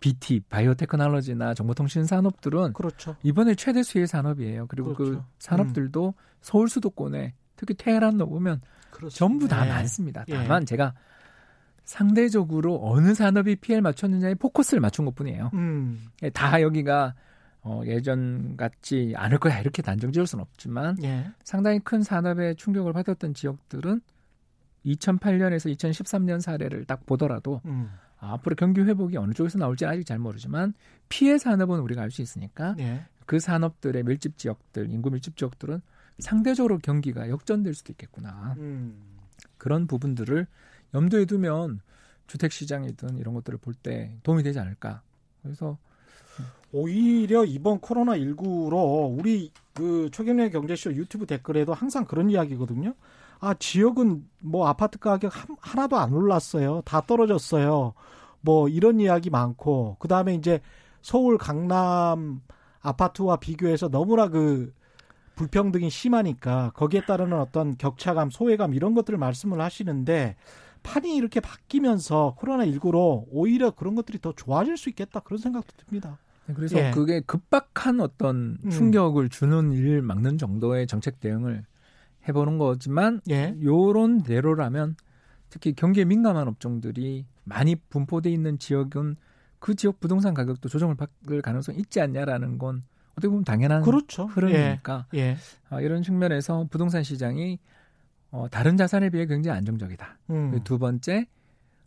BT, 0.00 0.40
바이오테크놀로지나 0.50 1.54
정보통신 1.54 2.04
산업들은 2.04 2.74
그렇죠. 2.74 3.16
이번에 3.22 3.54
최대 3.54 3.82
수혜 3.82 4.04
산업이에요. 4.06 4.66
그리고 4.66 4.94
그 4.94 5.04
그렇죠. 5.04 5.24
산업들도 5.38 6.12
서울 6.42 6.68
수도권에 6.68 7.34
특히 7.56 7.74
테헤란 7.74 8.18
그렇습니다. 8.90 9.18
전부 9.18 9.48
다 9.48 9.66
예. 9.66 9.70
많습니다. 9.70 10.24
예. 10.28 10.34
다만 10.34 10.64
제가 10.64 10.94
상대적으로 11.84 12.80
어느 12.82 13.14
산업이 13.14 13.56
피해를 13.56 13.82
맞췄느냐에 13.82 14.34
포커스를 14.34 14.80
맞춘 14.80 15.04
것 15.04 15.14
뿐이에요. 15.14 15.50
음. 15.54 16.06
다 16.32 16.60
여기가 16.60 17.14
어, 17.62 17.82
예전 17.84 18.56
같지 18.56 19.12
않을 19.16 19.38
거야 19.38 19.58
이렇게 19.60 19.82
단정 19.82 20.12
지을 20.12 20.26
수는 20.26 20.42
없지만 20.42 20.96
예. 21.02 21.30
상당히 21.44 21.80
큰 21.80 22.02
산업에 22.02 22.54
충격을 22.54 22.92
받았던 22.92 23.34
지역들은 23.34 24.00
2008년에서 24.84 25.76
2013년 25.76 26.40
사례를 26.40 26.84
딱 26.84 27.04
보더라도 27.06 27.60
음. 27.64 27.90
아, 28.18 28.34
앞으로 28.34 28.54
경기 28.56 28.80
회복이 28.82 29.16
어느 29.16 29.32
쪽에서 29.32 29.58
나올지 29.58 29.84
아직 29.84 30.04
잘 30.04 30.18
모르지만 30.18 30.74
피해 31.08 31.38
산업은 31.38 31.80
우리가 31.80 32.02
알 32.02 32.10
수 32.10 32.22
있으니까 32.22 32.74
예. 32.78 33.04
그 33.26 33.40
산업들의 33.40 34.04
밀집 34.04 34.38
지역들, 34.38 34.90
인구 34.90 35.10
밀집 35.10 35.36
지역들은 35.36 35.80
상대적으로 36.18 36.78
경기가 36.78 37.28
역전될 37.28 37.74
수도 37.74 37.92
있겠구나. 37.92 38.54
음. 38.58 38.96
그런 39.58 39.86
부분들을 39.86 40.46
염두에 40.94 41.24
두면 41.26 41.80
주택 42.26 42.52
시장이든 42.52 43.18
이런 43.18 43.34
것들을 43.34 43.58
볼 43.58 43.74
때 43.74 44.16
도움이 44.22 44.42
되지 44.42 44.58
않을까. 44.58 45.02
그래서 45.42 45.78
오히려 46.72 47.44
이번 47.44 47.78
코로나 47.80 48.16
19로 48.16 49.16
우리 49.18 49.52
그 49.74 50.10
최경련 50.12 50.50
경제쇼 50.50 50.94
유튜브 50.94 51.26
댓글에도 51.26 51.72
항상 51.74 52.04
그런 52.04 52.30
이야기거든요. 52.30 52.94
아 53.40 53.54
지역은 53.54 54.26
뭐 54.40 54.66
아파트 54.66 54.98
가격 54.98 55.34
한- 55.36 55.56
하나도 55.60 55.96
안 55.98 56.12
올랐어요. 56.12 56.82
다 56.84 57.00
떨어졌어요. 57.06 57.92
뭐 58.40 58.68
이런 58.68 59.00
이야기 59.00 59.30
많고 59.30 59.96
그 59.98 60.08
다음에 60.08 60.34
이제 60.34 60.60
서울 61.02 61.38
강남 61.38 62.40
아파트와 62.80 63.36
비교해서 63.36 63.88
너무나 63.88 64.28
그 64.28 64.72
불평등이 65.36 65.88
심하니까 65.90 66.72
거기에 66.74 67.04
따르는 67.04 67.38
어떤 67.38 67.76
격차감, 67.76 68.30
소외감 68.30 68.74
이런 68.74 68.94
것들을 68.94 69.16
말씀을 69.18 69.60
하시는데 69.60 70.36
판이 70.82 71.14
이렇게 71.14 71.40
바뀌면서 71.40 72.34
코로나 72.38 72.64
19로 72.64 73.26
오히려 73.30 73.70
그런 73.70 73.94
것들이 73.94 74.20
더 74.20 74.32
좋아질 74.32 74.76
수 74.76 74.88
있겠다 74.88 75.20
그런 75.20 75.38
생각도 75.38 75.74
듭니다. 75.76 76.18
그래서 76.54 76.78
예. 76.78 76.90
그게 76.92 77.20
급박한 77.20 78.00
어떤 78.00 78.58
음. 78.64 78.70
충격을 78.70 79.28
주는 79.28 79.72
일을 79.72 80.00
막는 80.02 80.38
정도의 80.38 80.86
정책 80.86 81.20
대응을 81.20 81.64
해보는 82.28 82.58
거지만 82.58 83.20
예. 83.30 83.56
요런 83.62 84.22
대로라면 84.22 84.96
특히 85.50 85.72
경기에 85.74 86.04
민감한 86.04 86.48
업종들이 86.48 87.26
많이 87.44 87.74
분포돼 87.76 88.30
있는 88.30 88.58
지역은 88.58 89.16
그 89.58 89.74
지역 89.74 90.00
부동산 90.00 90.34
가격도 90.34 90.68
조정을 90.68 90.94
받을 90.94 91.42
가능성이 91.42 91.78
있지 91.78 92.00
않냐라는 92.00 92.58
건 92.58 92.82
어떻게 93.16 93.28
보면 93.28 93.44
당연한 93.44 93.82
그렇죠. 93.82 94.26
흐름이니까 94.26 95.06
예. 95.14 95.18
예. 95.18 95.36
아, 95.70 95.80
이런 95.80 96.02
측면에서 96.02 96.66
부동산 96.70 97.02
시장이 97.02 97.58
어, 98.30 98.46
다른 98.50 98.76
자산에 98.76 99.10
비해 99.10 99.26
굉장히 99.26 99.56
안정적이다. 99.56 100.18
음. 100.30 100.60
두 100.64 100.78
번째 100.78 101.26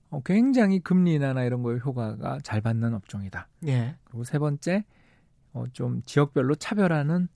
어, 0.09 0.21
굉장히 0.25 0.79
금리 0.79 1.13
인하나 1.13 1.43
이런 1.43 1.61
거에 1.61 1.77
효과가 1.77 2.39
잘 2.41 2.61
받는 2.61 2.95
업종이다. 2.95 3.47
예. 3.67 3.95
그리고 4.05 4.23
세 4.23 4.39
번째 4.39 4.83
어, 5.53 5.65
좀 5.71 6.01
지역별로 6.03 6.55
차별화는 6.55 7.27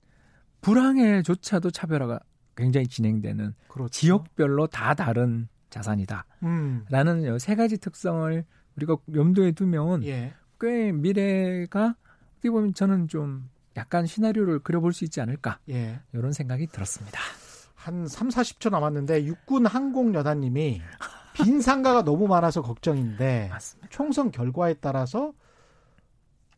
불황에조차도 0.60 1.70
차별화가 1.70 2.18
굉장히 2.56 2.88
진행되는 2.88 3.54
그렇죠. 3.68 3.90
지역별로 3.90 4.66
다 4.66 4.94
다른 4.94 5.48
자산이다. 5.70 6.26
음. 6.42 6.84
라는 6.88 7.38
세 7.38 7.54
가지 7.54 7.78
특성을 7.78 8.44
우리가 8.76 8.96
염두에 9.14 9.52
두면 9.52 10.04
예. 10.04 10.34
꽤 10.58 10.90
미래가 10.90 11.94
어떻게 12.32 12.50
보면 12.50 12.74
저는 12.74 13.08
좀 13.08 13.48
약간 13.76 14.06
시나리오를 14.06 14.60
그려볼 14.60 14.92
수 14.92 15.04
있지 15.04 15.20
않을까 15.20 15.58
예. 15.68 16.00
이런 16.12 16.32
생각이 16.32 16.66
들었습니다. 16.68 17.20
한 17.74 18.06
3, 18.06 18.28
40초 18.28 18.70
남았는데 18.70 19.24
육군 19.24 19.66
항공 19.66 20.14
여단님이 20.14 20.80
빈 21.34 21.60
상가가 21.60 22.02
너무 22.02 22.26
많아서 22.28 22.62
걱정인데 22.62 23.48
맞습니다. 23.50 23.88
총선 23.90 24.30
결과에 24.30 24.74
따라서 24.74 25.32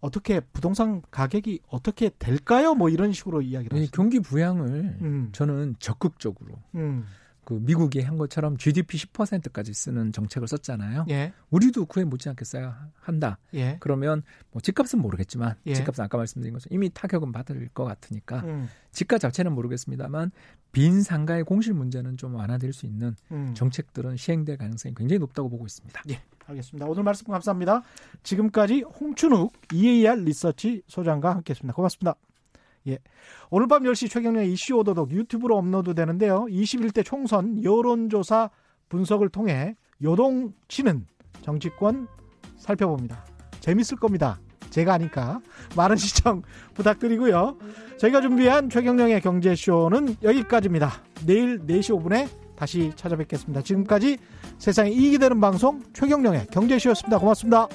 어떻게 0.00 0.40
부동산 0.40 1.02
가격이 1.10 1.60
어떻게 1.68 2.10
될까요? 2.10 2.74
뭐 2.74 2.88
이런 2.90 3.12
식으로 3.12 3.42
이야기를 3.42 3.76
이 3.76 3.80
하시죠. 3.80 3.96
경기 3.96 4.20
부양을 4.20 4.98
음. 5.00 5.30
저는 5.32 5.76
적극적으로 5.78 6.54
음. 6.74 7.06
그 7.46 7.54
미국이 7.62 8.00
한 8.00 8.18
것처럼 8.18 8.56
GDP 8.56 8.98
10%까지 8.98 9.72
쓰는 9.72 10.10
정책을 10.10 10.48
썼잖아요. 10.48 11.06
예. 11.10 11.32
우리도 11.50 11.86
그에 11.86 12.02
못지않겠어요. 12.02 12.74
한다. 12.98 13.38
예. 13.54 13.76
그러면 13.78 14.24
뭐 14.50 14.60
집값은 14.60 14.98
모르겠지만 15.00 15.54
예. 15.66 15.74
집값은 15.74 16.02
아까 16.04 16.18
말씀드린 16.18 16.52
것처럼 16.52 16.74
이미 16.74 16.90
타격은 16.92 17.30
받을 17.30 17.68
것 17.68 17.84
같으니까 17.84 18.40
음. 18.40 18.68
집값 18.90 19.20
자체는 19.20 19.52
모르겠습니다만 19.52 20.32
빈 20.72 21.00
상가의 21.02 21.44
공실 21.44 21.72
문제는 21.72 22.16
좀 22.16 22.34
완화될 22.34 22.72
수 22.72 22.84
있는 22.84 23.14
음. 23.30 23.54
정책들은 23.54 24.16
시행될 24.16 24.58
가능성이 24.58 24.96
굉장히 24.96 25.20
높다고 25.20 25.48
보고 25.48 25.64
있습니다. 25.66 26.02
알겠습니다. 26.46 26.86
오늘 26.86 27.04
말씀 27.04 27.28
감사합니다. 27.28 27.82
지금까지 28.24 28.82
홍춘욱 28.82 29.52
EAR 29.72 30.20
리서치 30.20 30.82
소장과 30.88 31.30
함께했습니다. 31.36 31.74
고맙습니다. 31.74 32.16
예. 32.88 32.98
오늘 33.50 33.68
밤 33.68 33.82
10시 33.82 34.10
최경련 34.10 34.44
이슈 34.44 34.76
오도독 34.76 35.10
유튜브로 35.10 35.56
업로드 35.56 35.94
되는데요. 35.94 36.46
21대 36.48 37.04
총선 37.04 37.62
여론조사 37.62 38.50
분석을 38.88 39.28
통해 39.28 39.76
요동치는 40.02 41.06
정치권 41.42 42.06
살펴봅니다. 42.56 43.24
재밌을 43.60 43.96
겁니다. 43.96 44.38
제가 44.70 44.94
아니까 44.94 45.40
많은 45.74 45.96
시청 45.96 46.42
부탁드리고요. 46.74 47.56
저희가 47.98 48.20
준비한 48.20 48.68
최경령의 48.68 49.20
경제쇼는 49.20 50.16
여기까지입니다. 50.22 50.92
내일 51.24 51.58
4시 51.60 51.98
5분에 51.98 52.28
다시 52.56 52.92
찾아뵙겠습니다. 52.94 53.62
지금까지 53.62 54.18
세상에 54.58 54.90
이익이 54.90 55.18
되는 55.18 55.40
방송 55.40 55.82
최경령의 55.92 56.48
경제쇼였습니다. 56.48 57.18
고맙습니다. 57.18 57.68